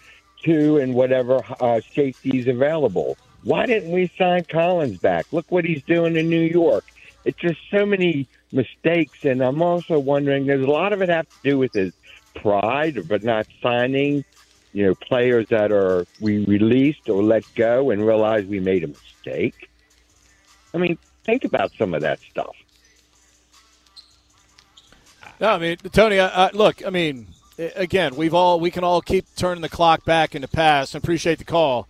2 0.45 0.79
and 0.79 0.95
whatever 0.95 1.41
uh, 1.61 1.81
safeties 1.95 2.47
available? 2.47 3.17
Why 3.43 3.67
didn't 3.67 3.93
we 3.93 4.11
sign 4.19 4.45
Collins 4.45 4.99
back? 4.99 5.27
Look 5.33 5.51
what 5.51 5.65
he's 5.65 5.83
doing 5.85 6.17
in 6.17 6.29
New 6.29 6.43
York. 6.43 6.85
It's 7.25 7.39
just 7.39 7.59
so 7.71 7.87
many 7.87 8.29
mistakes. 8.53 9.19
And 9.25 9.41
I'm 9.43 9.63
also 9.63 9.99
wondering, 9.99 10.47
there's 10.47 10.65
a 10.65 10.71
lot 10.71 10.93
of 10.93 11.03
it 11.03 11.09
have 11.09 11.29
to 11.29 11.37
do 11.43 11.59
with 11.59 11.73
his 11.73 11.93
pride, 12.35 13.07
but 13.09 13.23
not 13.23 13.47
signing, 13.63 14.25
you 14.73 14.87
know, 14.87 14.95
players 14.95 15.49
that 15.49 15.73
are 15.73 16.07
we 16.21 16.45
released 16.45 17.09
or 17.09 17.23
let 17.23 17.45
go 17.55 17.91
and 17.91 18.05
realize 18.05 18.45
we 18.47 18.61
made 18.61 18.85
a 18.85 18.89
mistake. 18.89 19.69
I 20.75 20.79
mean, 20.79 20.99
think 21.25 21.45
about 21.45 21.73
some 21.79 21.95
of 21.95 22.03
that 22.03 22.21
stuff. 22.21 22.57
No, 25.41 25.49
I 25.51 25.59
mean, 25.59 25.77
Tony, 25.93 26.19
I, 26.19 26.47
I, 26.47 26.51
look, 26.53 26.85
I 26.85 26.91
mean, 26.91 27.27
again, 27.59 28.17
we've 28.17 28.35
all 28.35 28.59
we 28.59 28.71
can 28.71 28.85
all 28.85 29.03
keep 29.03 29.27
turning 29.37 29.61
the 29.61 29.69
clock 29.69 30.05
back 30.05 30.35
in 30.35 30.43
the 30.43 30.49
past 30.49 30.95
and 30.95 31.03
appreciate 31.03 31.39
the 31.39 31.45
call, 31.45 31.89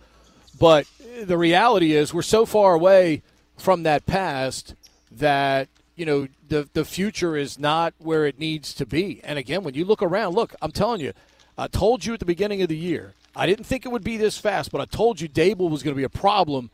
but 0.59 0.85
the 1.23 1.37
reality 1.37 1.93
is 1.93 2.13
we're 2.13 2.21
so 2.21 2.45
far 2.45 2.73
away 2.73 3.21
from 3.57 3.83
that 3.83 4.05
past 4.05 4.75
that 5.11 5.69
you 5.95 6.05
know 6.05 6.27
the 6.47 6.67
the 6.73 6.83
future 6.83 7.37
is 7.37 7.57
not 7.57 7.93
where 7.99 8.25
it 8.25 8.37
needs 8.37 8.73
to 8.73 8.85
be. 8.85 9.21
And 9.23 9.39
again, 9.39 9.63
when 9.63 9.73
you 9.73 9.85
look 9.85 10.01
around, 10.01 10.35
look, 10.35 10.53
I'm 10.61 10.71
telling 10.71 11.01
you, 11.01 11.13
I 11.57 11.67
told 11.67 12.05
you 12.05 12.13
at 12.13 12.19
the 12.19 12.25
beginning 12.25 12.61
of 12.61 12.69
the 12.69 12.77
year, 12.77 13.13
I 13.35 13.45
didn't 13.45 13.65
think 13.65 13.85
it 13.85 13.89
would 13.89 14.03
be 14.03 14.17
this 14.17 14.37
fast, 14.37 14.71
but 14.71 14.81
I 14.81 14.85
told 14.85 15.21
you 15.21 15.29
Daboll 15.29 15.69
was 15.69 15.83
going 15.83 15.95
to 15.95 15.97
be 15.97 16.03
a 16.03 16.09
problem 16.09 16.69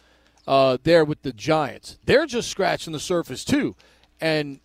uh, 0.47 0.77
there 0.83 1.05
with 1.05 1.21
the 1.21 1.33
Giants. 1.33 1.97
They're 2.05 2.25
just 2.25 2.49
scratching 2.49 2.93
the 2.93 2.99
surface 2.99 3.45
too, 3.45 3.75
and 4.19 4.59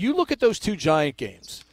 you 0.00 0.14
look 0.14 0.32
at 0.32 0.40
those 0.40 0.58
two 0.58 0.76
Giant 0.76 1.16
games, 1.16 1.64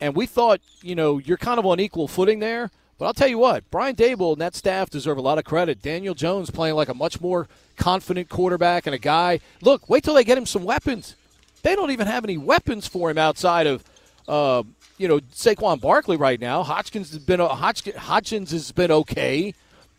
and 0.00 0.14
we 0.14 0.26
thought, 0.26 0.60
you 0.82 0.94
know, 0.94 1.18
you're 1.18 1.38
kind 1.38 1.58
of 1.58 1.66
on 1.66 1.80
equal 1.80 2.08
footing 2.08 2.38
there. 2.38 2.70
But 2.98 3.06
I'll 3.06 3.14
tell 3.14 3.28
you 3.28 3.38
what, 3.38 3.68
Brian 3.70 3.96
Daboll 3.96 4.32
and 4.32 4.40
that 4.40 4.54
staff 4.54 4.90
deserve 4.90 5.18
a 5.18 5.22
lot 5.22 5.38
of 5.38 5.44
credit. 5.44 5.82
Daniel 5.82 6.14
Jones 6.14 6.50
playing 6.50 6.76
like 6.76 6.88
a 6.88 6.94
much 6.94 7.20
more 7.20 7.48
confident 7.76 8.28
quarterback 8.28 8.86
and 8.86 8.94
a 8.94 8.98
guy. 8.98 9.40
Look, 9.60 9.88
wait 9.88 10.04
till 10.04 10.14
they 10.14 10.22
get 10.22 10.38
him 10.38 10.46
some 10.46 10.64
weapons. 10.64 11.16
They 11.62 11.74
don't 11.74 11.90
even 11.90 12.06
have 12.06 12.24
any 12.24 12.36
weapons 12.36 12.86
for 12.86 13.10
him 13.10 13.18
outside 13.18 13.66
of, 13.66 13.82
uh, 14.28 14.62
you 14.98 15.08
know, 15.08 15.18
Saquon 15.18 15.80
Barkley 15.80 16.16
right 16.16 16.40
now. 16.40 16.62
Hodgins 16.62 17.10
has 17.10 17.18
been 17.18 17.40
Hodgkins, 17.40 17.96
Hodgins 17.96 18.50
has 18.52 18.70
been 18.70 18.90
okay. 18.92 19.54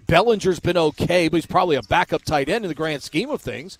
Bellinger's 0.05 0.59
been 0.59 0.77
okay, 0.77 1.27
but 1.27 1.37
he's 1.37 1.45
probably 1.45 1.75
a 1.75 1.81
backup 1.83 2.23
tight 2.23 2.49
end 2.49 2.63
in 2.65 2.69
the 2.69 2.75
grand 2.75 3.03
scheme 3.03 3.29
of 3.29 3.41
things. 3.41 3.77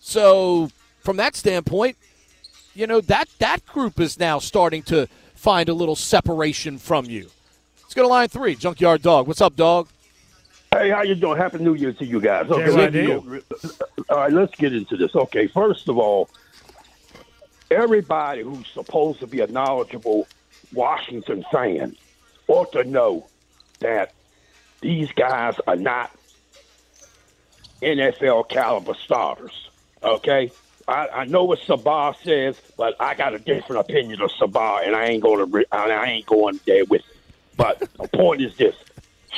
So, 0.00 0.70
from 1.00 1.16
that 1.18 1.36
standpoint, 1.36 1.96
you 2.74 2.86
know 2.86 3.00
that 3.02 3.28
that 3.38 3.64
group 3.66 4.00
is 4.00 4.18
now 4.18 4.38
starting 4.38 4.82
to 4.84 5.08
find 5.34 5.68
a 5.68 5.74
little 5.74 5.96
separation 5.96 6.78
from 6.78 7.06
you. 7.06 7.30
Let's 7.82 7.94
go 7.94 8.02
to 8.02 8.08
line 8.08 8.28
three, 8.28 8.54
Junkyard 8.54 9.02
Dog. 9.02 9.26
What's 9.26 9.40
up, 9.40 9.56
dog? 9.56 9.88
Hey, 10.72 10.90
how 10.90 11.02
you 11.02 11.14
doing? 11.14 11.36
Happy 11.36 11.58
New 11.58 11.74
Year 11.74 11.92
to 11.92 12.04
you 12.04 12.20
guys. 12.20 12.50
Okay, 12.50 12.70
let's. 12.70 13.80
All 14.08 14.16
right, 14.16 14.32
let's 14.32 14.54
get 14.56 14.74
into 14.74 14.96
this. 14.96 15.14
Okay, 15.14 15.46
first 15.46 15.88
of 15.88 15.98
all, 15.98 16.28
everybody 17.70 18.42
who's 18.42 18.66
supposed 18.68 19.20
to 19.20 19.26
be 19.26 19.40
a 19.40 19.46
knowledgeable 19.46 20.26
Washington 20.72 21.44
fan 21.52 21.96
ought 22.48 22.72
to 22.72 22.82
know 22.84 23.28
that 23.78 24.12
these 24.80 25.12
guys 25.12 25.54
are 25.66 25.76
not 25.76 26.10
NFL 27.80 28.48
caliber 28.48 28.94
starters. 28.94 29.70
Okay, 30.02 30.50
I, 30.86 31.08
I 31.08 31.24
know 31.24 31.44
what 31.44 31.60
Sabah 31.60 32.14
says, 32.22 32.60
but 32.76 32.94
I 33.00 33.14
got 33.14 33.34
a 33.34 33.38
different 33.38 33.80
opinion 33.80 34.20
of 34.20 34.30
Sabah, 34.32 34.86
and 34.86 34.94
I 34.94 35.06
ain't 35.06 35.22
going 35.22 35.50
to. 35.50 35.66
I 35.72 36.06
ain't 36.06 36.26
going 36.26 36.60
there 36.66 36.84
with. 36.84 37.00
It. 37.00 37.16
But 37.56 37.80
the 37.80 38.08
point 38.14 38.42
is 38.42 38.54
this: 38.56 38.76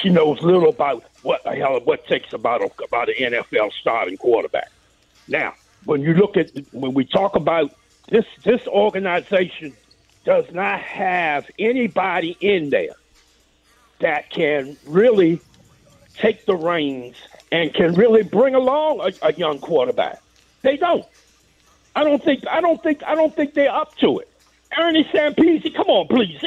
she 0.02 0.08
knows 0.08 0.42
little 0.42 0.68
about 0.68 1.04
what 1.22 1.44
the 1.44 1.54
hell 1.54 1.80
what 1.84 2.06
takes 2.06 2.32
about 2.32 2.62
a, 2.62 2.70
about 2.84 3.08
an 3.08 3.14
NFL 3.14 3.72
starting 3.80 4.16
quarterback. 4.16 4.70
Now, 5.28 5.54
when 5.84 6.02
you 6.02 6.14
look 6.14 6.36
at 6.36 6.50
when 6.72 6.94
we 6.94 7.04
talk 7.04 7.36
about 7.36 7.74
this, 8.08 8.24
this 8.42 8.66
organization 8.66 9.76
does 10.24 10.46
not 10.52 10.80
have 10.80 11.48
anybody 11.58 12.36
in 12.40 12.70
there 12.70 12.96
that 14.00 14.30
can 14.30 14.76
really 14.86 15.40
take 16.14 16.44
the 16.46 16.56
reins 16.56 17.16
and 17.52 17.72
can 17.72 17.94
really 17.94 18.22
bring 18.22 18.54
along 18.54 19.00
a, 19.00 19.28
a 19.28 19.32
young 19.34 19.58
quarterback. 19.58 20.20
They 20.62 20.76
don't. 20.76 21.06
I 21.96 22.04
don't 22.04 22.22
think. 22.22 22.46
I 22.46 22.60
don't 22.60 22.80
think. 22.82 23.02
I 23.04 23.14
don't 23.14 23.34
think 23.34 23.54
they're 23.54 23.74
up 23.74 23.96
to 23.96 24.18
it. 24.18 24.28
Ernie 24.78 25.04
Sampisi, 25.04 25.74
come 25.74 25.86
on, 25.86 26.06
please. 26.08 26.38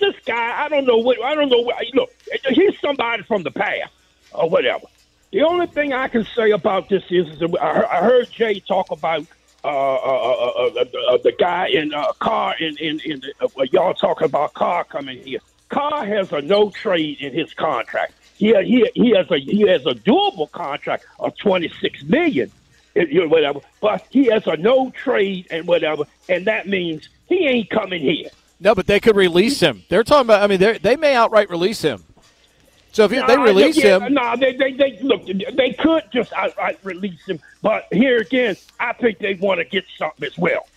This 0.00 0.14
guy, 0.24 0.64
I 0.64 0.68
don't 0.70 0.86
know 0.86 0.96
what. 0.96 1.22
I 1.22 1.34
don't 1.34 1.50
know 1.50 1.60
what. 1.60 1.76
Look, 1.92 2.10
he's 2.48 2.80
somebody 2.80 3.22
from 3.24 3.42
the 3.42 3.50
past 3.50 3.92
or 4.32 4.48
whatever. 4.48 4.86
The 5.30 5.42
only 5.42 5.66
thing 5.66 5.92
I 5.92 6.08
can 6.08 6.24
say 6.34 6.52
about 6.52 6.88
this 6.88 7.02
is, 7.10 7.28
is 7.28 7.54
I 7.60 8.00
heard 8.00 8.30
Jay 8.30 8.60
talk 8.60 8.90
about 8.90 9.26
uh, 9.62 9.68
uh, 9.68 10.84
uh, 11.10 11.18
the 11.18 11.34
guy 11.38 11.68
in 11.68 11.92
uh, 11.92 12.12
Carr 12.12 12.54
in 12.58 12.78
in, 12.78 13.00
in 13.04 13.22
y'all 13.72 13.92
talking 13.92 14.24
about 14.24 14.54
Carr 14.54 14.84
coming 14.84 15.18
here. 15.22 15.40
Carr 15.68 16.06
has 16.06 16.32
a 16.32 16.40
no 16.40 16.70
trade 16.70 17.18
in 17.20 17.34
his 17.34 17.52
contract. 17.52 18.14
He 18.36 18.54
he 18.62 18.90
he 18.94 19.10
has 19.10 19.30
a 19.30 19.38
he 19.38 19.68
has 19.68 19.84
a 19.84 19.94
doable 19.94 20.50
contract 20.50 21.04
of 21.18 21.36
twenty 21.36 21.70
six 21.80 22.02
million 22.04 22.50
whatever. 22.94 23.60
But 23.80 24.06
he 24.10 24.26
has 24.26 24.46
a 24.46 24.56
no 24.56 24.90
trade 24.90 25.46
and 25.50 25.66
whatever, 25.66 26.04
and 26.28 26.46
that 26.46 26.68
means 26.68 27.08
he 27.28 27.46
ain't 27.46 27.70
coming 27.70 28.02
here. 28.02 28.30
No, 28.60 28.74
but 28.74 28.86
they 28.86 29.00
could 29.00 29.16
release 29.16 29.60
him. 29.60 29.82
They're 29.88 30.04
talking 30.04 30.26
about. 30.26 30.42
I 30.42 30.46
mean, 30.46 30.78
they 30.80 30.96
may 30.96 31.14
outright 31.14 31.50
release 31.50 31.82
him. 31.82 32.04
So 32.92 33.06
if 33.06 33.10
no, 33.10 33.26
they 33.26 33.36
release 33.36 33.76
yeah, 33.76 33.98
him, 33.98 34.14
no, 34.14 34.36
they, 34.36 34.56
they, 34.56 34.72
they 34.72 34.98
look. 35.02 35.26
They 35.26 35.72
could 35.72 36.04
just 36.12 36.32
outright 36.32 36.78
release 36.84 37.26
him, 37.26 37.40
but 37.60 37.88
here 37.90 38.18
again, 38.18 38.56
I 38.78 38.92
think 38.92 39.18
they 39.18 39.34
want 39.34 39.58
to 39.58 39.64
get 39.64 39.84
something 39.98 40.24
as 40.24 40.38
well. 40.38 40.68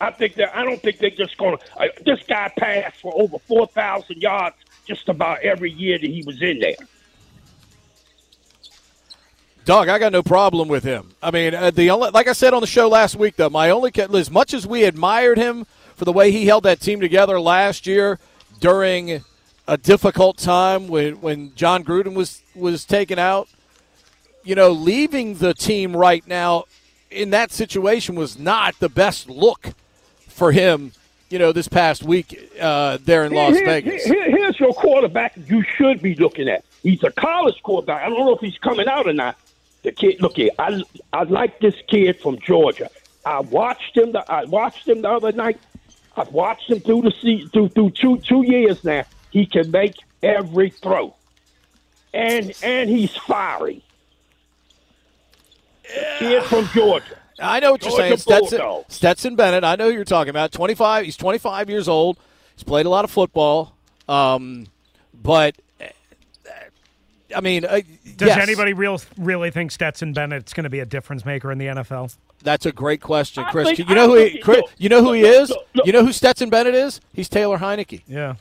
I 0.00 0.12
think 0.12 0.34
that 0.34 0.56
I 0.56 0.64
don't 0.64 0.80
think 0.80 0.98
they're 0.98 1.10
just 1.10 1.36
going 1.38 1.58
to. 1.58 1.64
Uh, 1.80 1.88
this 2.04 2.22
guy 2.28 2.52
passed 2.56 3.00
for 3.00 3.12
over 3.16 3.38
four 3.40 3.66
thousand 3.66 4.22
yards 4.22 4.54
just 4.86 5.08
about 5.08 5.40
every 5.40 5.72
year 5.72 5.98
that 5.98 6.08
he 6.08 6.22
was 6.24 6.40
in 6.40 6.60
there. 6.60 6.76
Dog, 9.64 9.88
I 9.88 9.98
got 9.98 10.12
no 10.12 10.22
problem 10.22 10.68
with 10.68 10.82
him. 10.82 11.10
I 11.22 11.30
mean, 11.30 11.54
uh, 11.54 11.70
the 11.70 11.90
only, 11.90 12.10
like 12.10 12.26
I 12.26 12.32
said 12.32 12.52
on 12.52 12.60
the 12.60 12.66
show 12.66 12.88
last 12.88 13.14
week, 13.14 13.36
though, 13.36 13.50
my 13.50 13.70
only 13.70 13.92
as 13.94 14.30
much 14.30 14.54
as 14.54 14.66
we 14.66 14.84
admired 14.84 15.38
him 15.38 15.66
for 15.94 16.04
the 16.04 16.12
way 16.12 16.32
he 16.32 16.46
held 16.46 16.64
that 16.64 16.80
team 16.80 17.00
together 17.00 17.40
last 17.40 17.86
year 17.86 18.18
during 18.58 19.22
a 19.68 19.76
difficult 19.76 20.36
time 20.38 20.88
when 20.88 21.20
when 21.20 21.54
Jon 21.54 21.84
Gruden 21.84 22.14
was 22.14 22.42
was 22.54 22.84
taken 22.84 23.18
out, 23.18 23.48
you 24.42 24.54
know, 24.54 24.70
leaving 24.70 25.36
the 25.36 25.54
team 25.54 25.96
right 25.96 26.26
now 26.26 26.64
in 27.10 27.30
that 27.30 27.52
situation 27.52 28.14
was 28.14 28.38
not 28.38 28.78
the 28.80 28.88
best 28.88 29.28
look 29.30 29.74
for 30.28 30.50
him. 30.52 30.92
You 31.30 31.38
know, 31.38 31.52
this 31.52 31.68
past 31.68 32.02
week 32.02 32.50
uh, 32.60 32.98
there 33.02 33.24
in 33.24 33.32
Las 33.32 33.54
here, 33.54 33.64
Vegas. 33.64 34.04
Here, 34.04 34.30
here's 34.30 34.60
your 34.60 34.74
quarterback 34.74 35.34
you 35.46 35.64
should 35.76 36.02
be 36.02 36.14
looking 36.16 36.46
at. 36.48 36.64
He's 36.82 37.02
a 37.04 37.10
college 37.10 37.62
quarterback. 37.62 38.02
I 38.02 38.10
don't 38.10 38.18
know 38.18 38.34
if 38.34 38.40
he's 38.40 38.58
coming 38.58 38.86
out 38.86 39.06
or 39.06 39.14
not, 39.14 39.38
the 39.82 39.92
kid, 39.92 40.20
look 40.20 40.36
here, 40.36 40.50
I 40.58 40.82
I 41.12 41.24
like 41.24 41.60
this 41.60 41.74
kid 41.88 42.20
from 42.20 42.38
Georgia. 42.40 42.90
I 43.24 43.40
watched 43.40 43.96
him. 43.96 44.12
The, 44.12 44.30
I 44.30 44.44
watched 44.44 44.88
him 44.88 45.02
the 45.02 45.10
other 45.10 45.32
night. 45.32 45.58
I've 46.16 46.32
watched 46.32 46.70
him 46.70 46.80
through 46.80 47.02
the 47.02 47.12
season, 47.12 47.48
through 47.50 47.68
through 47.70 47.90
two 47.90 48.18
two 48.18 48.44
years 48.44 48.82
now. 48.84 49.04
He 49.30 49.46
can 49.46 49.70
make 49.70 49.96
every 50.22 50.70
throw, 50.70 51.14
and 52.12 52.52
and 52.62 52.90
he's 52.90 53.14
fiery. 53.16 53.82
Yeah. 55.92 56.18
Kid 56.18 56.42
from 56.44 56.68
Georgia. 56.68 57.18
I 57.40 57.60
know 57.60 57.72
what 57.72 57.80
Georgia 57.80 58.08
you're 58.08 58.16
saying, 58.18 58.50
Stetson, 58.50 58.84
Stetson 58.88 59.36
Bennett. 59.36 59.64
I 59.64 59.76
know 59.76 59.88
who 59.88 59.94
you're 59.94 60.04
talking 60.04 60.30
about. 60.30 60.52
25. 60.52 61.04
He's 61.04 61.16
25 61.16 61.70
years 61.70 61.88
old. 61.88 62.18
He's 62.54 62.62
played 62.62 62.86
a 62.86 62.90
lot 62.90 63.04
of 63.04 63.10
football, 63.10 63.74
um, 64.08 64.66
but 65.14 65.56
I 67.34 67.40
mean, 67.40 67.64
uh, 67.64 67.80
does 68.16 68.28
yes. 68.28 68.38
anybody 68.38 68.72
real 68.72 69.00
really 69.18 69.50
think 69.50 69.70
Stetson 69.70 70.12
Bennett's 70.12 70.52
going 70.52 70.64
to 70.64 70.70
be 70.70 70.80
a 70.80 70.86
difference 70.86 71.24
maker 71.24 71.50
in 71.52 71.58
the 71.58 71.66
NFL? 71.66 72.16
That's 72.42 72.66
a 72.66 72.72
great 72.72 73.00
question, 73.00 73.44
Chris. 73.50 73.68
Think, 73.68 73.88
you 73.88 73.94
know 73.94 74.08
who 74.08 74.16
he, 74.16 74.38
Chris, 74.38 74.62
you 74.78 74.88
know 74.88 75.02
who 75.02 75.12
he 75.12 75.22
is? 75.22 75.52
You 75.84 75.92
know 75.92 76.04
who 76.04 76.12
Stetson 76.12 76.50
Bennett 76.50 76.74
is? 76.74 77.00
He's 77.12 77.28
Taylor 77.28 77.58
Heinicke. 77.58 78.02
Yeah. 78.06 78.34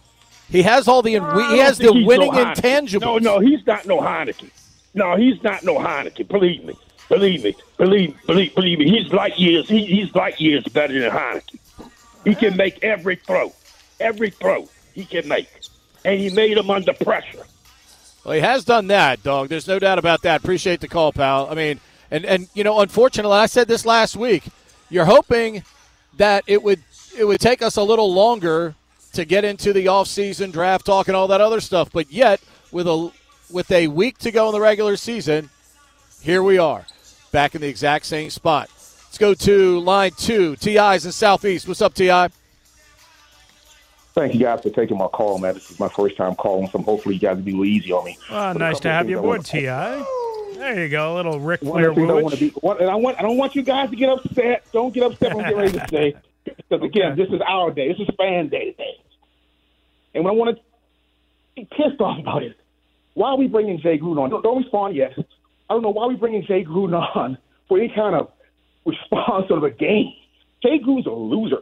He 0.49 0.63
has 0.63 0.87
all 0.87 1.01
the 1.01 1.11
he 1.11 1.57
has 1.59 1.77
the 1.77 1.93
winning 2.05 2.33
no 2.33 2.45
intangibles. 2.45 3.21
No, 3.21 3.37
no, 3.37 3.39
he's 3.39 3.65
not 3.65 3.85
no 3.85 3.99
Heinicke. 3.99 4.49
No, 4.93 5.15
he's 5.15 5.41
not 5.43 5.63
no 5.63 5.75
Heinicke. 5.75 6.27
Believe 6.27 6.65
me, 6.65 6.77
believe 7.07 7.43
me, 7.43 7.55
believe 7.77 8.17
believe 8.27 8.53
believe 8.53 8.79
me. 8.79 8.89
He's 8.89 9.13
light 9.13 9.39
years. 9.39 9.69
He, 9.69 9.85
he's 9.85 10.13
light 10.13 10.39
years 10.41 10.63
better 10.65 10.99
than 10.99 11.09
Heinicke. 11.09 11.57
He 12.25 12.35
can 12.35 12.57
make 12.57 12.83
every 12.83 13.15
throw, 13.15 13.53
every 14.01 14.29
throw 14.29 14.67
he 14.93 15.05
can 15.05 15.27
make, 15.27 15.47
and 16.03 16.19
he 16.19 16.29
made 16.31 16.57
them 16.57 16.69
under 16.69 16.93
pressure. 16.93 17.45
Well, 18.23 18.35
he 18.35 18.41
has 18.41 18.63
done 18.63 18.87
that, 18.87 19.23
dog. 19.23 19.49
There's 19.49 19.67
no 19.67 19.79
doubt 19.79 19.97
about 19.97 20.21
that. 20.23 20.41
Appreciate 20.41 20.79
the 20.79 20.87
call, 20.87 21.11
pal. 21.11 21.47
I 21.49 21.55
mean, 21.55 21.79
and 22.11 22.25
and 22.25 22.47
you 22.53 22.63
know, 22.63 22.79
unfortunately, 22.79 23.37
I 23.37 23.47
said 23.47 23.67
this 23.67 23.85
last 23.85 24.15
week. 24.15 24.43
You're 24.89 25.05
hoping 25.05 25.63
that 26.17 26.43
it 26.45 26.61
would 26.61 26.83
it 27.17 27.25
would 27.25 27.39
take 27.39 27.61
us 27.61 27.77
a 27.77 27.83
little 27.83 28.13
longer 28.13 28.75
to 29.13 29.25
get 29.25 29.43
into 29.43 29.73
the 29.73 29.87
offseason 29.87 30.51
draft 30.51 30.85
talk 30.85 31.07
and 31.07 31.17
all 31.17 31.27
that 31.29 31.41
other 31.41 31.61
stuff. 31.61 31.89
But 31.91 32.11
yet, 32.11 32.41
with 32.71 32.87
a 32.87 33.11
with 33.49 33.71
a 33.71 33.87
week 33.87 34.17
to 34.19 34.31
go 34.31 34.47
in 34.47 34.53
the 34.53 34.61
regular 34.61 34.97
season, 34.97 35.49
here 36.21 36.43
we 36.43 36.57
are, 36.57 36.85
back 37.31 37.55
in 37.55 37.61
the 37.61 37.67
exact 37.67 38.05
same 38.05 38.29
spot. 38.29 38.69
Let's 39.07 39.17
go 39.17 39.33
to 39.33 39.79
line 39.79 40.11
two. 40.11 40.55
Ti's 40.57 41.05
in 41.05 41.11
Southeast. 41.11 41.67
What's 41.67 41.81
up, 41.81 41.93
Ti? 41.93 42.27
Thank 44.21 44.35
you 44.35 44.39
guys 44.41 44.61
for 44.61 44.69
taking 44.69 44.97
my 44.97 45.07
call, 45.07 45.39
man. 45.39 45.55
This 45.55 45.71
is 45.71 45.79
my 45.79 45.89
first 45.89 46.15
time 46.15 46.35
calling, 46.35 46.69
so 46.69 46.77
hopefully 46.79 47.15
you 47.15 47.21
guys 47.21 47.37
will 47.37 47.43
be 47.43 47.53
easy 47.53 47.91
on 47.91 48.05
me. 48.05 48.17
Ah, 48.29 48.53
But 48.53 48.59
nice 48.59 48.79
to 48.81 48.89
have 48.91 49.09
you 49.09 49.17
aboard, 49.17 49.43
Ti. 49.45 49.61
There 49.61 50.79
you 50.83 50.89
go, 50.89 51.13
a 51.13 51.15
little 51.15 51.39
Ric 51.39 51.61
Flair 51.61 51.89
of 51.89 51.95
the 51.95 52.01
things 52.01 52.11
I 52.11 52.21
want 52.21 52.35
to 52.35 52.39
be, 52.39 52.49
one, 52.49 52.79
and 52.79 52.87
I 52.87 52.93
want, 52.95 53.17
I 53.17 53.23
don't 53.23 53.37
want 53.37 53.55
you 53.55 53.63
guys 53.63 53.89
to 53.89 53.95
get 53.95 54.09
upset. 54.09 54.63
Don't 54.71 54.93
get 54.93 55.03
upset 55.11 55.33
when 55.33 55.45
I'm 55.45 55.51
getting 55.55 55.73
ready 55.73 55.79
to 55.79 55.87
say, 55.89 56.15
because 56.45 56.83
again, 56.83 57.17
this 57.17 57.29
is 57.29 57.41
our 57.47 57.71
day. 57.71 57.87
This 57.87 57.99
is 58.07 58.13
fan 58.15 58.49
day 58.49 58.65
today. 58.71 59.01
And 60.13 60.23
what 60.23 60.31
I 60.31 60.35
want 60.35 60.57
to 60.57 60.63
be 61.55 61.65
pissed 61.65 61.99
off 61.99 62.19
about 62.19 62.43
it, 62.43 62.55
why 63.15 63.29
are 63.29 63.37
we 63.37 63.47
bringing 63.47 63.79
Jay 63.81 63.97
Gruden 63.97 64.21
on? 64.21 64.29
Don't, 64.29 64.43
don't 64.43 64.61
respond 64.61 64.95
yet. 64.95 65.13
I 65.17 65.73
don't 65.73 65.81
know 65.81 65.89
why 65.89 66.05
we're 66.05 66.17
bringing 66.17 66.45
Jay 66.45 66.63
Gruden 66.63 66.93
on 67.15 67.39
for 67.67 67.79
any 67.79 67.89
kind 67.89 68.15
of 68.15 68.29
response 68.85 69.47
of 69.49 69.63
a 69.63 69.71
game. 69.71 70.13
Jay 70.61 70.77
Gruden's 70.77 71.07
a 71.07 71.11
loser. 71.11 71.61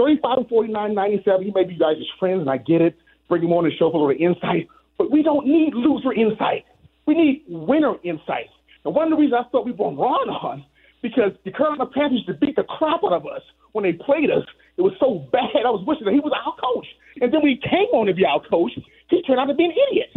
35 0.00 0.38
and 0.38 0.48
49, 0.48 0.94
97. 0.94 1.44
He 1.44 1.52
may 1.54 1.64
be 1.64 1.74
you 1.74 1.78
guys' 1.78 1.96
friends, 2.18 2.40
and 2.40 2.48
I 2.48 2.56
get 2.56 2.80
it. 2.80 2.96
Bring 3.28 3.42
him 3.42 3.52
on 3.52 3.64
the 3.64 3.70
show 3.76 3.90
for 3.92 4.10
a 4.10 4.14
little 4.14 4.32
insight. 4.32 4.66
But 4.96 5.10
we 5.10 5.22
don't 5.22 5.46
need 5.46 5.74
loser 5.74 6.12
insight. 6.14 6.64
We 7.06 7.14
need 7.14 7.44
winner 7.48 7.96
insight. 8.02 8.48
And 8.84 8.94
one 8.94 9.04
of 9.04 9.10
the 9.10 9.20
reasons 9.20 9.44
I 9.44 9.50
thought 9.50 9.66
we 9.66 9.72
brought 9.72 9.98
Ron 9.98 10.30
on, 10.30 10.64
because 11.02 11.32
the 11.44 11.52
Carolina 11.52 11.84
Panthers 11.92 12.24
to 12.26 12.34
beat 12.34 12.56
the 12.56 12.64
crap 12.64 13.04
out 13.04 13.12
of 13.12 13.26
us 13.26 13.42
when 13.72 13.84
they 13.84 13.92
played 13.92 14.30
us. 14.30 14.44
It 14.78 14.82
was 14.82 14.94
so 14.98 15.28
bad. 15.32 15.68
I 15.68 15.70
was 15.70 15.84
wishing 15.86 16.06
that 16.06 16.14
he 16.14 16.20
was 16.20 16.32
our 16.32 16.56
coach. 16.56 16.86
And 17.20 17.32
then 17.32 17.42
when 17.42 17.52
he 17.52 17.60
came 17.60 17.92
on 17.92 18.06
to 18.06 18.14
be 18.14 18.24
our 18.24 18.40
coach, 18.40 18.72
he 19.08 19.20
turned 19.22 19.38
out 19.38 19.46
to 19.46 19.54
be 19.54 19.66
an 19.66 19.74
idiot. 19.90 20.16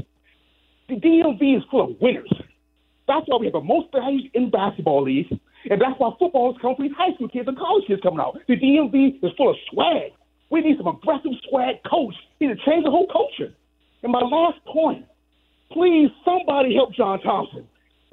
The 0.88 0.96
DMV 0.96 1.58
is 1.58 1.64
full 1.70 1.92
of 1.92 2.00
winners. 2.00 2.32
That's 3.08 3.28
why 3.28 3.38
we 3.38 3.48
have 3.48 3.54
the 3.54 3.62
most 3.62 3.92
values 3.92 4.30
in 4.34 4.50
basketball 4.50 5.04
leagues, 5.04 5.32
and 5.70 5.82
that's 5.82 5.98
why 5.98 6.12
football 6.20 6.52
is 6.54 6.62
coming 6.62 6.76
for 6.76 6.84
these 6.84 6.96
high 6.98 7.14
school 7.16 7.30
kids 7.30 7.48
and 7.48 7.58
college 7.58 7.86
kids 7.88 8.02
coming 8.02 8.20
out. 8.20 8.40
The 8.48 8.56
DMV 8.56 9.24
is 9.24 9.32
full 9.38 9.50
of 9.52 9.56
swag. 9.72 10.12
We 10.50 10.62
need 10.62 10.78
some 10.78 10.88
aggressive 10.88 11.32
swag 11.50 11.84
coach. 11.90 12.16
We 12.40 12.48
need 12.48 12.58
to 12.58 12.66
change 12.66 12.84
the 12.84 12.92
whole 12.92 13.08
culture. 13.08 13.54
And 14.04 14.12
my 14.12 14.20
last 14.20 14.64
point, 14.66 15.06
please, 15.72 16.10
somebody 16.26 16.76
help 16.76 16.94
John 16.94 17.20
Thompson. 17.22 17.68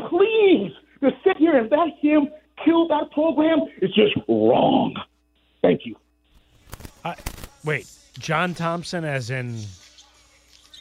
Please, 0.09 0.73
to 1.03 1.11
sit 1.25 1.37
here 1.37 1.57
and 1.57 1.71
let 1.71 1.89
him 2.01 2.29
kill 2.65 2.89
that 2.89 3.11
program 3.11 3.61
is 3.83 3.93
just 3.95 4.17
wrong. 4.29 4.95
Thank 5.63 5.85
you. 5.85 5.97
I, 7.05 7.17
wait, 7.65 7.87
John 8.19 8.55
Thompson, 8.55 9.05
as 9.05 9.31
in 9.31 9.59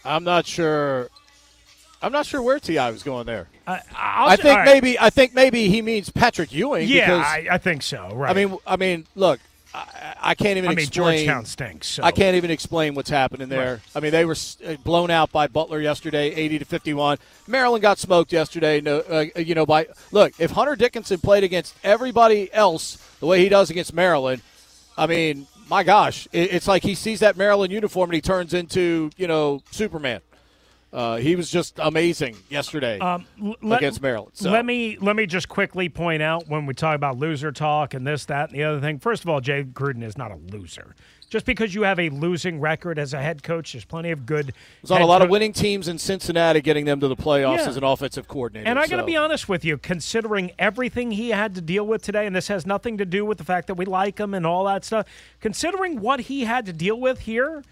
I'm 0.06 0.24
not 0.24 0.46
sure. 0.46 1.10
I'm 2.02 2.12
not 2.12 2.26
sure 2.26 2.42
where 2.42 2.60
Ti 2.60 2.78
was 2.78 3.04
going 3.04 3.26
there. 3.26 3.48
I, 3.68 3.82
I'll 3.96 4.30
I 4.30 4.36
think 4.36 4.58
right. 4.58 4.66
maybe 4.66 5.00
I 5.00 5.10
think 5.10 5.34
maybe 5.34 5.68
he 5.68 5.82
means 5.82 6.10
Patrick 6.10 6.54
Ewing. 6.54 6.88
Yeah, 6.88 7.06
because, 7.08 7.26
I, 7.26 7.48
I 7.52 7.58
think 7.58 7.84
so. 7.84 8.10
Right. 8.14 8.32
I 8.32 8.34
mean, 8.34 8.58
I 8.66 8.78
mean, 8.78 9.06
look, 9.16 9.40
I, 9.74 10.16
I 10.22 10.36
can't 10.36 10.58
even 10.58 10.70
I 10.70 10.76
mean, 10.76 10.80
explain. 10.80 11.18
Georgetown 11.26 11.46
stinks, 11.46 11.88
so- 11.88 12.04
I 12.04 12.12
can't 12.12 12.38
even 12.38 12.52
explain 12.52 12.96
what's 12.96 13.10
happening 13.10 13.50
there. 13.50 13.74
Right. 13.74 13.82
I 13.96 14.00
mean, 14.00 14.12
they 14.12 14.26
were 14.26 14.36
uh, 14.66 14.76
blown 14.84 15.12
out 15.12 15.32
by 15.32 15.48
Butler 15.48 15.82
yesterday, 15.82 16.34
eighty 16.34 16.58
to 16.58 16.66
fifty-one. 16.66 17.18
Maryland 17.48 17.82
got 17.82 18.00
smoked 18.00 18.32
yesterday. 18.32 18.80
No, 18.82 19.00
uh, 19.00 19.26
you 19.36 19.54
know, 19.54 19.66
by 19.66 19.88
look, 20.12 20.34
if 20.40 20.52
Hunter 20.52 20.76
Dickinson 20.76 21.20
played 21.20 21.44
against 21.44 21.76
everybody 21.84 22.52
else 22.54 22.98
the 23.20 23.26
way 23.26 23.42
he 23.42 23.50
does 23.50 23.70
against 23.70 23.94
Maryland, 23.94 24.42
I 24.98 25.06
mean, 25.06 25.48
my 25.70 25.84
gosh, 25.84 26.28
it, 26.32 26.54
it's 26.54 26.68
like 26.68 26.84
he 26.84 26.96
sees 26.96 27.20
that 27.20 27.36
Maryland 27.36 27.74
uniform 27.74 28.10
and 28.10 28.16
he 28.16 28.22
turns 28.22 28.54
into 28.54 29.12
you 29.18 29.28
know 29.28 29.62
Superman. 29.72 30.22
Uh, 30.92 31.18
he 31.18 31.36
was 31.36 31.52
just 31.52 31.78
amazing 31.80 32.36
yesterday 32.50 32.98
Um, 33.00 33.26
let- 33.62 33.78
against 33.78 34.02
Maryland. 34.02 34.32
So. 34.34 34.50
Let 34.50 34.66
me 34.66 34.98
let 35.00 35.16
me 35.16 35.28
just 35.28 35.48
quickly 35.48 35.88
point 35.88 36.24
out 36.24 36.48
when 36.48 36.66
we 36.66 36.74
talk 36.74 36.96
about 36.96 37.18
loser 37.18 37.52
talk 37.52 37.94
and 37.94 38.08
this, 38.08 38.26
that, 38.26 38.50
and 38.50 38.58
the 38.58 38.64
other 38.64 38.80
thing. 38.80 38.98
First 38.98 39.24
of 39.24 39.30
all, 39.30 39.40
Jay 39.40 39.64
Gruden 39.64 40.04
is 40.04 40.18
not 40.18 40.32
a 40.32 40.36
loser. 40.36 40.96
Just 41.30 41.46
because 41.46 41.76
you 41.76 41.84
have 41.84 42.00
a 42.00 42.10
losing 42.10 42.60
record 42.60 42.98
as 42.98 43.14
a 43.14 43.22
head 43.22 43.44
coach, 43.44 43.74
there's 43.74 43.86
plenty 43.86 44.10
of 44.10 44.26
good. 44.26 44.52
was 44.82 44.90
on 44.90 45.04
a 45.04 45.06
lot 45.06 45.22
of 45.22 45.30
winning 45.30 45.54
teams 45.54 45.88
in 45.88 46.00
Cincinnati, 46.00 46.60
getting 46.60 46.86
them 46.86 47.00
to 47.02 47.08
the 47.08 47.16
playoffs 47.16 47.58
Yeah. 47.60 47.68
as 47.70 47.78
an 47.78 47.84
offensive 47.84 48.28
coordinator. 48.28 48.68
And 48.68 48.80
I 48.80 48.88
got 48.88 48.96
to 48.96 49.04
so. 49.04 49.06
be 49.06 49.16
honest 49.16 49.48
with 49.48 49.64
you, 49.64 49.78
considering 49.78 50.50
everything 50.58 51.12
he 51.12 51.30
had 51.30 51.54
to 51.54 51.62
deal 51.62 51.86
with 51.86 52.02
today, 52.02 52.26
and 52.26 52.36
this 52.36 52.48
has 52.48 52.66
nothing 52.66 52.98
to 52.98 53.06
do 53.06 53.26
with 53.26 53.38
the 53.38 53.44
fact 53.44 53.68
that 53.68 53.76
we 53.76 53.86
like 53.86 54.20
him 54.20 54.34
and 54.34 54.44
all 54.44 54.64
that 54.66 54.84
stuff, 54.84 55.06
considering 55.40 56.02
what 56.02 56.22
he 56.22 56.46
had 56.46 56.66
to 56.66 56.74
deal 56.74 57.00
with 57.00 57.20
here, 57.20 57.64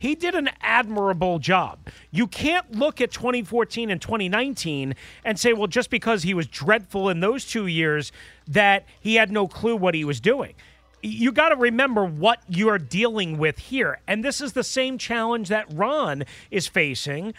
he 0.00 0.14
did 0.14 0.34
an 0.34 0.48
admirable 0.62 1.38
job. 1.38 1.78
You 2.10 2.26
can't 2.26 2.72
look 2.72 3.02
at 3.02 3.12
2014 3.12 3.90
and 3.90 4.00
2019 4.00 4.94
and 5.26 5.38
say, 5.38 5.52
well, 5.52 5.66
just 5.66 5.90
because 5.90 6.22
he 6.22 6.32
was 6.32 6.46
dreadful 6.46 7.10
in 7.10 7.20
those 7.20 7.44
two 7.44 7.66
years, 7.66 8.10
that 8.48 8.86
he 8.98 9.16
had 9.16 9.30
no 9.30 9.46
clue 9.46 9.76
what 9.76 9.94
he 9.94 10.06
was 10.06 10.18
doing. 10.18 10.54
You 11.02 11.32
got 11.32 11.50
to 11.50 11.56
remember 11.56 12.04
what 12.04 12.40
you're 12.48 12.78
dealing 12.78 13.36
with 13.36 13.58
here. 13.58 14.00
And 14.08 14.24
this 14.24 14.40
is 14.40 14.54
the 14.54 14.64
same 14.64 14.96
challenge 14.96 15.48
that 15.50 15.66
Ron 15.70 16.24
is 16.50 16.66
facing. 16.66 17.34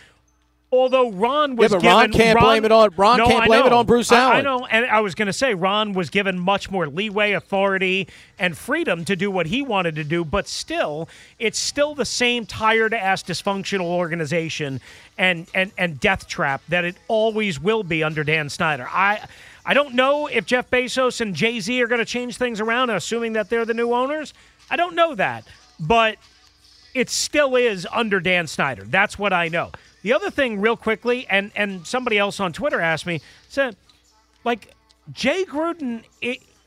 Although 0.74 1.12
Ron 1.12 1.58
was 1.58 1.72
Yeah, 1.72 1.78
but 1.78 1.82
given, 1.82 1.96
Ron 1.98 2.12
can't 2.14 2.40
blame 2.40 2.66
it 2.66 2.72
on- 2.72 2.92
Ron 2.96 3.18
No, 3.18 3.28
can't 3.28 3.44
I 3.44 3.48
blame 3.48 3.66
it 3.66 3.74
on 3.74 3.86
Bruce 3.86 4.10
I- 4.10 4.36
I 4.38 4.42
know, 4.42 4.66
and 4.66 4.86
I 4.86 5.02
was 5.02 5.16
going 5.16 5.26
to 5.26 5.34
say 5.34 5.54
Ron 5.54 5.92
was 5.92 6.10
given 6.10 6.40
much 6.40 6.72
more 6.72 6.88
leeway, 6.88 7.34
authority, 7.34 8.08
and 8.40 8.58
freedom 8.58 9.04
to 9.06 9.18
do 9.18 9.30
what 9.30 9.48
he 9.48 9.62
wanted 9.62 9.96
to 9.96 10.06
do, 10.06 10.24
but 10.24 10.48
still, 10.48 11.10
it's 11.40 11.60
still 11.60 11.94
the 11.94 12.06
same 12.06 12.46
tired 12.46 12.94
ass 12.94 13.22
dysfunctional 13.22 13.82
organization 13.86 14.80
and 15.18 15.48
and 15.54 15.72
and 15.78 16.00
death 16.00 16.28
trap 16.28 16.62
that 16.70 16.86
it 16.86 16.96
always 17.10 17.60
will 17.60 17.84
be 17.84 18.02
under 18.02 18.24
Dan 18.24 18.48
Snyder. 18.48 18.88
I 18.90 19.20
I 19.66 19.74
don't 19.74 19.94
know 19.94 20.28
if 20.28 20.46
Jeff 20.46 20.70
Bezos 20.72 21.20
and 21.20 21.36
Jay 21.36 21.60
Z 21.60 21.82
are 21.84 21.88
going 21.88 22.00
to 22.00 22.06
change 22.06 22.38
things 22.38 22.62
around, 22.62 22.90
assuming 22.90 23.34
that 23.34 23.50
they're 23.50 23.66
the 23.66 23.74
new 23.74 23.92
owners. 23.94 24.34
I 24.70 24.78
don't 24.78 24.96
know 24.96 25.16
that, 25.16 25.44
but 25.82 26.16
it 26.94 27.10
still 27.10 27.56
is 27.56 27.88
under 27.92 28.20
Dan 28.20 28.48
Snyder. 28.48 28.84
That's 28.84 29.18
what 29.18 29.34
I 29.34 29.48
know. 29.48 29.72
The 30.02 30.14
other 30.14 30.32
thing, 30.32 30.60
real 30.62 30.78
quickly, 30.78 31.28
and 31.30 31.52
and 31.56 31.86
somebody 31.86 32.18
else 32.18 32.40
on 32.40 32.54
Twitter 32.54 32.82
asked 32.82 33.06
me, 33.06 33.22
said, 33.50 33.76
like 34.44 34.74
Jay 35.12 35.46
Gruden 35.46 36.04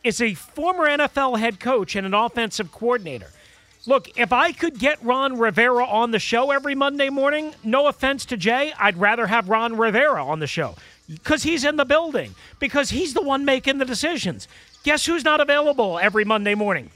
is 0.03 0.21
a 0.21 0.35
former 0.35 0.85
NFL 0.87 1.39
head 1.39 1.59
coach 1.59 1.97
and 1.97 2.07
an 2.07 2.15
offensive 2.15 2.71
coordinator. 2.71 3.31
Look, 3.87 4.17
if 4.19 4.33
I 4.33 4.53
could 4.53 4.79
get 4.79 5.03
Ron 5.03 5.39
Rivera 5.39 5.85
on 5.85 6.11
the 6.11 6.19
show 6.19 6.51
every 6.51 6.75
Monday 6.75 7.11
morning, 7.11 7.55
no 7.63 7.87
offense 7.87 8.25
to 8.27 8.37
Jay, 8.37 8.73
I'd 8.79 8.97
rather 8.97 9.27
have 9.27 9.49
Ron 9.49 9.77
Rivera 9.77 10.25
on 10.25 10.39
the 10.39 10.47
show 10.47 10.75
because 11.07 11.43
he's 11.43 11.65
in 11.65 11.77
the 11.77 11.85
building, 11.85 12.35
because 12.59 12.91
he's 12.91 13.13
the 13.13 13.21
one 13.21 13.45
making 13.45 13.79
the 13.79 13.85
decisions. 13.85 14.49
Guess 14.85 15.05
who's 15.05 15.25
not 15.25 15.41
available 15.41 15.99
every 15.99 16.25
Monday 16.25 16.55
morning? 16.55 16.91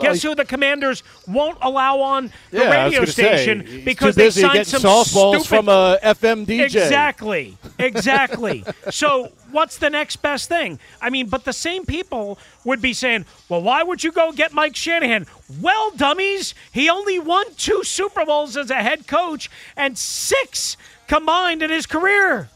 Guess 0.00 0.22
who 0.22 0.34
the 0.34 0.44
Commanders 0.44 1.02
won't 1.28 1.58
allow 1.62 2.00
on 2.00 2.32
the 2.50 2.58
Yeah, 2.58 2.84
radio 2.84 3.00
gonna 3.00 3.12
say, 3.12 3.44
station 3.44 3.82
because 3.84 4.16
they 4.16 4.30
signed 4.30 4.54
getting 4.54 4.80
some 4.80 4.82
softballs 4.82 5.42
stupid 5.42 5.46
from 5.46 5.68
a 5.68 5.98
FM 6.02 6.46
DJ. 6.46 6.64
Exactly, 6.64 7.56
exactly. 7.78 8.64
so 8.90 9.30
what's 9.52 9.78
the 9.78 9.90
next 9.90 10.16
best 10.16 10.48
thing? 10.48 10.80
I 11.00 11.10
mean, 11.10 11.28
but 11.28 11.44
the 11.44 11.52
same 11.52 11.86
people 11.86 12.38
would 12.64 12.82
be 12.82 12.92
saying, 12.92 13.24
"Well, 13.48 13.62
why 13.62 13.82
would 13.84 14.02
you 14.02 14.10
go 14.10 14.32
get 14.32 14.52
Mike 14.52 14.74
Shanahan?" 14.74 15.26
Well, 15.60 15.92
dummies, 15.92 16.54
he 16.72 16.90
only 16.90 17.18
won 17.20 17.46
two 17.56 17.84
Super 17.84 18.24
Bowls 18.24 18.56
as 18.56 18.70
a 18.70 18.82
head 18.82 19.06
coach 19.06 19.48
and 19.76 19.96
six 19.96 20.76
combined 21.06 21.62
in 21.62 21.70
his 21.70 21.86
career. 21.86 22.48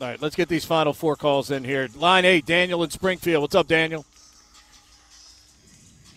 All 0.00 0.08
right, 0.08 0.20
let's 0.20 0.36
get 0.36 0.48
these 0.48 0.64
final 0.64 0.92
four 0.92 1.16
calls 1.16 1.50
in 1.50 1.64
here. 1.64 1.88
Line 1.94 2.24
eight, 2.24 2.46
Daniel 2.46 2.82
in 2.82 2.90
Springfield. 2.90 3.42
What's 3.42 3.54
up, 3.54 3.66
Daniel? 3.66 4.04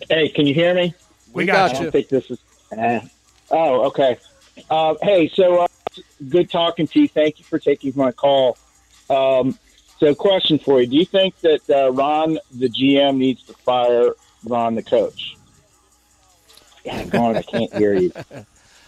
Hey, 0.10 0.30
can 0.30 0.46
you 0.46 0.54
hear 0.54 0.74
me? 0.74 0.94
We 1.32 1.46
got 1.46 1.72
I 1.72 1.74
you. 1.74 1.84
don't 1.84 1.92
think 1.92 2.10
this 2.10 2.30
is. 2.30 2.40
Uh, 2.78 3.00
oh, 3.52 3.88
okay. 3.88 4.18
Uh, 4.70 4.96
hey, 5.02 5.30
so 5.30 5.62
uh, 5.62 5.68
good 6.30 6.50
talking 6.50 6.88
to 6.88 7.02
you. 7.02 7.08
Thank 7.08 7.40
you 7.40 7.46
for 7.46 7.60
taking 7.60 7.94
my 7.96 8.12
call. 8.12 8.58
Um, 9.10 9.58
so, 10.00 10.14
question 10.16 10.60
for 10.60 10.82
you: 10.82 10.88
Do 10.88 10.96
you 10.96 11.06
think 11.06 11.40
that 11.42 11.70
uh, 11.70 11.92
Ron, 11.92 12.40
the 12.52 12.70
GM, 12.70 13.18
needs 13.18 13.44
to 13.44 13.54
fire 13.54 14.14
Ron, 14.44 14.76
the 14.76 14.84
coach? 14.84 15.38
Yeah, 16.84 17.06
God, 17.06 17.38
I 17.38 17.42
can't 17.42 17.74
hear 17.74 17.94
you. 17.94 18.12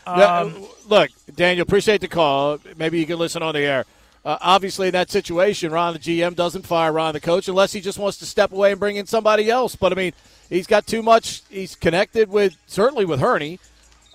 Yeah, 0.07 0.51
look, 0.87 1.09
Daniel, 1.33 1.63
appreciate 1.63 1.99
the 1.99 2.07
call. 2.07 2.59
Maybe 2.77 2.99
you 2.99 3.07
can 3.07 3.17
listen 3.17 3.41
on 3.41 3.55
the 3.55 3.61
air. 3.61 3.85
Uh, 4.25 4.37
obviously, 4.41 4.87
in 4.87 4.93
that 4.93 5.11
situation, 5.11 5.71
Ron, 5.71 5.93
the 5.93 5.99
GM, 5.99 6.35
doesn't 6.35 6.65
fire 6.65 6.91
Ron, 6.91 7.13
the 7.13 7.19
coach, 7.19 7.47
unless 7.47 7.73
he 7.73 7.79
just 7.79 7.99
wants 7.99 8.17
to 8.17 8.25
step 8.25 8.51
away 8.51 8.71
and 8.71 8.79
bring 8.79 8.95
in 8.95 9.05
somebody 9.05 9.51
else. 9.51 9.75
But 9.75 9.91
I 9.91 9.95
mean, 9.95 10.13
he's 10.49 10.65
got 10.65 10.87
too 10.87 11.03
much. 11.03 11.43
He's 11.47 11.75
connected 11.75 12.29
with 12.29 12.57
certainly 12.65 13.05
with 13.05 13.19
Hurney, 13.19 13.59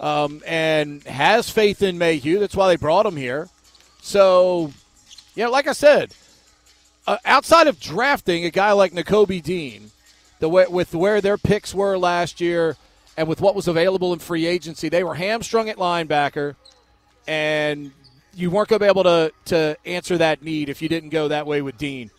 um, 0.01 0.43
and 0.45 1.05
has 1.05 1.49
faith 1.49 1.81
in 1.81 1.97
Mayhew. 1.97 2.41
That's 2.41 2.57
why 2.57 2.67
they 2.67 2.77
brought 2.77 3.07
him 3.07 3.17
here. 3.17 3.49
So, 4.03 4.73
you 5.37 5.45
know, 5.45 5.51
like 5.51 5.69
I 5.69 5.73
said, 5.73 6.13
uh, 7.07 7.19
outside 7.25 7.69
of 7.69 7.79
drafting 7.79 8.45
a 8.45 8.51
guy 8.51 8.73
like 8.73 8.93
Nakobe 8.93 9.41
Dean, 9.41 9.93
the 10.41 10.49
way, 10.49 10.67
with 10.69 10.93
where 10.93 11.21
their 11.21 11.39
picks 11.39 11.73
were 11.73 11.97
last 11.97 12.41
year 12.41 12.77
and 13.17 13.29
with 13.29 13.41
what 13.41 13.55
was 13.55 13.69
available 13.69 14.13
in 14.13 14.19
free 14.19 14.47
agency, 14.47 14.89
they 14.89 15.05
were 15.05 15.15
hamstrung 15.15 15.69
at 15.69 15.77
linebacker, 15.77 16.57
and 17.29 17.93
you 18.35 18.51
weren't 18.51 18.69
going 18.69 18.79
to 18.79 18.85
be 18.85 18.89
able 18.89 19.05
to 19.05 19.33
to 19.47 19.77
answer 19.85 20.19
that 20.19 20.43
need 20.43 20.69
if 20.69 20.83
you 20.83 20.89
didn't 20.89 21.11
go 21.11 21.29
that 21.29 21.47
way 21.47 21.63
with 21.63 21.79
Dean. 21.79 22.11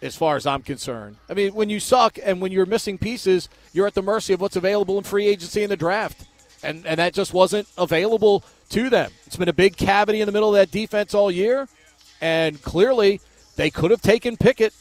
As 0.00 0.14
far 0.14 0.36
as 0.36 0.46
I'm 0.46 0.62
concerned, 0.62 1.16
I 1.28 1.34
mean, 1.34 1.54
when 1.54 1.68
you 1.68 1.80
suck 1.80 2.20
and 2.22 2.40
when 2.40 2.52
you're 2.52 2.66
missing 2.66 2.98
pieces, 2.98 3.48
you're 3.72 3.88
at 3.88 3.94
the 3.94 4.02
mercy 4.02 4.32
of 4.32 4.40
what's 4.40 4.54
available 4.54 4.96
in 4.96 5.02
free 5.02 5.26
agency 5.26 5.64
in 5.64 5.70
the 5.70 5.76
draft, 5.76 6.24
and 6.62 6.86
and 6.86 7.00
that 7.00 7.14
just 7.14 7.34
wasn't 7.34 7.66
available 7.76 8.44
to 8.70 8.90
them. 8.90 9.10
It's 9.26 9.34
been 9.34 9.48
a 9.48 9.52
big 9.52 9.76
cavity 9.76 10.20
in 10.20 10.26
the 10.26 10.32
middle 10.32 10.50
of 10.50 10.54
that 10.54 10.70
defense 10.70 11.14
all 11.14 11.32
year, 11.32 11.66
and 12.20 12.62
clearly 12.62 13.20
they 13.56 13.70
could 13.70 13.90
have 13.90 14.00
taken 14.00 14.36
Pickett. 14.36 14.72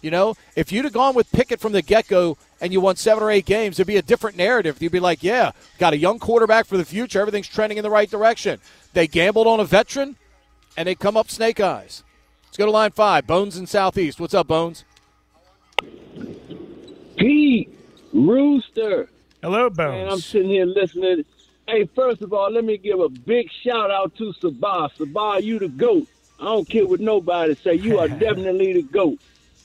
You 0.00 0.10
know, 0.10 0.34
if 0.56 0.72
you'd 0.72 0.84
have 0.84 0.94
gone 0.94 1.14
with 1.14 1.30
Pickett 1.30 1.60
from 1.60 1.72
the 1.72 1.82
get 1.82 2.08
go 2.08 2.38
and 2.60 2.72
you 2.72 2.80
won 2.80 2.96
seven 2.96 3.22
or 3.22 3.30
eight 3.30 3.46
games, 3.46 3.76
it'd 3.78 3.86
be 3.86 3.96
a 3.96 4.02
different 4.02 4.36
narrative. 4.36 4.80
You'd 4.80 4.92
be 4.92 5.00
like, 5.00 5.22
yeah, 5.22 5.52
got 5.78 5.92
a 5.92 5.98
young 5.98 6.18
quarterback 6.18 6.66
for 6.66 6.76
the 6.76 6.84
future. 6.84 7.20
Everything's 7.20 7.48
trending 7.48 7.78
in 7.78 7.82
the 7.82 7.90
right 7.90 8.10
direction. 8.10 8.60
They 8.92 9.06
gambled 9.06 9.46
on 9.46 9.60
a 9.60 9.64
veteran, 9.64 10.16
and 10.76 10.88
they 10.88 10.94
come 10.94 11.16
up 11.16 11.30
snake 11.30 11.60
eyes. 11.60 12.02
Let's 12.46 12.56
go 12.56 12.64
to 12.66 12.70
line 12.70 12.92
five. 12.92 13.26
Bones 13.26 13.56
in 13.56 13.66
Southeast. 13.66 14.18
What's 14.18 14.34
up, 14.34 14.48
Bones? 14.48 14.84
Pete 17.16 17.70
Rooster. 18.12 19.08
Hello, 19.42 19.70
Bones. 19.70 19.92
Man, 19.92 20.08
I'm 20.08 20.20
sitting 20.20 20.50
here 20.50 20.66
listening. 20.66 21.24
Hey, 21.66 21.88
first 21.94 22.22
of 22.22 22.32
all, 22.32 22.50
let 22.50 22.64
me 22.64 22.78
give 22.78 22.98
a 22.98 23.08
big 23.08 23.50
shout 23.62 23.90
out 23.90 24.16
to 24.16 24.32
Sabah. 24.42 24.90
Sabah, 24.96 25.42
you 25.42 25.58
the 25.58 25.68
GOAT. 25.68 26.08
I 26.40 26.44
don't 26.44 26.68
care 26.68 26.86
what 26.86 27.00
nobody 27.00 27.54
say. 27.56 27.74
You 27.74 27.98
are 27.98 28.08
definitely 28.26 28.72
the 28.72 28.82
GOAT. 28.82 29.18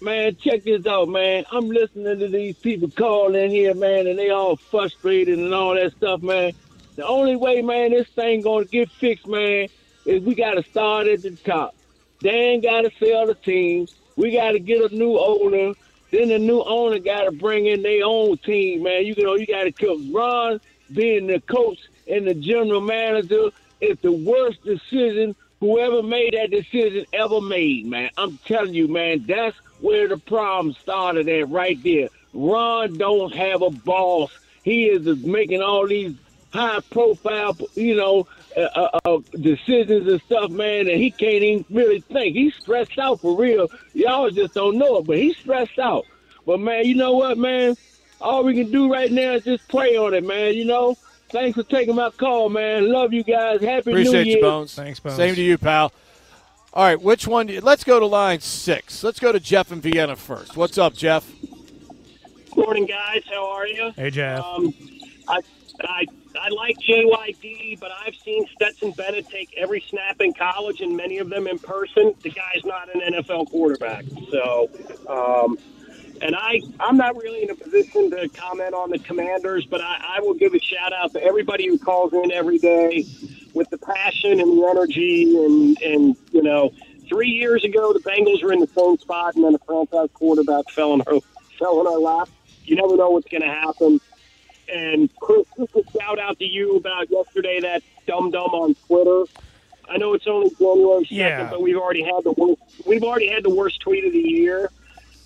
Man, 0.03 0.35
check 0.35 0.65
this 0.65 0.85
out, 0.85 1.07
man. 1.07 1.45
I'm 1.49 1.69
listening 1.69 2.19
to 2.19 2.27
these 2.27 2.57
people 2.57 2.89
call 2.89 3.35
in 3.35 3.49
here, 3.49 3.73
man, 3.73 4.05
and 4.05 4.19
they 4.19 4.31
all 4.31 4.57
frustrated 4.57 5.39
and 5.39 5.53
all 5.53 5.75
that 5.75 5.93
stuff, 5.93 6.21
man. 6.21 6.51
The 6.97 7.07
only 7.07 7.37
way, 7.37 7.61
man, 7.61 7.91
this 7.91 8.09
thing 8.09 8.41
gonna 8.41 8.65
get 8.65 8.91
fixed, 8.91 9.25
man, 9.25 9.69
is 10.05 10.21
we 10.21 10.35
gotta 10.35 10.61
start 10.63 11.07
at 11.07 11.21
the 11.21 11.31
top. 11.31 11.73
Dan 12.19 12.59
gotta 12.59 12.91
sell 12.99 13.27
the 13.27 13.33
team. 13.33 13.87
We 14.17 14.33
gotta 14.33 14.59
get 14.59 14.91
a 14.91 14.93
new 14.93 15.17
owner. 15.17 15.73
Then 16.11 16.27
the 16.27 16.37
new 16.37 16.61
owner 16.61 16.99
gotta 16.99 17.31
bring 17.31 17.67
in 17.67 17.81
their 17.81 18.03
own 18.03 18.37
team, 18.39 18.83
man. 18.83 19.05
You 19.05 19.15
know, 19.23 19.35
you 19.35 19.47
gotta 19.47 19.71
kill 19.71 19.97
Ron 20.11 20.59
being 20.91 21.27
the 21.27 21.39
coach 21.39 21.79
and 22.09 22.27
the 22.27 22.33
general 22.33 22.81
manager 22.81 23.51
is 23.79 23.97
the 24.01 24.11
worst 24.11 24.65
decision 24.65 25.33
whoever 25.61 26.03
made 26.03 26.33
that 26.33 26.51
decision 26.51 27.05
ever 27.13 27.39
made, 27.39 27.85
man. 27.85 28.09
I'm 28.17 28.37
telling 28.39 28.73
you, 28.73 28.89
man, 28.89 29.23
that's 29.25 29.55
where 29.83 30.07
the 30.07 30.17
problem 30.17 30.73
started 30.81 31.27
at 31.27 31.49
right 31.49 31.77
there. 31.83 32.07
Ron 32.33 32.97
don't 32.97 33.35
have 33.35 33.61
a 33.61 33.69
boss. 33.69 34.31
He 34.63 34.85
is 34.85 35.03
just 35.03 35.25
making 35.25 35.61
all 35.61 35.85
these 35.85 36.15
high 36.53 36.79
profile, 36.89 37.57
you 37.75 37.95
know, 37.95 38.25
uh, 38.55 38.61
uh, 38.61 38.99
uh, 39.03 39.17
decisions 39.41 40.07
and 40.07 40.21
stuff, 40.21 40.51
man, 40.51 40.87
and 40.87 41.01
he 41.01 41.11
can't 41.11 41.43
even 41.43 41.65
really 41.69 41.99
think. 41.99 42.33
He's 42.33 42.55
stressed 42.55 42.97
out 42.97 43.19
for 43.19 43.37
real. 43.37 43.69
Y'all 43.93 44.29
just 44.29 44.53
don't 44.53 44.77
know 44.77 44.99
it, 44.99 45.05
but 45.05 45.17
he's 45.17 45.35
stressed 45.35 45.77
out. 45.77 46.05
But 46.45 46.61
man, 46.61 46.85
you 46.85 46.95
know 46.95 47.15
what, 47.15 47.37
man? 47.37 47.75
All 48.21 48.45
we 48.45 48.53
can 48.53 48.71
do 48.71 48.89
right 48.89 49.11
now 49.11 49.33
is 49.33 49.43
just 49.43 49.67
pray 49.67 49.97
on 49.97 50.13
it, 50.13 50.23
man. 50.25 50.53
You 50.53 50.65
know. 50.65 50.97
Thanks 51.29 51.55
for 51.55 51.63
taking 51.63 51.95
my 51.95 52.11
call, 52.11 52.47
man. 52.49 52.91
Love 52.91 53.11
you 53.11 53.23
guys. 53.23 53.59
Happy 53.59 53.89
Appreciate 53.89 53.95
New 53.95 53.95
Year. 53.95 54.07
Appreciate 54.09 54.35
you, 54.35 54.41
Bones. 54.41 54.75
Thanks, 54.75 54.99
Bones. 54.99 55.15
Same 55.15 55.33
to 55.33 55.41
you, 55.41 55.57
pal. 55.57 55.91
All 56.73 56.83
right, 56.83 56.99
which 56.99 57.27
one? 57.27 57.47
do 57.47 57.53
you- 57.53 57.61
Let's 57.61 57.83
go 57.83 57.99
to 57.99 58.05
line 58.05 58.39
six. 58.39 59.03
Let's 59.03 59.19
go 59.19 59.31
to 59.31 59.39
Jeff 59.39 59.71
in 59.71 59.79
Vienna 59.79 60.15
first. 60.15 60.57
What's 60.57 60.77
up, 60.77 60.95
Jeff? 60.95 61.29
Morning, 62.55 62.85
guys. 62.85 63.23
How 63.29 63.47
are 63.51 63.67
you? 63.67 63.91
Hey, 63.95 64.09
Jeff. 64.09 64.43
Um, 64.43 64.73
I, 65.27 65.39
I, 65.81 66.05
I 66.39 66.49
like 66.49 66.77
JYD, 66.79 67.79
but 67.79 67.91
I've 68.05 68.15
seen 68.15 68.47
Stetson 68.55 68.91
Bennett 68.91 69.29
take 69.29 69.53
every 69.55 69.83
snap 69.89 70.19
in 70.21 70.33
college 70.33 70.81
and 70.81 70.95
many 70.97 71.19
of 71.19 71.29
them 71.29 71.47
in 71.47 71.59
person. 71.59 72.13
The 72.21 72.29
guy's 72.31 72.63
not 72.65 72.93
an 72.93 73.01
NFL 73.01 73.49
quarterback. 73.51 74.05
So, 74.31 74.69
um, 75.07 75.57
and 76.23 76.35
I, 76.37 76.61
I'm 76.79 76.95
not 76.95 77.15
really 77.17 77.43
in 77.43 77.49
a 77.49 77.55
position 77.55 78.09
to 78.11 78.29
comment 78.29 78.73
on 78.73 78.89
the 78.89 78.97
commanders, 78.99 79.65
but 79.65 79.81
I, 79.81 80.17
I 80.17 80.21
will 80.21 80.33
give 80.33 80.53
a 80.53 80.59
shout 80.59 80.93
out 80.93 81.11
to 81.13 81.21
everybody 81.21 81.67
who 81.67 81.77
calls 81.77 82.13
in 82.13 82.31
every 82.31 82.57
day 82.59 83.05
with 83.53 83.69
the 83.69 83.77
passion 83.77 84.39
and 84.39 84.57
the 84.57 84.67
energy. 84.67 85.35
And, 85.35 85.81
and 85.81 86.15
you 86.31 86.41
know, 86.41 86.71
three 87.09 87.27
years 87.29 87.65
ago, 87.65 87.91
the 87.91 87.99
Bengals 87.99 88.41
were 88.41 88.53
in 88.53 88.59
the 88.61 88.67
same 88.67 88.97
spot, 88.99 89.35
and 89.35 89.43
then 89.43 89.53
a 89.53 89.59
franchise 89.59 90.09
quarterback 90.13 90.69
fell 90.69 90.93
in 90.93 91.01
our, 91.01 91.19
fell 91.59 91.81
in 91.81 91.87
our 91.87 91.99
lap. 91.99 92.29
You 92.63 92.77
never 92.77 92.95
know 92.95 93.09
what's 93.09 93.27
going 93.27 93.41
to 93.41 93.47
happen. 93.49 93.99
And 94.73 95.13
Chris, 95.17 95.45
just 95.57 95.75
a 95.75 95.83
shout 95.99 96.19
out 96.19 96.39
to 96.39 96.45
you 96.45 96.77
about 96.77 97.09
yesterday 97.11 97.59
that 97.59 97.83
dum 98.07 98.31
dum 98.31 98.51
on 98.51 98.75
Twitter. 98.87 99.25
I 99.89 99.97
know 99.97 100.13
it's 100.13 100.25
only 100.25 100.49
January 100.51 101.03
second, 101.03 101.17
Yeah. 101.17 101.49
but 101.49 101.61
we've 101.61 101.75
already 101.75 102.01
had 102.03 102.23
the 102.23 102.31
worst, 102.31 102.61
we've 102.87 103.03
already 103.03 103.27
had 103.27 103.43
the 103.43 103.49
worst 103.49 103.81
tweet 103.81 104.05
of 104.05 104.13
the 104.13 104.19
year, 104.19 104.71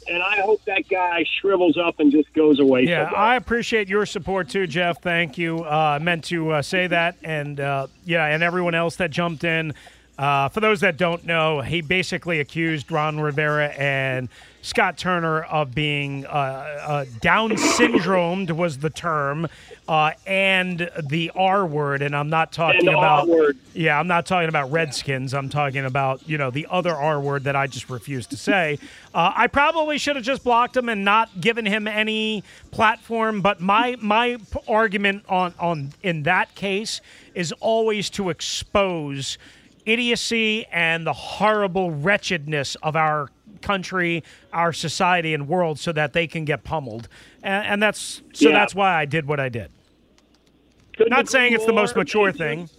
and 0.10 0.24
I 0.24 0.42
hope 0.42 0.64
that 0.66 0.88
guy 0.90 1.26
shrivels 1.40 1.78
up 1.78 2.00
and 2.00 2.12
just 2.12 2.34
goes 2.34 2.60
away. 2.60 2.84
Yeah. 2.84 3.12
I 3.16 3.36
appreciate 3.36 3.88
your 3.88 4.06
support 4.06 4.50
too, 4.50 4.68
Jeff. 4.68 5.02
Thank 5.02 5.38
you. 5.38 5.64
Uh, 5.64 5.98
I 6.00 6.00
meant 6.00 6.26
to 6.26 6.52
uh, 6.52 6.62
say 6.62 6.88
that, 6.88 7.18
and 7.24 7.60
uh, 7.60 7.88
yeah, 8.06 8.26
and 8.26 8.44
everyone 8.44 8.76
else 8.76 8.96
that 8.98 9.12
jumped 9.12 9.44
in. 9.44 9.74
Uh, 10.18 10.50
for 10.50 10.62
those 10.62 10.82
that 10.82 10.98
don't 10.98 11.26
know, 11.26 11.62
he 11.62 11.82
basically 11.82 12.40
accused 12.40 12.92
Ron 12.92 13.20
Rivera 13.20 13.68
and 13.68 14.30
Scott 14.68 14.98
Turner 14.98 15.44
of 15.44 15.74
being 15.74 16.26
uh, 16.26 16.30
uh, 16.30 17.06
Down 17.22 17.52
syndromed 17.52 18.52
was 18.52 18.80
the 18.80 18.90
term, 18.90 19.48
uh, 19.88 20.12
and 20.26 20.92
the 21.10 21.32
R 21.34 21.66
word. 21.66 22.02
And 22.02 22.14
I'm 22.14 22.30
not 22.30 22.52
talking 22.52 22.90
about 22.90 23.30
R-word. 23.30 23.58
yeah, 23.74 23.98
I'm 23.98 24.08
not 24.08 24.26
talking 24.26 24.50
about 24.50 24.70
Redskins. 24.70 25.34
I'm 25.34 25.48
talking 25.48 25.86
about 25.86 26.28
you 26.28 26.38
know 26.38 26.52
the 26.52 26.68
other 26.70 26.94
R 26.94 27.22
word 27.22 27.46
that 27.46 27.56
I 27.56 27.68
just 27.68 27.90
refuse 27.90 28.28
to 28.28 28.36
say. 28.36 28.78
Uh, 29.14 29.32
I 29.34 29.48
probably 29.48 29.98
should 29.98 30.18
have 30.18 30.26
just 30.26 30.44
blocked 30.44 30.76
him 30.76 30.90
and 30.90 31.06
not 31.06 31.40
given 31.40 31.66
him 31.66 31.88
any 31.88 32.44
platform. 32.72 33.40
But 33.40 33.62
my 33.62 33.96
my 34.02 34.36
p- 34.36 34.60
argument 34.68 35.24
on 35.30 35.54
on 35.60 35.94
in 36.04 36.24
that 36.24 36.56
case 36.56 37.00
is 37.34 37.54
always 37.62 38.10
to 38.10 38.30
expose 38.30 39.38
idiocy 39.86 40.66
and 40.66 41.08
the 41.08 41.14
horrible 41.14 41.92
wretchedness 41.92 42.76
of 42.84 42.98
our 42.98 43.30
country, 43.58 44.24
our 44.54 44.72
society, 44.74 45.34
and 45.34 45.48
world, 45.48 45.80
so 45.80 45.92
that 45.92 46.14
they 46.14 46.28
can 46.28 46.46
get 46.46 46.64
pummeled. 46.64 47.08
And, 47.44 47.66
and 47.66 47.84
that's 47.84 48.22
so 48.34 48.50
Yeah. 48.50 48.56
that's 48.56 48.74
why 48.76 48.96
I 48.96 49.06
did 49.06 49.28
what 49.28 49.40
I 49.40 49.50
did. 49.50 49.70
Couldn't 50.96 51.12
Not 51.12 51.30
saying 51.30 51.54
it's 51.54 51.66
the 51.66 51.74
most 51.74 51.96
more. 51.96 52.02
mature 52.04 52.32
thing. 52.32 52.70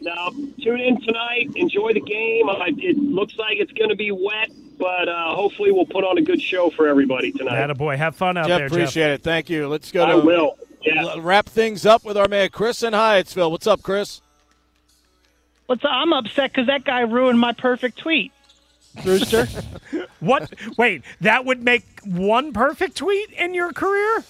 Now, 0.00 0.28
tune 0.60 0.80
in 0.80 1.00
tonight. 1.00 1.50
Enjoy 1.54 1.92
the 1.94 2.00
game. 2.00 2.48
Uh, 2.48 2.56
it 2.66 2.98
looks 2.98 3.36
like 3.38 3.58
it's 3.58 3.72
going 3.72 3.88
to 3.88 3.96
be 3.96 4.10
wet, 4.10 4.50
but 4.78 5.08
uh, 5.08 5.34
hopefully 5.34 5.72
we'll 5.72 5.86
put 5.86 6.04
on 6.04 6.18
a 6.18 6.22
good 6.22 6.42
show 6.42 6.68
for 6.70 6.86
everybody 6.86 7.32
tonight. 7.32 7.72
boy, 7.74 7.96
have 7.96 8.14
fun 8.14 8.36
out 8.36 8.46
Jeff, 8.48 8.58
there, 8.58 8.66
appreciate 8.66 9.12
it. 9.12 9.22
Thank 9.22 9.48
you. 9.48 9.66
Let's 9.66 9.90
go 9.92 10.04
to 10.04 10.12
I 10.12 10.16
will. 10.16 10.56
Yeah. 10.82 11.14
wrap 11.18 11.46
things 11.46 11.86
up 11.86 12.04
with 12.04 12.18
our 12.18 12.28
man 12.28 12.50
Chris 12.50 12.82
in 12.82 12.92
Hyattsville. 12.92 13.50
What's 13.50 13.66
up, 13.66 13.82
Chris? 13.82 14.20
What's 15.66 15.82
up? 15.82 15.90
I'm 15.92 16.12
upset 16.12 16.52
because 16.52 16.66
that 16.66 16.84
guy 16.84 17.00
ruined 17.00 17.40
my 17.40 17.52
perfect 17.52 17.96
tweet. 17.98 18.32
Rooster. 19.04 19.48
What? 20.20 20.52
Wait, 20.78 21.02
that 21.20 21.44
would 21.44 21.62
make 21.62 21.84
one 22.02 22.52
perfect 22.54 22.96
tweet 22.96 23.30
in 23.32 23.52
your 23.54 23.72
career? 23.72 24.24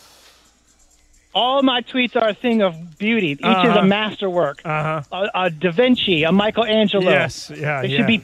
All 1.34 1.62
my 1.62 1.82
tweets 1.82 2.16
are 2.20 2.28
a 2.28 2.34
thing 2.34 2.62
of 2.62 2.98
beauty. 2.98 3.30
Each 3.32 3.38
is 3.40 3.44
Uh-huh. 3.46 3.78
a 3.80 3.84
masterwork. 3.84 4.60
Uh-huh. 4.64 5.02
A, 5.12 5.44
a 5.46 5.50
Da 5.50 5.70
Vinci, 5.70 6.24
a 6.24 6.32
Michelangelo. 6.32 7.08
Yes, 7.10 7.50
yeah, 7.54 7.82
They 7.82 7.88
yeah. 7.88 7.96
should 7.98 8.06
be. 8.08 8.22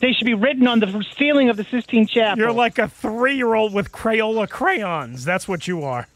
They 0.00 0.12
should 0.12 0.24
be 0.26 0.34
written 0.34 0.66
on 0.66 0.80
the 0.80 1.04
ceiling 1.16 1.48
of 1.48 1.56
the 1.56 1.62
Sistine 1.64 2.08
Chapel. 2.08 2.38
You're 2.42 2.52
like 2.52 2.78
a 2.78 2.88
three-year-old 2.88 3.72
with 3.72 3.92
Crayola 3.92 4.48
crayons. 4.48 5.24
That's 5.24 5.46
what 5.46 5.68
you 5.68 5.84
are. 5.84 6.08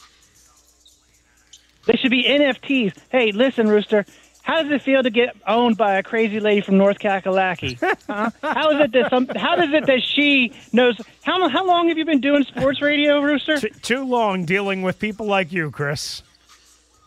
They 1.87 1.95
should 1.97 2.11
be 2.11 2.24
NFTs. 2.24 2.95
Hey, 3.11 3.31
listen, 3.31 3.68
Rooster. 3.68 4.05
How 4.47 4.62
does 4.62 4.70
it 4.70 4.82
feel 4.82 5.03
to 5.03 5.11
get 5.11 5.34
owned 5.44 5.76
by 5.76 5.97
a 5.97 6.05
crazy 6.05 6.38
lady 6.38 6.61
from 6.61 6.78
North 6.78 6.99
Kakalaki? 7.01 7.76
Huh? 8.07 8.30
How 8.40 8.70
is 8.70 8.80
it 8.80 8.92
that 8.92 9.11
some? 9.11 9.26
How 9.34 9.57
does 9.57 9.72
it 9.74 9.86
that 9.86 10.01
she 10.05 10.53
knows? 10.72 10.97
How 11.24 11.49
how 11.49 11.66
long 11.66 11.88
have 11.88 11.99
you 11.99 12.05
been 12.05 12.20
doing 12.20 12.44
sports 12.44 12.80
radio, 12.80 13.20
Rooster? 13.20 13.59
T- 13.59 13.70
too 13.82 14.05
long 14.05 14.44
dealing 14.44 14.82
with 14.82 15.01
people 15.01 15.26
like 15.26 15.51
you, 15.53 15.72
Chris. 15.72 16.22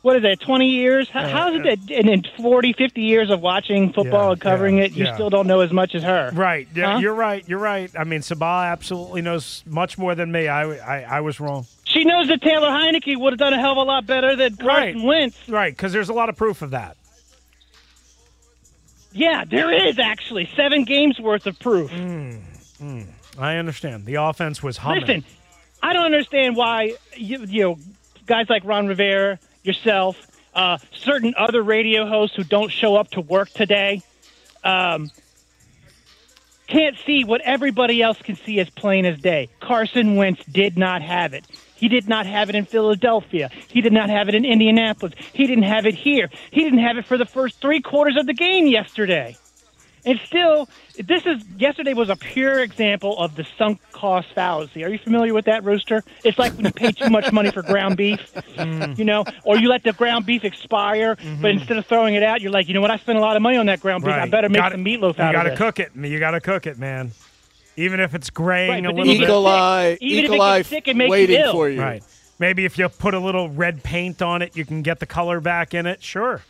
What 0.02 0.18
is 0.18 0.24
it? 0.26 0.42
Twenty 0.42 0.68
years? 0.68 1.10
How, 1.10 1.22
Uh, 1.22 1.30
how 1.30 1.54
is 1.54 1.62
it 1.62 1.64
that 1.88 1.96
and 1.96 2.10
in 2.10 2.24
40, 2.42 2.74
50 2.74 3.02
years 3.02 3.30
of 3.30 3.40
watching 3.42 3.94
football 3.94 4.26
Yeah, 4.28 4.32
and 4.34 4.42
covering 4.42 4.78
yeah, 4.78 4.84
it, 4.86 4.92
you 4.92 5.06
yeah. 5.06 5.14
still 5.16 5.30
don't 5.30 5.48
know 5.48 5.62
as 5.62 5.72
much 5.72 5.96
as 5.96 6.04
her? 6.04 6.32
Right. 6.34 6.68
Yeah, 6.76 6.94
Huh? 6.94 7.00
you're 7.00 7.14
right. 7.14 7.48
You're 7.48 7.60
right. 7.60 7.90
I 7.98 8.04
mean, 8.04 8.20
Sabah 8.20 8.70
absolutely 8.70 9.22
knows 9.22 9.64
much 9.66 9.98
more 9.98 10.14
than 10.16 10.30
me. 10.32 10.50
I, 10.50 10.64
I, 10.64 11.18
I 11.18 11.22
was 11.22 11.40
wrong. 11.40 11.66
She 11.86 12.04
knows 12.04 12.28
that 12.28 12.42
Taylor 12.42 12.68
Heinicke 12.70 13.18
would 13.18 13.32
have 13.34 13.40
done 13.40 13.54
a 13.54 13.60
hell 13.60 13.72
of 13.72 13.78
a 13.78 13.84
lot 13.84 14.06
better 14.06 14.36
than 14.36 14.58
Carson 14.58 15.04
Wentz. 15.04 15.38
Right, 15.48 15.74
because 15.76 15.92
there's 15.94 16.10
a 16.10 16.14
lot 16.14 16.28
of 16.30 16.36
proof 16.36 16.62
of 16.62 16.72
that. 16.72 16.98
Yeah, 19.20 19.44
there 19.44 19.70
is 19.74 20.00
actually 20.00 20.50
seven 20.56 20.86
games 20.86 21.20
worth 21.20 21.46
of 21.46 21.60
proof. 21.60 21.92
Mm, 21.92 23.06
I 23.38 23.58
understand. 23.58 24.06
The 24.06 24.16
offense 24.16 24.64
was 24.64 24.78
humming. 24.78 25.02
Listen, 25.02 25.26
I 25.84 25.92
don't 25.92 26.06
understand 26.06 26.56
why 26.56 26.94
you, 27.18 27.44
you 27.46 27.62
know 27.64 27.80
guys 28.26 28.50
like 28.50 28.64
Ron 28.64 28.88
Rivera, 28.88 29.38
yourself, 29.62 30.16
uh, 30.54 30.78
certain 30.94 31.34
other 31.38 31.62
radio 31.62 32.08
hosts 32.08 32.38
who 32.38 32.46
don't 32.46 32.72
show 32.72 32.96
up 32.96 33.12
to 33.12 33.20
work 33.20 33.50
today, 33.50 34.02
um, 34.64 35.12
can't 36.68 36.96
see 37.06 37.26
what 37.26 37.42
everybody 37.42 38.02
else 38.02 38.22
can 38.22 38.38
see 38.38 38.62
as 38.62 38.70
plain 38.70 39.06
as 39.06 39.20
day. 39.20 39.50
Carson 39.60 40.16
Wentz 40.16 40.42
did 40.46 40.78
not 40.78 41.02
have 41.02 41.34
it. 41.34 41.44
He 41.80 41.88
did 41.88 42.08
not 42.10 42.26
have 42.26 42.50
it 42.50 42.56
in 42.56 42.66
Philadelphia. 42.66 43.50
He 43.70 43.82
did 43.82 43.94
not 43.94 44.10
have 44.10 44.28
it 44.30 44.36
in 44.36 44.46
Indianapolis. 44.46 45.14
He 45.34 45.48
didn't 45.48 45.64
have 45.64 45.86
it 45.86 45.96
here. 45.96 46.30
He 46.52 46.64
didn't 46.64 46.80
have 46.80 46.98
it 46.98 47.06
for 47.06 47.18
the 47.18 47.26
first 47.26 47.62
three 47.62 47.82
quarters 47.82 48.18
of 48.18 48.26
the 48.26 48.34
game 48.34 48.68
yesterday. 48.68 49.38
And 50.06 50.18
still, 50.26 50.70
this 50.98 51.26
is 51.26 51.44
yesterday 51.58 51.94
was 51.94 52.10
a 52.10 52.16
pure 52.16 52.60
example 52.62 53.18
of 53.18 53.36
the 53.36 53.46
sunk 53.58 53.80
cost 53.92 54.30
fallacy. 54.34 54.86
Are 54.86 54.90
you 54.90 54.98
familiar 54.98 55.34
with 55.34 55.46
that, 55.46 55.66
Rooster? 55.66 56.04
It's 56.24 56.40
like 56.40 56.54
when 56.54 56.66
you 56.66 56.72
pay 56.72 56.94
too 56.94 57.10
much 57.10 57.34
money 57.34 57.52
for 57.52 57.62
ground 57.62 57.98
beef, 57.98 58.20
Mm. 58.58 58.98
you 58.98 59.04
know, 59.04 59.26
or 59.44 59.58
you 59.58 59.68
let 59.68 59.84
the 59.84 59.92
ground 59.92 60.26
beef 60.26 60.46
expire, 60.46 61.18
but 61.42 61.52
instead 61.52 61.78
of 61.78 61.86
throwing 61.86 62.16
it 62.16 62.24
out, 62.24 62.40
you're 62.40 62.52
like, 62.52 62.70
you 62.70 62.74
know 62.74 62.82
what? 62.82 62.92
I 62.92 62.98
spent 62.98 63.18
a 63.18 63.22
lot 63.22 63.36
of 63.36 63.42
money 63.42 63.58
on 63.58 63.66
that 63.66 63.82
ground 63.82 64.06
beef. 64.06 64.14
I 64.14 64.28
better 64.30 64.48
make 64.48 64.62
Gotta- 64.62 64.76
some 64.76 64.86
meatloaf 64.86 65.18
You 65.18 65.24
out 65.24 65.34
got 65.34 65.48
of 65.48 65.52
to 65.54 65.58
cook 65.58 65.80
it. 65.80 65.92
You 65.96 66.18
got 66.18 66.32
to 66.32 66.40
cook 66.42 66.66
it, 66.66 66.78
man. 66.80 67.12
Even 67.80 68.00
if 68.00 68.14
it's 68.14 68.30
graying 68.30 68.70
Right, 68.70 68.86
a 68.86 68.90
little 68.90 69.06
then 69.06 69.06
bit. 69.06 69.18
get 69.20 69.24
Eagle 69.24 69.48
eye. 69.48 69.98
Even 70.02 70.26
if 70.26 70.32
it 70.32 70.34
eagle 70.34 70.42
eye 70.42 70.62
sick, 70.64 70.88
it 70.88 70.96
makes 70.96 71.10
waiting 71.12 71.40
ill. 71.40 71.52
for 71.54 71.70
you. 71.70 71.82
Right. 71.82 72.04
Maybe 72.38 72.66
if 72.66 72.78
you 72.78 72.88
put 72.90 73.14
a 73.14 73.20
little 73.20 73.50
red 73.50 73.84
paint 73.84 74.22
on 74.22 74.42
it, 74.42 74.56
you 74.56 74.66
can 74.66 74.82
get 74.82 75.00
the 75.00 75.06
color 75.06 75.40
back 75.40 75.74
in 75.74 75.86
it. 75.86 76.02
Sure. 76.04 76.42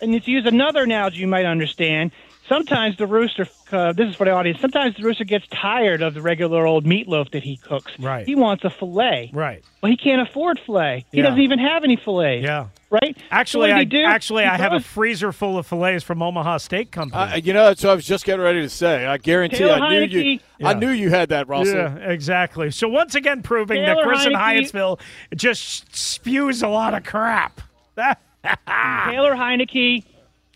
and 0.00 0.12
to 0.22 0.30
use 0.30 0.44
another 0.46 0.82
analogy 0.84 1.18
you 1.18 1.26
might 1.26 1.46
understand, 1.46 2.10
sometimes 2.48 2.96
the 2.96 3.06
rooster, 3.06 3.46
uh, 3.72 3.92
this 3.92 4.08
is 4.10 4.16
for 4.16 4.24
the 4.24 4.30
audience, 4.30 4.60
sometimes 4.60 4.96
the 4.96 5.02
rooster 5.02 5.24
gets 5.24 5.46
tired 5.48 6.02
of 6.02 6.14
the 6.14 6.22
regular 6.22 6.66
old 6.66 6.84
meatloaf 6.84 7.30
that 7.32 7.42
he 7.42 7.56
cooks. 7.56 7.92
Right. 7.98 8.26
He 8.26 8.34
wants 8.34 8.64
a 8.64 8.70
filet. 8.70 9.30
Right. 9.32 9.62
Well, 9.82 9.90
he 9.90 9.96
can't 9.96 10.20
afford 10.26 10.58
filet. 10.60 11.04
He 11.12 11.18
Yeah. 11.18 11.24
doesn't 11.24 11.40
even 11.40 11.58
have 11.58 11.84
any 11.84 11.96
fillets. 11.96 12.44
Yeah. 12.44 12.66
Right? 12.88 13.16
Actually, 13.32 13.70
so 13.70 13.76
I 13.76 13.84
do? 13.84 14.02
actually 14.04 14.44
He 14.44 14.48
I 14.48 14.56
have 14.56 14.72
a 14.72 14.80
freezer 14.80 15.32
full 15.32 15.58
of 15.58 15.66
fillets 15.66 16.04
from 16.04 16.22
Omaha 16.22 16.58
Steak 16.58 16.92
Company. 16.92 17.20
Uh, 17.32 17.36
you 17.36 17.52
know, 17.52 17.74
so 17.74 17.90
I 17.90 17.94
was 17.94 18.06
just 18.06 18.24
getting 18.24 18.40
ready 18.42 18.60
to 18.62 18.68
say. 18.68 19.06
I 19.06 19.16
guarantee 19.18 19.58
Taylor 19.58 19.74
I 19.74 19.90
knew 19.90 20.00
you. 20.02 20.38
Heinicke- 20.38 20.40
I 20.64 20.74
knew 20.74 20.90
you 20.90 21.10
had 21.10 21.30
that, 21.30 21.48
Russell. 21.48 21.74
Yeah, 21.74 21.96
exactly. 21.96 22.70
So 22.70 22.88
once 22.88 23.14
again, 23.16 23.42
proving 23.42 23.82
that 23.82 23.94
Taylor 23.94 24.04
Chris 24.04 24.24
in 24.26 24.32
Heinicke- 24.32 24.70
Hyattsville 24.72 25.00
just 25.34 25.94
spews 25.96 26.62
a 26.62 26.68
lot 26.68 26.94
of 26.94 27.02
crap. 27.04 27.60
Taylor 27.96 29.34
Heinicke. 29.34 30.04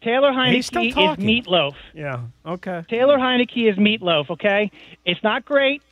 Taylor 0.03 0.33
He's 0.51 0.67
still 0.67 0.83
Heinicke 0.83 0.89
is 0.89 0.95
talking. 0.95 1.25
meatloaf. 1.27 1.75
yeah. 1.95 2.21
Okay. 2.47 2.85
Taylor 2.89 3.19
Heinicke 3.19 3.71
is 3.71 3.77
meatloaf. 3.77 4.31
Okay, 4.31 4.71
it's 5.05 5.23
not 5.23 5.45
great, 5.45 5.83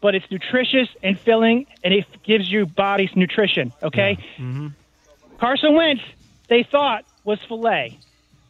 but 0.00 0.14
it's 0.14 0.28
nutritious 0.30 0.88
and 1.02 1.18
filling, 1.18 1.66
and 1.84 1.94
it 1.94 2.04
gives 2.24 2.50
you 2.50 2.66
body's 2.66 3.14
nutrition. 3.14 3.72
Okay. 3.82 4.18
Mm-hmm. 4.38 4.68
Carson 5.38 5.74
Wentz, 5.74 6.02
they 6.48 6.62
thought 6.62 7.04
was 7.24 7.38
filet, 7.48 7.98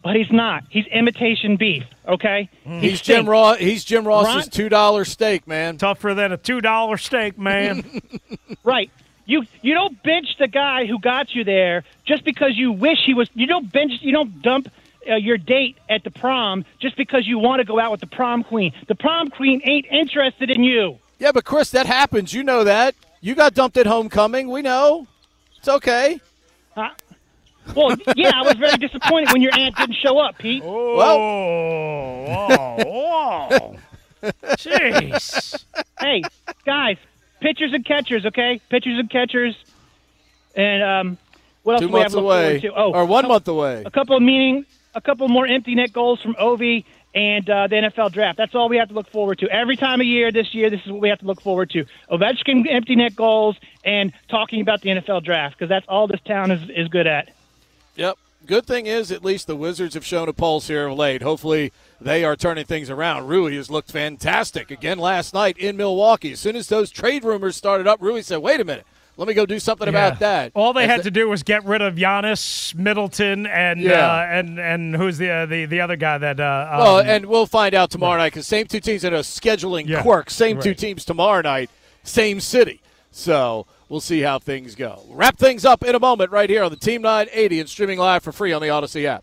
but 0.03 0.17
he's 0.17 0.31
not. 0.31 0.65
He's 0.71 0.87
imitation 0.87 1.57
beef. 1.57 1.85
Okay. 2.09 2.49
He's 2.65 3.01
Jim 3.01 3.29
Ross. 3.29 3.59
He's 3.59 3.85
Jim 3.85 4.07
Ross's 4.07 4.35
Ron- 4.35 4.51
two 4.51 4.69
dollar 4.69 5.05
steak, 5.05 5.47
man. 5.47 5.77
Tougher 5.79 6.15
than 6.15 6.33
a 6.33 6.37
two 6.37 6.61
dollar 6.61 6.97
steak, 6.97 7.39
man. 7.39 7.85
Right. 8.65 8.91
You 9.25 9.45
you 9.63 9.75
don't 9.75 10.01
bench 10.03 10.27
the 10.39 10.47
guy 10.49 10.87
who 10.87 10.99
got 10.99 11.35
you 11.35 11.43
there 11.45 11.85
just 12.05 12.25
because 12.25 12.57
you 12.57 12.71
wish 12.73 12.99
he 13.07 13.15
was. 13.15 13.29
You 13.35 13.47
don't 13.47 13.71
bench. 13.73 13.93
You 14.01 14.13
don't 14.13 14.41
dump 14.43 14.69
uh, 15.11 15.17
your 15.17 15.39
date 15.39 15.77
at 15.89 16.05
the 16.05 16.11
prom 16.11 16.65
just 16.81 16.97
because 16.97 17.27
you 17.27 17.39
want 17.39 17.61
to 17.61 17.65
go 17.65 17.79
out 17.79 17.91
with 17.91 18.01
the 18.01 18.07
prom 18.07 18.45
queen. 18.45 18.73
The 18.89 18.95
prom 18.95 19.31
queen 19.31 19.61
ain't 19.65 19.87
interested 19.91 20.51
in 20.51 20.63
you. 20.65 20.99
Yeah, 21.19 21.33
but 21.33 21.45
Chris, 21.45 21.71
that 21.71 21.87
happens. 21.87 22.33
You 22.33 22.43
know 22.43 22.65
that. 22.65 22.95
You 23.21 23.35
got 23.35 23.55
dumped 23.55 23.77
at 23.77 23.87
homecoming. 23.87 24.49
We 24.49 24.63
know. 24.63 25.07
It's 25.59 25.69
okay. 25.69 26.21
Huh? 26.75 26.91
Well, 27.77 27.97
yeah, 28.17 28.33
I 28.35 28.43
was 28.43 28.57
very 28.57 28.77
disappointed 28.77 29.33
when 29.33 29.41
your 29.41 29.55
aunt 29.57 29.77
didn't 29.77 29.95
show 29.95 30.19
up, 30.19 30.37
Pete. 30.39 30.63
Oh, 30.65 30.97
whoa, 30.97 32.85
whoa. 32.85 33.77
Jeez. 34.57 35.65
Hey, 36.01 36.23
guys, 36.65 36.97
pitchers 37.41 37.73
and 37.73 37.85
catchers, 37.85 38.27
okay? 38.27 38.61
Pitchers 38.69 38.99
and 38.99 39.09
catchers. 39.09 39.55
And 40.57 40.83
um, 40.83 41.19
what 41.63 41.75
else 41.75 41.81
Two 41.83 41.87
do 41.89 41.93
we 41.95 42.01
have 42.01 42.13
months 42.13 42.15
to 42.15 42.21
look 42.21 42.25
away, 42.25 42.61
forward 42.61 42.75
to? 42.75 42.81
Oh, 42.81 42.93
or 42.93 43.05
one 43.05 43.25
a- 43.25 43.29
month 43.29 43.47
away. 43.49 43.83
A 43.87 43.91
couple 43.91 44.17
of 44.17 44.23
meaning, 44.23 44.67
a 44.95 45.01
couple 45.01 45.28
more 45.28 45.47
empty 45.47 45.74
net 45.74 45.93
goals 45.93 46.20
from 46.20 46.34
Ovi 46.34 46.84
and 47.14 47.49
uh, 47.49 47.66
the 47.66 47.76
NFL 47.76 48.12
draft. 48.12 48.38
That's 48.38 48.55
all 48.55 48.68
we 48.68 48.78
have 48.78 48.88
to 48.88 48.95
look 48.95 49.09
forward 49.09 49.38
to. 49.40 49.49
Every 49.49 49.76
time 49.76 50.01
of 50.01 50.07
year 50.07 50.32
this 50.32 50.55
year, 50.55 50.70
this 50.70 50.80
is 50.84 50.90
what 50.90 51.01
we 51.01 51.09
have 51.09 51.18
to 51.20 51.26
look 51.26 51.40
forward 51.40 51.70
to. 51.70 51.84
Ovechkin 52.11 52.66
empty 52.70 52.97
net 52.97 53.14
goals 53.14 53.57
and 53.84 54.12
talking 54.28 54.61
about 54.61 54.80
the 54.80 54.90
NFL 54.90 55.24
draft 55.24 55.59
because 55.59 55.68
that's 55.68 55.86
all 55.88 56.07
this 56.07 56.20
town 56.22 56.51
is, 56.51 56.68
is 56.70 56.88
good 56.88 57.07
at. 57.07 57.30
Yep. 57.97 58.18
Good 58.45 58.66
thing 58.66 58.86
is, 58.86 59.12
at 59.12 59.24
least 59.24 59.47
the 59.47 59.55
Wizards 59.55 59.95
have 59.95 60.05
shown 60.05 60.28
a 60.28 60.32
pulse 60.32 60.66
here 60.66 60.88
of 60.88 60.99
late. 60.99 61.22
Hopefully, 61.22 61.72
they 62.01 62.24
are 62.24 62.34
turning 62.34 62.64
things 62.64 62.90
around. 62.90 63.28
Rui 63.28 63.55
has 63.55 63.70
looked 63.70 63.93
fantastic 63.93 64.68
again 64.72 64.99
last 64.99 65.32
night 65.32 65.57
in 65.59 65.76
Milwaukee. 65.76 66.32
As 66.32 66.40
soon 66.40 66.57
as 66.57 66.66
those 66.66 66.90
trade 66.90 67.22
rumors 67.22 67.55
started 67.55 67.86
up, 67.86 68.03
Rui 68.03 68.20
said, 68.20 68.38
"Wait 68.38 68.61
a 68.61 68.64
minute, 68.64 68.84
let 69.17 69.29
me 69.29 69.35
go 69.35 69.45
do 69.47 69.59
something 69.59 69.89
about 69.89 70.19
that." 70.21 70.53
All 70.55 70.73
they 70.73 70.87
had 70.87 71.01
the- 71.01 71.05
to 71.05 71.11
do 71.11 71.29
was 71.29 71.43
get 71.43 71.65
rid 71.65 71.83
of 71.83 71.95
Giannis, 71.97 72.75
Middleton, 72.75 73.47
and 73.47 73.81
Yeah. 73.81 74.07
uh, 74.11 74.27
and 74.31 74.59
and 74.59 74.97
who's 74.97 75.19
the 75.19 75.31
uh, 75.31 75.47
the 75.47 75.65
the 75.67 75.81
other 75.81 75.97
guy 75.97 76.19
that? 76.19 76.41
Uh, 76.41 76.69
um, 76.73 76.79
well, 76.79 76.99
and 77.01 77.27
we'll 77.27 77.47
find 77.47 77.75
out 77.75 77.91
tomorrow 77.91 78.19
night 78.19 78.33
because 78.33 78.47
same 78.47 78.67
two 78.67 78.81
teams 78.81 79.05
in 79.05 79.13
a 79.15 79.19
scheduling 79.21 79.87
Yeah. 79.87 80.03
quirk. 80.03 80.31
Same 80.31 80.61
two 80.61 80.75
teams 80.75 81.05
tomorrow 81.05 81.43
night, 81.43 81.71
same 82.03 82.41
city. 82.41 82.81
So 83.11 83.67
we'll 83.89 84.01
see 84.01 84.21
how 84.23 84.39
things 84.39 84.75
go. 84.75 85.03
Wrap 85.11 85.37
things 85.39 85.65
up 85.67 85.85
in 85.85 85.95
a 85.95 86.01
moment 86.01 86.31
right 86.31 86.49
here 86.49 86.63
on 86.63 86.71
the 86.71 86.77
Team 86.79 87.03
980 87.03 87.61
and 87.61 87.69
streaming 87.69 87.99
live 87.99 88.23
for 88.23 88.33
free 88.33 88.53
on 88.53 88.63
the 88.63 88.69
Audacy 88.69 89.05
app. 89.05 89.23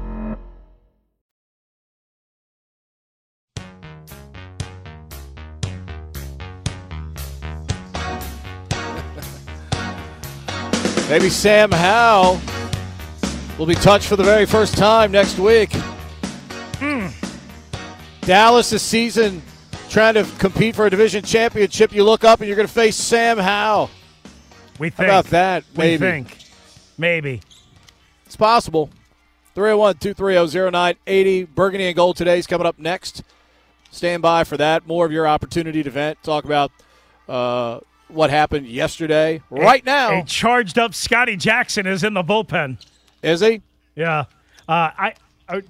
Maybe 11.11 11.29
Sam 11.29 11.73
Howell 11.73 12.39
will 13.59 13.65
be 13.65 13.75
touched 13.75 14.07
for 14.07 14.15
the 14.15 14.23
very 14.23 14.45
first 14.45 14.77
time 14.77 15.11
next 15.11 15.37
week. 15.39 15.69
Hmm. 16.79 17.07
Dallas 18.21 18.69
this 18.69 18.81
season 18.81 19.41
trying 19.89 20.13
to 20.13 20.23
compete 20.39 20.73
for 20.73 20.85
a 20.85 20.89
division 20.89 21.21
championship. 21.21 21.91
You 21.91 22.05
look 22.05 22.23
up 22.23 22.39
and 22.39 22.47
you're 22.47 22.55
going 22.55 22.65
to 22.65 22.73
face 22.73 22.95
Sam 22.95 23.37
Howell. 23.37 23.89
we 24.79 24.87
How 24.87 24.95
think 24.95 25.09
about 25.09 25.25
that? 25.31 25.65
We 25.73 25.77
Maybe. 25.79 25.97
think 25.97 26.37
maybe. 26.97 27.41
It's 28.25 28.37
possible. 28.37 28.89
301 29.53 29.95
230 29.97 30.71
0980. 30.71 31.43
Burgundy 31.43 31.87
and 31.87 31.95
Gold 31.97 32.15
today's 32.15 32.47
coming 32.47 32.65
up 32.65 32.79
next. 32.79 33.21
Stand 33.91 34.21
by 34.21 34.45
for 34.45 34.55
that. 34.55 34.87
More 34.87 35.05
of 35.07 35.11
your 35.11 35.27
opportunity 35.27 35.83
to 35.83 35.89
vent. 35.89 36.23
Talk 36.23 36.45
about 36.45 36.71
uh, 37.27 37.81
what 38.13 38.29
happened 38.29 38.67
yesterday. 38.67 39.41
Right 39.49 39.85
now. 39.85 40.21
a 40.21 40.23
charged 40.23 40.77
up 40.77 40.93
Scotty 40.93 41.35
Jackson 41.35 41.87
is 41.87 42.03
in 42.03 42.13
the 42.13 42.23
bullpen. 42.23 42.77
Is 43.23 43.41
he? 43.41 43.61
Yeah. 43.95 44.25
Uh, 44.67 44.91
I. 44.97 45.13
I 45.47 45.61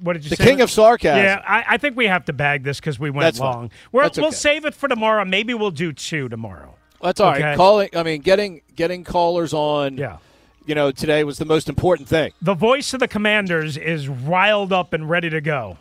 what 0.00 0.14
did 0.14 0.24
you 0.24 0.30
The 0.30 0.36
say? 0.36 0.44
The 0.44 0.50
king 0.50 0.60
of 0.60 0.70
sarcasm. 0.70 1.22
Yeah, 1.22 1.40
I, 1.46 1.64
I 1.68 1.76
think 1.76 1.96
we 1.96 2.06
have 2.08 2.24
to 2.24 2.32
bag 2.32 2.64
this 2.64 2.80
because 2.80 2.98
we 2.98 3.10
went 3.10 3.22
That's 3.22 3.38
long. 3.38 3.70
We're, 3.92 4.02
That's 4.02 4.18
We'll 4.18 4.28
okay. 4.28 4.36
save 4.36 4.64
it 4.64 4.74
for 4.74 4.88
tomorrow. 4.88 5.24
Maybe 5.24 5.54
we'll 5.54 5.70
do 5.70 5.92
two 5.92 6.28
tomorrow. 6.28 6.74
That's 7.00 7.20
all 7.20 7.30
right. 7.30 7.40
Okay. 7.42 7.56
Calling, 7.56 7.88
I 7.94 8.02
mean, 8.02 8.20
getting 8.20 8.62
getting 8.74 9.04
callers 9.04 9.54
on. 9.54 9.96
Yeah. 9.96 10.18
You 10.64 10.76
know, 10.76 10.92
today 10.92 11.24
was 11.24 11.38
the 11.38 11.44
most 11.44 11.68
important 11.68 12.08
thing. 12.08 12.32
The 12.40 12.54
voice 12.54 12.94
of 12.94 13.00
the 13.00 13.08
Commanders 13.08 13.76
is 13.76 14.08
riled 14.08 14.72
up 14.72 14.92
and 14.92 15.10
ready 15.10 15.28
to 15.30 15.40
go 15.40 15.76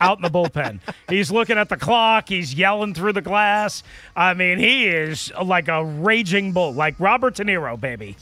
out 0.00 0.18
in 0.18 0.22
the 0.22 0.30
bullpen. 0.30 0.80
He's 1.08 1.30
looking 1.30 1.56
at 1.56 1.70
the 1.70 1.76
clock. 1.78 2.28
He's 2.28 2.52
yelling 2.52 2.92
through 2.92 3.14
the 3.14 3.22
glass. 3.22 3.82
I 4.14 4.34
mean, 4.34 4.58
he 4.58 4.88
is 4.88 5.32
like 5.42 5.68
a 5.68 5.84
raging 5.84 6.52
bull, 6.52 6.74
like 6.74 7.00
Robert 7.00 7.36
De 7.36 7.44
Niro, 7.44 7.80
baby. 7.80 8.16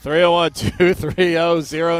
301 0.00 0.52
230 0.52 1.34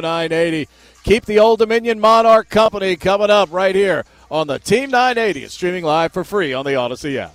0980. 0.03 0.69
Keep 1.05 1.27
the 1.27 1.39
Old 1.39 1.61
Dominion 1.61 2.01
Monarch 2.01 2.49
Company 2.49 2.97
coming 2.97 3.31
up 3.31 3.53
right 3.53 3.75
here 3.75 4.05
on 4.31 4.47
the 4.47 4.59
Team 4.59 4.91
980. 4.91 5.45
It's 5.45 5.55
streaming 5.55 5.85
live 5.85 6.13
for 6.13 6.25
free 6.25 6.53
on 6.53 6.65
the 6.65 6.73
Audacy 6.73 7.17
app. 7.17 7.35